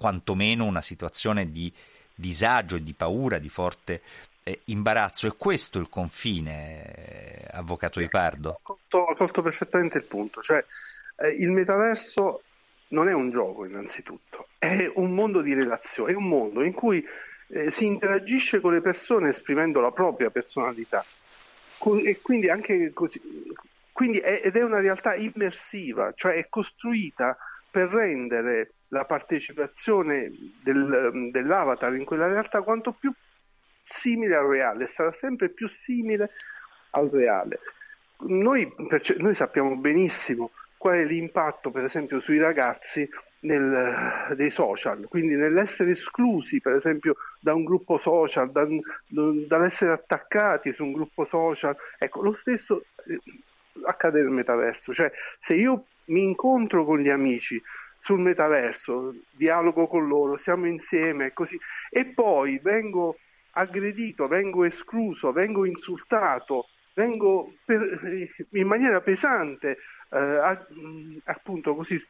quantomeno 0.01 0.65
una 0.65 0.81
situazione 0.81 1.51
di 1.51 1.71
disagio 2.15 2.77
e 2.77 2.83
di 2.83 2.95
paura, 2.95 3.37
di 3.39 3.51
forte 3.51 4.01
eh, 4.43 4.61
imbarazzo. 4.65 5.27
E 5.27 5.35
questo 5.37 5.79
il 5.79 5.91
confine, 5.91 6.95
eh, 6.95 7.47
avvocato? 7.51 8.01
Ho 8.49 8.61
colto, 8.63 8.97
ho 8.97 9.15
colto 9.15 9.43
perfettamente 9.43 9.99
il 9.99 10.05
punto, 10.05 10.41
cioè 10.41 10.65
eh, 11.17 11.29
il 11.29 11.51
metaverso 11.51 12.43
non 12.89 13.09
è 13.09 13.13
un 13.13 13.31
gioco 13.31 13.67
innanzitutto, 13.67 14.49
è 14.57 14.91
un 14.95 15.13
mondo 15.13 15.43
di 15.43 15.53
relazioni, 15.53 16.13
è 16.13 16.17
un 16.17 16.29
mondo 16.29 16.65
in 16.65 16.73
cui 16.73 17.05
eh, 17.49 17.71
si 17.71 17.85
interagisce 17.85 18.61
con 18.61 18.73
le 18.73 18.81
persone 18.81 19.29
esprimendo 19.29 19.81
la 19.81 19.93
propria 19.93 20.31
personalità 20.31 21.05
e 22.05 22.21
quindi 22.23 22.49
anche 22.49 22.93
così, 22.95 23.21
quindi 23.93 24.19
è, 24.19 24.41
ed 24.45 24.57
è 24.57 24.63
una 24.63 24.81
realtà 24.81 25.15
immersiva, 25.15 26.15
cioè 26.17 26.35
è 26.37 26.49
costruita 26.49 27.37
per 27.71 27.89
rendere 27.89 28.73
la 28.91 29.05
partecipazione 29.05 30.31
del, 30.63 31.31
dell'avatar 31.33 31.95
in 31.95 32.05
quella 32.05 32.27
realtà 32.27 32.63
quanto 32.63 32.93
più 32.93 33.13
simile 33.85 34.37
al 34.37 34.47
reale, 34.47 34.87
sarà 34.87 35.13
sempre 35.13 35.49
più 35.49 35.69
simile 35.69 36.31
al 36.91 37.09
reale. 37.09 37.61
Noi, 38.21 38.71
noi 39.19 39.35
sappiamo 39.35 39.77
benissimo 39.77 40.51
qual 40.77 40.97
è 40.97 41.05
l'impatto, 41.05 41.71
per 41.71 41.85
esempio, 41.85 42.21
sui 42.21 42.39
ragazzi 42.39 43.09
nel, 43.41 44.35
dei 44.35 44.51
social, 44.51 45.07
quindi 45.09 45.35
nell'essere 45.35 45.93
esclusi 45.93 46.61
per 46.61 46.75
esempio 46.75 47.17
da 47.41 47.55
un 47.55 47.65
gruppo 47.65 47.99
social, 47.99 48.51
da, 48.51 48.67
dall'essere 49.07 49.93
attaccati 49.93 50.73
su 50.73 50.85
un 50.85 50.93
gruppo 50.93 51.27
social. 51.27 51.77
Ecco, 51.99 52.23
lo 52.23 52.37
stesso 52.39 52.85
eh, 53.07 53.19
accade 53.85 54.21
nel 54.21 54.31
metaverso, 54.31 54.93
cioè 54.93 55.11
se 55.39 55.55
io 55.55 55.87
mi 56.07 56.23
incontro 56.23 56.85
con 56.85 56.99
gli 56.99 57.09
amici 57.09 57.61
sul 58.01 58.21
metaverso, 58.21 59.15
dialogo 59.31 59.87
con 59.87 60.09
loro, 60.09 60.37
siamo 60.37 60.67
insieme 60.67 61.33
così, 61.33 61.59
e 61.91 62.07
poi 62.07 62.59
vengo 62.63 63.19
aggredito, 63.53 64.27
vengo 64.27 64.65
escluso, 64.65 65.33
vengo 65.33 65.65
insultato, 65.65 66.69
vengo 66.95 67.55
per, 67.65 68.01
in 68.51 68.67
maniera 68.67 69.01
pesante 69.01 69.79
eh, 70.11 71.21
appunto 71.25 71.75
così 71.75 72.03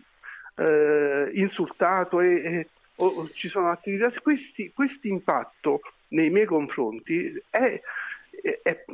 eh, 0.57 1.31
insultato 1.35 2.21
e, 2.21 2.35
e 2.35 2.69
o, 2.97 3.31
ci 3.33 3.49
sono 3.49 3.71
attività, 3.71 4.11
questo 4.21 5.07
impatto 5.09 5.81
nei 6.09 6.31
miei 6.31 6.47
confronti 6.47 7.33
è, 7.49 7.81
è, 8.43 8.61
è, 8.63 8.85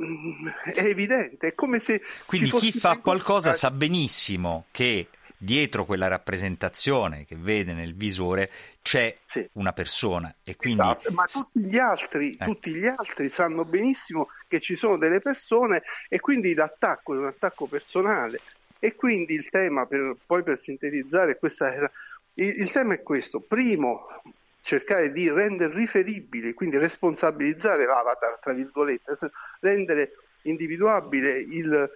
è, 0.72 0.84
evidente, 0.84 1.48
è 1.48 1.54
come 1.54 1.80
se... 1.80 2.00
Quindi 2.24 2.50
chi 2.50 2.72
fa 2.72 2.98
qualcosa 2.98 3.52
sa 3.52 3.70
benissimo 3.70 4.66
che 4.70 5.08
dietro 5.46 5.84
quella 5.84 6.08
rappresentazione 6.08 7.24
che 7.24 7.36
vede 7.38 7.72
nel 7.72 7.94
visore 7.94 8.50
c'è 8.82 9.16
sì. 9.28 9.48
una 9.52 9.72
persona 9.72 10.34
e 10.42 10.56
quindi... 10.56 10.82
Esatto, 10.82 11.12
ma 11.12 11.24
tutti 11.24 11.64
gli, 11.64 11.78
altri, 11.78 12.36
eh. 12.38 12.44
tutti 12.44 12.74
gli 12.74 12.84
altri 12.84 13.30
sanno 13.30 13.64
benissimo 13.64 14.28
che 14.48 14.58
ci 14.58 14.74
sono 14.74 14.98
delle 14.98 15.20
persone 15.20 15.82
e 16.08 16.18
quindi 16.18 16.52
l'attacco 16.52 17.14
è 17.14 17.18
un 17.18 17.26
attacco 17.26 17.66
personale 17.66 18.40
e 18.80 18.96
quindi 18.96 19.34
il 19.34 19.48
tema, 19.48 19.86
per, 19.86 20.16
poi 20.26 20.42
per 20.42 20.58
sintetizzare, 20.58 21.38
era, 21.58 21.90
il, 22.34 22.60
il 22.60 22.70
tema 22.72 22.94
è 22.94 23.02
questo. 23.02 23.38
Primo, 23.38 24.04
cercare 24.60 25.12
di 25.12 25.30
rendere 25.30 25.72
riferibile, 25.72 26.54
quindi 26.54 26.76
responsabilizzare 26.76 27.86
l'avatar, 27.86 28.40
tra 28.40 28.52
virgolette, 28.52 29.16
rendere 29.60 30.12
individuabile 30.42 31.38
il 31.38 31.88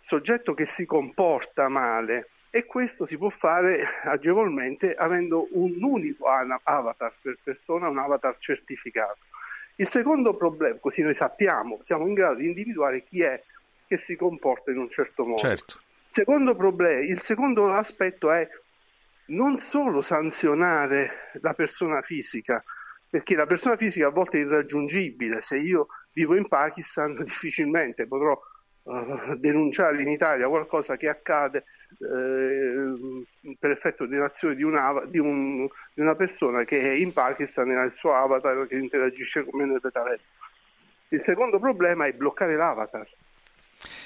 soggetto 0.00 0.54
che 0.54 0.66
si 0.66 0.84
comporta 0.86 1.68
male 1.68 2.30
e 2.56 2.64
questo 2.64 3.06
si 3.06 3.18
può 3.18 3.28
fare 3.28 4.00
agevolmente 4.04 4.94
avendo 4.94 5.46
un 5.50 5.76
unico 5.82 6.26
avatar 6.26 7.12
per 7.20 7.36
persona, 7.42 7.88
un 7.88 7.98
avatar 7.98 8.36
certificato. 8.38 9.18
Il 9.76 9.88
secondo 9.88 10.34
problema, 10.38 10.78
così 10.78 11.02
noi 11.02 11.14
sappiamo, 11.14 11.80
siamo 11.84 12.06
in 12.06 12.14
grado 12.14 12.36
di 12.36 12.46
individuare 12.46 13.04
chi 13.04 13.22
è 13.22 13.42
che 13.86 13.98
si 13.98 14.16
comporta 14.16 14.70
in 14.70 14.78
un 14.78 14.90
certo 14.90 15.26
modo. 15.26 15.38
Certo. 15.38 15.80
Secondo 16.08 16.56
problema, 16.56 17.02
il 17.02 17.20
secondo 17.20 17.70
aspetto 17.70 18.30
è 18.30 18.48
non 19.26 19.58
solo 19.58 20.00
sanzionare 20.00 21.30
la 21.42 21.52
persona 21.52 22.00
fisica, 22.00 22.64
perché 23.10 23.36
la 23.36 23.46
persona 23.46 23.76
fisica 23.76 24.06
a 24.06 24.10
volte 24.10 24.38
è 24.38 24.44
irraggiungibile, 24.44 25.42
se 25.42 25.58
io 25.58 25.88
vivo 26.12 26.34
in 26.34 26.48
Pakistan 26.48 27.22
difficilmente 27.22 28.06
potrò 28.06 28.40
uh, 28.86 29.36
denunciare 29.36 30.02
in 30.02 30.08
Italia 30.08 30.48
qualcosa 30.48 30.96
che 30.96 31.08
accade 31.08 31.64
uh, 31.98 33.24
per 33.58 33.70
effetto 33.70 34.06
di 34.06 34.16
un'azione 34.16 34.54
di, 34.54 34.64
una, 34.64 35.04
di, 35.06 35.18
un, 35.18 35.68
di, 35.94 36.00
una 36.00 36.16
persona 36.16 36.64
che 36.64 36.80
è 36.80 36.92
in 36.94 37.12
Pakistan 37.12 37.70
e 37.70 37.76
ha 37.76 37.84
il 37.84 37.94
suo 37.96 38.12
avatar 38.12 38.66
che 38.66 38.76
interagisce 38.76 39.44
con 39.44 39.60
me 39.60 39.66
nel 39.66 39.80
metaverso. 39.82 40.26
Il 41.08 41.20
secondo 41.22 41.60
problema 41.60 42.06
è 42.06 42.12
bloccare 42.12 42.56
l'avatar 42.56 43.06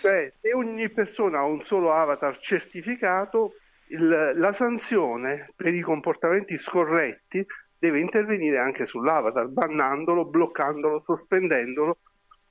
cioè, 0.01 0.33
se 0.41 0.53
ogni 0.53 0.89
persona 0.91 1.39
ha 1.39 1.45
un 1.45 1.63
solo 1.63 1.93
avatar 1.93 2.39
certificato, 2.39 3.55
il, 3.89 4.33
la 4.35 4.53
sanzione 4.53 5.53
per 5.57 5.75
i 5.75 5.81
comportamenti 5.81 6.59
scorretti 6.59 7.45
deve 7.79 8.01
intervenire 8.01 8.59
anche 8.59 8.87
sull'avatar, 8.87 9.49
bannandolo, 9.49 10.27
bloccandolo, 10.27 11.01
sospendendolo 11.01 11.99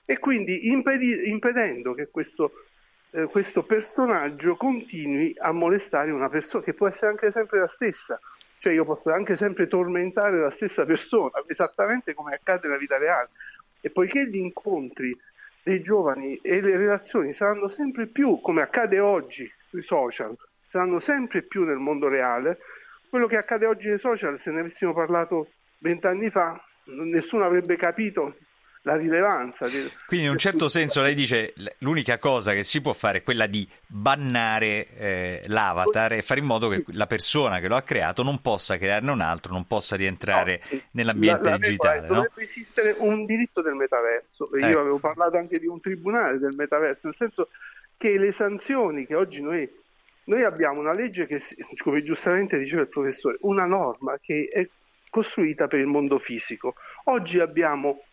e 0.09 0.17
quindi 0.17 0.69
impedi, 0.69 1.29
impedendo 1.29 1.93
che 1.93 2.09
questo, 2.09 2.63
eh, 3.11 3.25
questo, 3.25 3.61
personaggio 3.61 4.55
continui 4.55 5.35
a 5.37 5.51
molestare 5.51 6.09
una 6.09 6.29
persona 6.29 6.63
che 6.63 6.73
può 6.73 6.87
essere 6.87 7.11
anche 7.11 7.31
sempre 7.31 7.59
la 7.59 7.67
stessa. 7.67 8.19
Cioè 8.57 8.73
io 8.73 8.85
posso 8.85 9.11
anche 9.11 9.37
sempre 9.37 9.67
tormentare 9.67 10.39
la 10.39 10.49
stessa 10.49 10.83
persona, 10.83 11.43
esattamente 11.45 12.15
come 12.15 12.33
accade 12.33 12.67
nella 12.67 12.79
vita 12.79 12.97
reale. 12.97 13.29
E 13.81 13.91
poiché 13.91 14.27
gli 14.27 14.37
incontri 14.37 15.15
dei 15.61 15.79
giovani 15.83 16.39
e 16.41 16.59
le 16.59 16.75
relazioni 16.75 17.31
saranno 17.31 17.67
sempre 17.67 18.07
più, 18.07 18.41
come 18.41 18.63
accade 18.63 18.97
oggi 18.99 19.47
sui 19.67 19.83
social, 19.83 20.35
saranno 20.67 20.97
sempre 20.97 21.43
più 21.43 21.65
nel 21.65 21.77
mondo 21.77 22.07
reale. 22.07 22.57
Quello 23.07 23.27
che 23.27 23.37
accade 23.37 23.67
oggi 23.67 23.89
nei 23.89 23.99
social, 23.99 24.39
se 24.39 24.49
ne 24.49 24.61
avessimo 24.61 24.91
parlato 24.91 25.51
vent'anni 25.77 26.31
fa, 26.31 26.59
nessuno 26.85 27.43
avrebbe 27.43 27.75
capito 27.75 28.35
la 28.83 28.95
rilevanza. 28.95 29.67
Di, 29.67 29.91
Quindi 30.07 30.25
in 30.25 30.31
un 30.31 30.37
certo 30.37 30.69
senso 30.69 31.01
lei 31.01 31.15
dice 31.15 31.53
l'unica 31.79 32.17
cosa 32.17 32.53
che 32.53 32.63
si 32.63 32.81
può 32.81 32.93
fare 32.93 33.19
è 33.19 33.23
quella 33.23 33.47
di 33.47 33.67
bannare 33.85 34.87
eh, 34.95 35.43
l'avatar 35.47 36.13
e 36.13 36.21
fare 36.21 36.39
in 36.39 36.45
modo 36.45 36.69
che 36.69 36.83
la 36.87 37.07
persona 37.07 37.59
che 37.59 37.67
lo 37.67 37.75
ha 37.75 37.81
creato 37.81 38.23
non 38.23 38.41
possa 38.41 38.77
crearne 38.77 39.11
un 39.11 39.21
altro, 39.21 39.53
non 39.53 39.65
possa 39.67 39.95
rientrare 39.95 40.61
no, 40.69 40.79
nell'ambiente 40.91 41.43
la, 41.43 41.49
la 41.51 41.57
digitale. 41.57 42.07
No? 42.07 42.13
Dovrebbe 42.15 42.43
esistere 42.43 42.95
un 42.97 43.25
diritto 43.25 43.61
del 43.61 43.75
metaverso. 43.75 44.49
Io 44.57 44.65
ecco. 44.65 44.79
avevo 44.79 44.99
parlato 44.99 45.37
anche 45.37 45.59
di 45.59 45.67
un 45.67 45.81
tribunale 45.81 46.39
del 46.39 46.53
metaverso, 46.53 47.07
nel 47.07 47.15
senso 47.17 47.49
che 47.97 48.17
le 48.17 48.31
sanzioni 48.31 49.05
che 49.05 49.15
oggi 49.15 49.41
noi 49.41 49.77
noi 50.29 50.43
abbiamo 50.43 50.79
una 50.79 50.93
legge 50.93 51.25
che, 51.25 51.41
come 51.83 52.03
giustamente 52.03 52.59
diceva 52.59 52.83
il 52.83 52.87
professore, 52.87 53.37
una 53.41 53.65
norma 53.65 54.19
che 54.21 54.47
è 54.51 54.67
costruita 55.09 55.67
per 55.67 55.79
il 55.79 55.87
mondo 55.87 56.19
fisico. 56.19 56.75
Oggi 57.05 57.39
abbiamo 57.39 58.03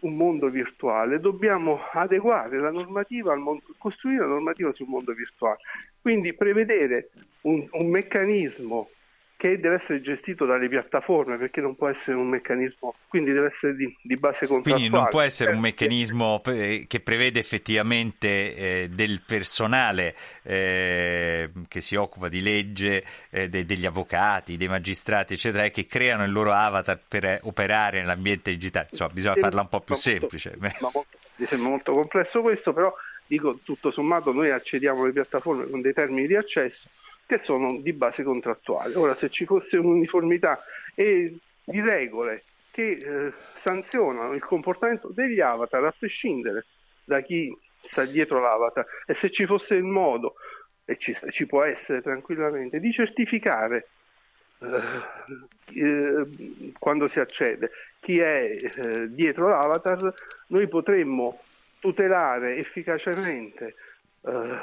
un 0.00 0.16
mondo 0.16 0.50
virtuale, 0.50 1.20
dobbiamo 1.20 1.80
adeguare 1.92 2.58
la 2.58 2.70
normativa 2.70 3.32
al 3.32 3.38
mondo, 3.38 3.62
costruire 3.78 4.20
la 4.20 4.28
normativa 4.28 4.72
sul 4.72 4.88
mondo 4.88 5.12
virtuale. 5.12 5.58
Quindi 6.00 6.34
prevedere 6.34 7.10
un, 7.42 7.66
un 7.72 7.88
meccanismo 7.88 8.90
che 9.36 9.60
deve 9.60 9.74
essere 9.74 10.00
gestito 10.00 10.46
dalle 10.46 10.68
piattaforme 10.68 11.36
perché 11.36 11.60
non 11.60 11.76
può 11.76 11.88
essere 11.88 12.16
un 12.16 12.28
meccanismo, 12.28 12.94
quindi 13.06 13.32
deve 13.32 13.48
essere 13.48 13.76
di, 13.76 13.94
di 14.00 14.16
base 14.16 14.46
contrattuale. 14.46 14.78
Quindi 14.78 14.88
non 14.88 15.08
può 15.10 15.20
essere 15.20 15.52
un 15.52 15.60
meccanismo 15.60 16.40
che 16.42 17.00
prevede 17.04 17.38
effettivamente 17.38 18.54
eh, 18.56 18.88
del 18.90 19.20
personale 19.26 20.16
eh, 20.42 21.50
che 21.68 21.80
si 21.82 21.96
occupa 21.96 22.28
di 22.28 22.40
legge, 22.40 23.04
eh, 23.28 23.50
de, 23.50 23.66
degli 23.66 23.84
avvocati, 23.84 24.56
dei 24.56 24.68
magistrati, 24.68 25.34
eccetera, 25.34 25.64
e 25.64 25.70
che 25.70 25.86
creano 25.86 26.24
il 26.24 26.32
loro 26.32 26.52
avatar 26.52 26.98
per 27.06 27.40
operare 27.42 28.00
nell'ambiente 28.00 28.50
digitale. 28.52 28.88
Insomma, 28.90 29.12
bisogna 29.12 29.36
farla 29.36 29.60
un 29.60 29.68
po' 29.68 29.80
più 29.80 29.94
semplice. 29.96 30.56
Molto, 30.80 31.06
mi 31.36 31.44
sembra 31.44 31.68
molto 31.68 31.92
complesso 31.92 32.40
questo, 32.40 32.72
però 32.72 32.94
dico 33.26 33.58
tutto 33.62 33.90
sommato 33.90 34.32
noi 34.32 34.50
accediamo 34.50 35.02
alle 35.02 35.12
piattaforme 35.12 35.68
con 35.68 35.82
dei 35.82 35.92
termini 35.92 36.26
di 36.26 36.34
accesso 36.34 36.88
che 37.26 37.40
sono 37.42 37.78
di 37.80 37.92
base 37.92 38.22
contrattuale. 38.22 38.94
Ora, 38.94 39.14
se 39.14 39.28
ci 39.28 39.44
fosse 39.44 39.76
un'uniformità 39.76 40.62
e 40.94 41.36
di 41.64 41.80
regole 41.80 42.44
che 42.70 42.90
eh, 42.90 43.32
sanzionano 43.56 44.32
il 44.32 44.44
comportamento 44.44 45.08
degli 45.08 45.40
avatar, 45.40 45.84
a 45.84 45.94
prescindere 45.98 46.66
da 47.04 47.20
chi 47.20 47.54
sta 47.80 48.04
dietro 48.04 48.40
l'avatar, 48.40 48.86
e 49.06 49.14
se 49.14 49.30
ci 49.30 49.46
fosse 49.46 49.74
il 49.74 49.84
modo, 49.84 50.34
e 50.84 50.96
ci, 50.96 51.16
ci 51.30 51.46
può 51.46 51.62
essere 51.62 52.00
tranquillamente, 52.00 52.78
di 52.78 52.92
certificare 52.92 53.88
eh, 54.58 54.80
eh, 55.74 56.72
quando 56.78 57.08
si 57.08 57.18
accede 57.18 57.70
chi 58.00 58.20
è 58.20 58.56
eh, 58.56 59.10
dietro 59.10 59.48
l'avatar, 59.48 60.14
noi 60.48 60.68
potremmo 60.68 61.40
tutelare 61.80 62.56
efficacemente 62.56 63.74
eh, 64.22 64.58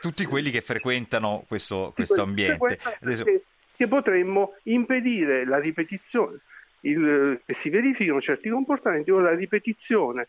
tutti 0.00 0.24
quelli 0.24 0.50
che 0.50 0.60
frequentano 0.60 1.44
questo, 1.46 1.92
questo 1.94 2.22
ambiente. 2.22 2.78
Adesso... 3.00 3.22
Che, 3.22 3.42
che, 3.76 3.88
potremmo 3.88 4.54
impedire 4.64 5.44
la 5.44 5.58
ripetizione, 5.58 6.38
il, 6.80 7.40
che 7.44 7.54
si 7.54 7.70
verifichino 7.70 8.20
certi 8.20 8.48
comportamenti 8.48 9.10
o 9.10 9.18
la 9.18 9.34
ripetizione 9.34 10.28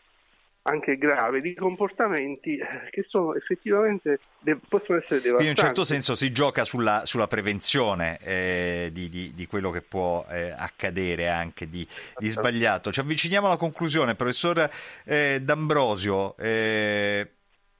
anche 0.64 0.96
grave 0.96 1.40
di 1.40 1.54
comportamenti 1.54 2.56
eh, 2.56 2.88
che 2.90 3.04
sono 3.08 3.34
effettivamente 3.34 4.20
de- 4.38 4.58
possono 4.68 4.98
essere 4.98 5.20
devastanti. 5.20 5.34
Quindi 5.34 5.44
in 5.46 5.50
un 5.50 5.56
certo 5.56 5.84
senso 5.84 6.14
si 6.14 6.30
gioca 6.30 6.64
sulla, 6.64 7.02
sulla 7.04 7.26
prevenzione 7.26 8.18
eh, 8.22 8.90
di, 8.92 9.08
di, 9.08 9.32
di, 9.34 9.46
quello 9.46 9.70
che 9.70 9.82
può 9.82 10.24
eh, 10.28 10.54
accadere 10.56 11.28
anche 11.28 11.68
di, 11.68 11.86
di, 12.16 12.28
sbagliato. 12.28 12.92
Ci 12.92 13.00
avviciniamo 13.00 13.46
alla 13.46 13.56
conclusione, 13.56 14.14
professor 14.14 14.70
eh, 15.04 15.40
D'Ambrosio. 15.42 16.36
Eh, 16.36 17.28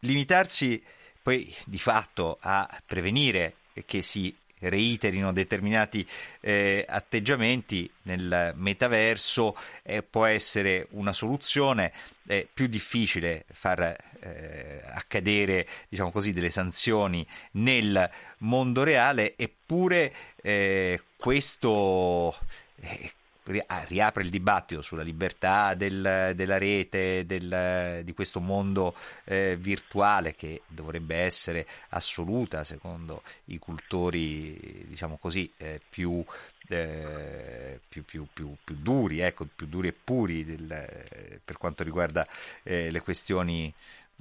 limitarsi 0.00 0.82
poi 1.22 1.54
di 1.64 1.78
fatto 1.78 2.38
a 2.40 2.68
prevenire 2.84 3.54
che 3.86 4.02
si 4.02 4.34
reiterino 4.68 5.32
determinati 5.32 6.06
eh, 6.40 6.84
atteggiamenti 6.88 7.90
nel 8.02 8.52
metaverso 8.56 9.56
eh, 9.82 10.02
può 10.02 10.26
essere 10.26 10.86
una 10.90 11.12
soluzione, 11.12 11.92
è 12.26 12.46
più 12.52 12.66
difficile 12.66 13.44
far 13.52 13.80
eh, 14.20 14.82
accadere 14.86 15.66
diciamo 15.88 16.10
così, 16.10 16.32
delle 16.32 16.50
sanzioni 16.50 17.26
nel 17.52 18.08
mondo 18.38 18.82
reale, 18.82 19.34
eppure 19.36 20.12
eh, 20.42 21.00
questo 21.16 22.36
eh, 22.80 23.12
riapre 23.44 24.22
il 24.22 24.30
dibattito 24.30 24.82
sulla 24.82 25.02
libertà 25.02 25.74
del- 25.74 26.32
della 26.34 26.58
rete, 26.58 27.26
del- 27.26 28.02
di 28.04 28.12
questo 28.14 28.40
mondo 28.40 28.94
eh, 29.24 29.56
virtuale 29.58 30.34
che 30.34 30.62
dovrebbe 30.66 31.16
essere 31.16 31.66
assoluta 31.90 32.62
secondo 32.64 33.22
i 33.46 33.58
cultori, 33.58 34.84
diciamo 34.86 35.16
così, 35.16 35.52
eh, 35.56 35.80
più, 35.88 36.24
eh, 36.68 37.80
più, 37.88 38.04
più- 38.04 38.26
più- 38.32 38.56
più 38.62 38.76
duri, 38.76 39.20
ecco, 39.20 39.46
più 39.54 39.66
duri 39.66 39.88
e 39.88 39.92
puri 39.92 40.44
del- 40.44 40.70
eh, 40.70 41.40
per 41.44 41.58
quanto 41.58 41.82
riguarda 41.82 42.24
eh, 42.62 42.90
le 42.90 43.00
questioni 43.00 43.72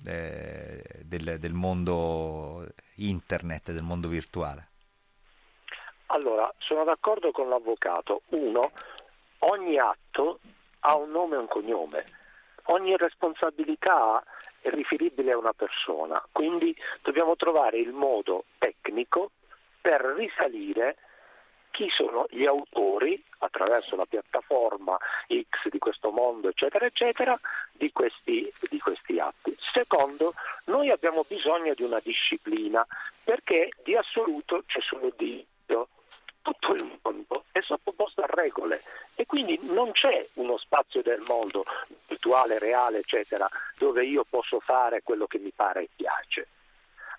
eh, 0.08 0.82
del, 1.04 1.38
del 1.40 1.54
mondo 1.54 2.66
internet, 2.96 3.72
del 3.72 3.84
mondo 3.84 4.08
virtuale. 4.08 4.68
Allora, 6.08 6.52
sono 6.58 6.84
d'accordo 6.84 7.32
con 7.32 7.48
l'avvocato. 7.48 8.24
Uno, 8.30 8.72
ogni 9.42 9.78
atto 9.78 10.40
ha 10.82 10.96
un 10.96 11.12
nome 11.12 11.36
e 11.36 11.40
un 11.40 11.48
cognome. 11.48 12.06
Ogni 12.66 12.96
responsabilità 12.98 14.24
è 14.62 14.70
riferibile 14.70 15.32
a 15.32 15.38
una 15.38 15.54
persona, 15.54 16.24
quindi 16.32 16.76
dobbiamo 17.02 17.36
trovare 17.36 17.80
il 17.80 17.92
modo 17.92 18.46
tecnico 18.58 19.32
per 19.82 20.02
risalire 20.16 20.98
chi 21.72 21.90
sono 21.90 22.26
gli 22.30 22.46
autori 22.46 23.22
attraverso 23.40 23.96
la 23.96 24.06
piattaforma 24.06 24.98
X 25.28 25.70
di 25.70 25.80
questo 25.80 26.12
mondo, 26.12 26.50
eccetera, 26.50 26.86
eccetera, 26.86 27.40
di 27.72 27.92
questi, 27.92 28.52
di 28.70 28.80
questi 28.80 29.20
atti. 29.20 29.56
Secondo, 29.74 30.34
noi 30.66 30.92
abbiamo 30.92 31.24
bisogno 31.28 31.74
di 31.74 31.84
una 31.84 32.00
disciplina 32.04 32.86
perché 33.24 33.70
di 33.84 33.96
assoluto 33.96 34.64
c'è 34.68 34.82
solo 34.82 35.12
Dio. 35.18 35.46
Tutto 36.42 36.74
il 36.74 37.00
mondo 37.02 37.46
è 37.52 37.62
sottoposto 37.62 38.22
a 38.22 38.28
regole 38.28 38.82
e 39.16 39.26
quindi 39.26 39.60
non 39.64 39.92
c'è 39.92 40.28
uno 40.36 40.58
spazio 40.58 41.02
del 41.02 41.24
mondo 41.28 41.64
virtuale, 42.08 42.60
reale, 42.60 43.00
eccetera, 43.00 43.48
dove 43.78 44.06
io 44.06 44.26
posso 44.28 44.60
fare 44.60 45.02
quello 45.04 45.28
che 45.28 45.38
mi 45.40 45.52
pare 45.52 45.84
e 45.84 45.90
piace. 45.96 46.48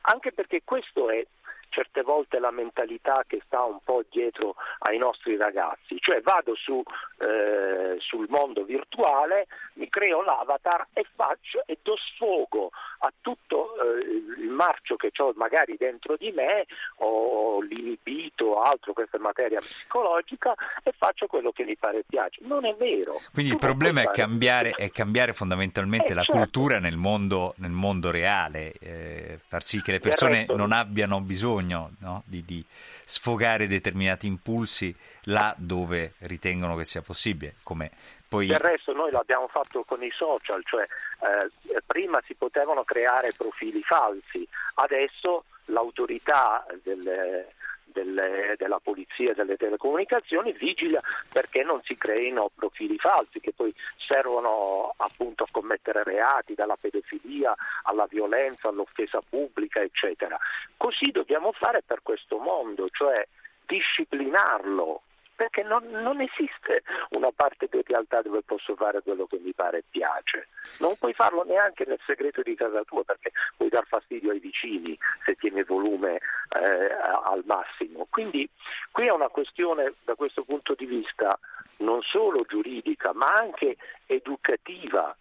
Anche 0.02 0.32
perché 0.32 0.62
questo 0.64 1.10
è 1.10 1.24
certe 1.72 2.02
volte 2.02 2.38
la 2.38 2.50
mentalità 2.50 3.24
che 3.26 3.40
sta 3.46 3.62
un 3.64 3.78
po' 3.82 4.04
dietro 4.10 4.56
ai 4.80 4.98
nostri 4.98 5.36
ragazzi, 5.36 5.96
cioè 5.98 6.20
vado 6.20 6.54
su, 6.54 6.82
eh, 7.18 7.96
sul 7.98 8.26
mondo 8.28 8.62
virtuale, 8.64 9.46
mi 9.74 9.88
creo 9.88 10.22
l'avatar 10.22 10.86
e 10.92 11.06
faccio 11.16 11.62
e 11.64 11.78
do 11.82 11.96
sfogo 11.96 12.70
a 12.98 13.12
tutto 13.20 13.74
eh, 13.80 14.42
il 14.42 14.50
marcio 14.50 14.96
che 14.96 15.10
ho 15.16 15.32
magari 15.34 15.76
dentro 15.78 16.16
di 16.16 16.30
me 16.30 16.66
o 16.96 17.60
l'inibito 17.62 18.44
o 18.44 18.62
altro, 18.62 18.92
questa 18.92 19.16
è 19.16 19.20
materia 19.20 19.58
psicologica 19.60 20.54
e 20.82 20.92
faccio 20.96 21.26
quello 21.26 21.52
che 21.52 21.64
mi 21.64 21.76
pare 21.76 22.04
piace. 22.06 22.40
Non 22.44 22.66
è 22.66 22.74
vero. 22.74 23.20
Quindi 23.32 23.52
il 23.52 23.58
Tu 23.58 23.66
non 23.66 23.76
problema 23.76 24.02
è 24.02 24.10
cambiare, 24.10 24.70
è 24.72 24.90
cambiare 24.90 25.32
fondamentalmente 25.32 26.12
Eh, 26.12 26.14
la 26.14 26.22
certo. 26.22 26.38
cultura 26.38 26.78
nel 26.78 26.96
mondo, 26.96 27.54
nel 27.58 27.70
mondo 27.70 28.10
reale, 28.10 28.72
eh, 28.80 29.38
far 29.48 29.62
sì 29.62 29.80
che 29.80 29.92
le 29.92 30.00
persone 30.00 30.38
resto- 30.38 30.56
non 30.56 30.72
abbiano 30.72 31.20
bisogno 31.20 31.60
no, 31.66 32.22
di, 32.26 32.44
di 32.44 32.64
sfogare 33.04 33.66
determinati 33.66 34.26
impulsi 34.26 34.94
là 35.24 35.54
dove 35.56 36.14
ritengono 36.20 36.76
che 36.76 36.84
sia 36.84 37.02
possibile, 37.02 37.54
come 37.62 37.90
poi 38.32 38.46
Del 38.46 38.58
resto 38.60 38.94
noi 38.94 39.10
l'abbiamo 39.10 39.46
fatto 39.46 39.84
con 39.86 40.02
i 40.02 40.10
social, 40.10 40.62
cioè 40.64 40.84
eh, 40.84 41.82
prima 41.84 42.18
si 42.24 42.34
potevano 42.34 42.82
creare 42.82 43.34
profili 43.36 43.82
falsi, 43.82 44.48
adesso 44.76 45.44
l'autorità 45.66 46.64
delle- 46.82 47.52
delle- 47.92 48.54
della 48.58 48.80
polizia 48.80 49.34
delle 49.34 49.56
telecomunicazioni 49.56 50.52
vigila 50.52 51.00
perché 51.30 51.62
non 51.62 51.80
si 51.82 51.96
creino 51.96 52.50
profili 52.54 52.98
falsi 52.98 53.40
che 53.40 53.52
poi 53.52 53.72
servono 53.96 54.94
appunto 54.96 55.44
a 55.44 55.48
commettere 55.50 56.02
reati 56.02 56.54
dalla 56.54 56.76
pedofilia 56.76 57.54
alla 57.84 58.06
violenza, 58.08 58.68
all'offesa 58.68 59.20
pubblica, 59.26 59.80
eccetera. 59.80 60.38
Così 60.76 61.10
dobbiamo 61.10 61.52
fare 61.52 61.82
per 61.84 62.00
questo 62.02 62.38
mondo, 62.38 62.88
cioè 62.90 63.26
disciplinarlo 63.66 65.02
perché 65.34 65.62
non, 65.62 65.84
non 65.90 66.20
esiste 66.20 66.82
una 67.10 67.30
parte 67.34 67.68
di 67.70 67.82
realtà 67.84 68.22
dove 68.22 68.42
posso 68.42 68.74
fare 68.76 69.02
quello 69.02 69.26
che 69.26 69.38
mi 69.38 69.52
pare 69.52 69.78
e 69.78 69.84
piace. 69.88 70.48
Non 70.78 70.96
puoi 70.98 71.12
farlo 71.14 71.44
neanche 71.44 71.84
nel 71.86 72.00
segreto 72.06 72.42
di 72.42 72.54
casa 72.54 72.82
tua 72.84 73.04
perché 73.04 73.32
puoi 73.56 73.68
dar 73.68 73.86
fastidio 73.86 74.30
ai 74.30 74.38
vicini 74.38 74.96
se 75.24 75.34
tieni 75.36 75.60
il 75.60 75.64
volume 75.64 76.16
eh, 76.16 76.92
al 77.24 77.42
massimo. 77.46 78.06
Quindi 78.10 78.48
qui 78.90 79.06
è 79.06 79.12
una 79.12 79.28
questione 79.28 79.94
da 80.04 80.14
questo 80.14 80.44
punto 80.44 80.74
di 80.74 80.86
vista 80.86 81.38
non 81.78 82.00
solo 82.02 82.44
giuridica 82.46 83.12
ma 83.12 83.26
anche 83.34 83.76
educativa 84.06 85.16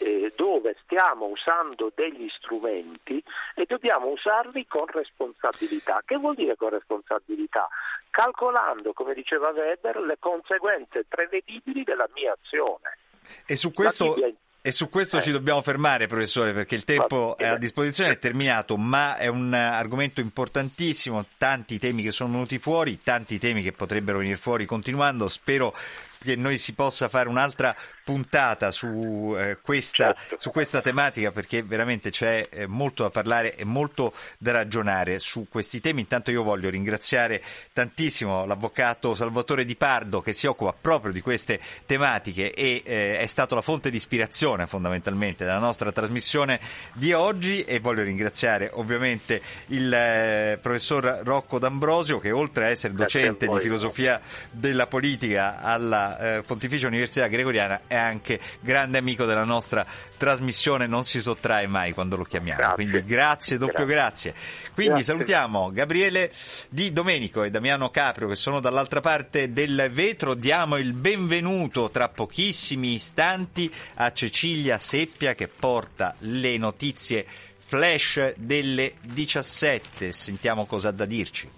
eh, 0.00 0.32
dove 0.36 0.76
stiamo 0.84 1.26
usando 1.26 1.90
degli 1.94 2.28
strumenti 2.28 3.22
e 3.54 3.64
dobbiamo 3.66 4.08
usarli 4.08 4.66
con 4.66 4.86
responsabilità. 4.86 6.02
Che 6.04 6.16
vuol 6.16 6.34
dire 6.34 6.56
con 6.56 6.70
responsabilità? 6.70 7.68
Calcolando, 8.10 8.92
come 8.92 9.14
diceva 9.14 9.50
Weber, 9.50 10.00
le 10.00 10.16
conseguenze 10.18 11.04
prevedibili 11.08 11.84
della 11.84 12.08
mia 12.14 12.36
azione. 12.40 12.98
E 13.46 13.56
su 13.56 13.72
questo, 13.72 14.16
e 14.60 14.72
su 14.72 14.88
questo 14.88 15.18
Eh. 15.18 15.22
ci 15.22 15.30
dobbiamo 15.30 15.62
fermare, 15.62 16.06
professore, 16.06 16.52
perché 16.52 16.74
il 16.74 16.84
tempo 16.84 17.36
a 17.38 17.56
disposizione, 17.56 18.10
è 18.10 18.18
terminato, 18.18 18.76
ma 18.76 19.16
è 19.16 19.26
un 19.26 19.54
eh, 19.54 19.58
argomento 19.58 20.20
importantissimo, 20.20 21.24
tanti 21.36 21.78
temi 21.78 22.02
che 22.02 22.10
sono 22.10 22.32
venuti 22.32 22.58
fuori, 22.58 23.00
tanti 23.02 23.38
temi 23.38 23.62
che 23.62 23.72
potrebbero 23.72 24.18
venire 24.18 24.36
fuori 24.36 24.64
continuando. 24.66 25.28
Spero 25.28 25.74
che 26.18 26.36
noi 26.36 26.58
si 26.58 26.72
possa 26.72 27.08
fare 27.08 27.28
un'altra 27.28 27.74
puntata 28.08 28.70
su, 28.70 29.34
eh, 29.38 29.58
questa, 29.60 30.14
Certo. 30.14 30.36
su 30.38 30.50
questa 30.50 30.80
tematica 30.80 31.30
perché 31.30 31.62
veramente 31.62 32.10
c'è 32.10 32.48
eh, 32.50 32.66
molto 32.66 33.02
da 33.02 33.10
parlare 33.10 33.54
e 33.54 33.64
molto 33.64 34.14
da 34.38 34.52
ragionare 34.52 35.18
su 35.18 35.46
questi 35.50 35.80
temi. 35.80 36.00
Intanto 36.00 36.30
io 36.30 36.42
voglio 36.42 36.70
ringraziare 36.70 37.42
tantissimo 37.72 38.46
l'avvocato 38.46 39.14
Salvatore 39.14 39.66
Di 39.66 39.76
Pardo 39.76 40.22
che 40.22 40.32
si 40.32 40.46
occupa 40.46 40.74
proprio 40.78 41.12
di 41.12 41.20
queste 41.20 41.60
tematiche 41.84 42.52
e 42.52 42.82
eh, 42.82 43.18
è 43.18 43.26
stato 43.26 43.54
la 43.54 43.60
fonte 43.62 43.90
di 43.90 43.98
ispirazione 43.98 44.66
fondamentalmente 44.66 45.44
della 45.44 45.58
nostra 45.58 45.92
trasmissione 45.92 46.60
di 46.94 47.12
oggi 47.12 47.62
e 47.64 47.78
voglio 47.78 48.04
ringraziare 48.04 48.70
ovviamente 48.72 49.42
il 49.66 49.92
eh, 49.92 50.58
professor 50.62 51.20
Rocco 51.22 51.58
D'Ambrosio 51.58 52.18
che 52.18 52.30
oltre 52.30 52.64
a 52.64 52.68
essere 52.68 52.94
docente 52.94 53.46
di 53.46 53.60
filosofia 53.60 54.20
della 54.50 54.86
politica 54.86 55.60
alla 55.60 56.07
eh, 56.16 56.42
Pontificia 56.42 56.86
Università 56.86 57.26
Gregoriana 57.26 57.82
è 57.86 57.96
anche 57.96 58.40
grande 58.60 58.98
amico 58.98 59.24
della 59.24 59.44
nostra 59.44 59.84
trasmissione, 60.16 60.86
non 60.86 61.04
si 61.04 61.20
sottrae 61.20 61.66
mai 61.66 61.92
quando 61.92 62.16
lo 62.16 62.24
chiamiamo. 62.24 62.60
Grazie. 62.60 62.74
Quindi 62.74 63.04
grazie, 63.04 63.58
doppio 63.58 63.84
grazie. 63.84 64.34
Quindi 64.74 64.94
Grazie. 64.94 65.14
salutiamo 65.14 65.70
Gabriele 65.72 66.32
Di 66.68 66.92
Domenico 66.92 67.42
e 67.42 67.50
Damiano 67.50 67.90
Caprio 67.90 68.28
che 68.28 68.36
sono 68.36 68.60
dall'altra 68.60 69.00
parte 69.00 69.52
del 69.52 69.88
vetro. 69.92 70.34
Diamo 70.34 70.76
il 70.76 70.92
benvenuto 70.92 71.90
tra 71.90 72.08
pochissimi 72.08 72.94
istanti 72.94 73.72
a 73.94 74.12
Cecilia 74.12 74.78
Seppia 74.78 75.34
che 75.34 75.48
porta 75.48 76.14
le 76.20 76.56
notizie 76.56 77.26
flash 77.68 78.34
delle 78.36 78.94
17. 79.02 80.12
Sentiamo 80.12 80.64
cosa 80.64 80.88
ha 80.88 80.92
da 80.92 81.04
dirci. 81.04 81.57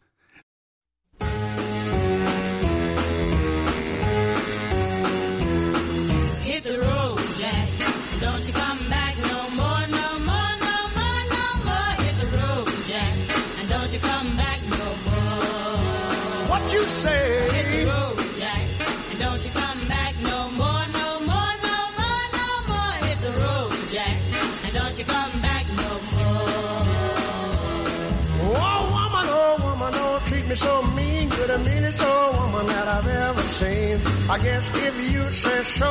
Woman 32.61 32.75
that 32.75 32.87
I've 32.87 33.07
ever 33.07 33.41
seen. 33.47 33.99
I 34.29 34.37
guess 34.39 34.69
if 34.75 35.13
you 35.13 35.31
say 35.31 35.63
so, 35.63 35.87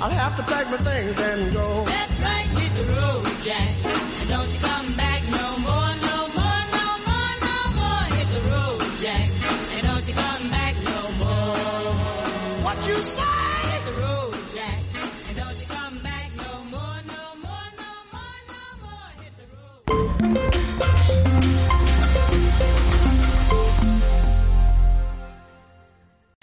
I'll 0.00 0.10
have 0.10 0.36
to 0.36 0.42
pack 0.42 0.70
my 0.70 0.76
things 0.76 1.18
and 1.18 1.52
go. 1.52 1.84
That's 1.84 2.20
right, 2.20 2.46
hit 2.58 2.72
the 2.76 2.84
road, 2.92 3.24
Jack. 3.40 4.28
Don't 4.28 4.52
you 4.52 4.60
come 4.60 4.95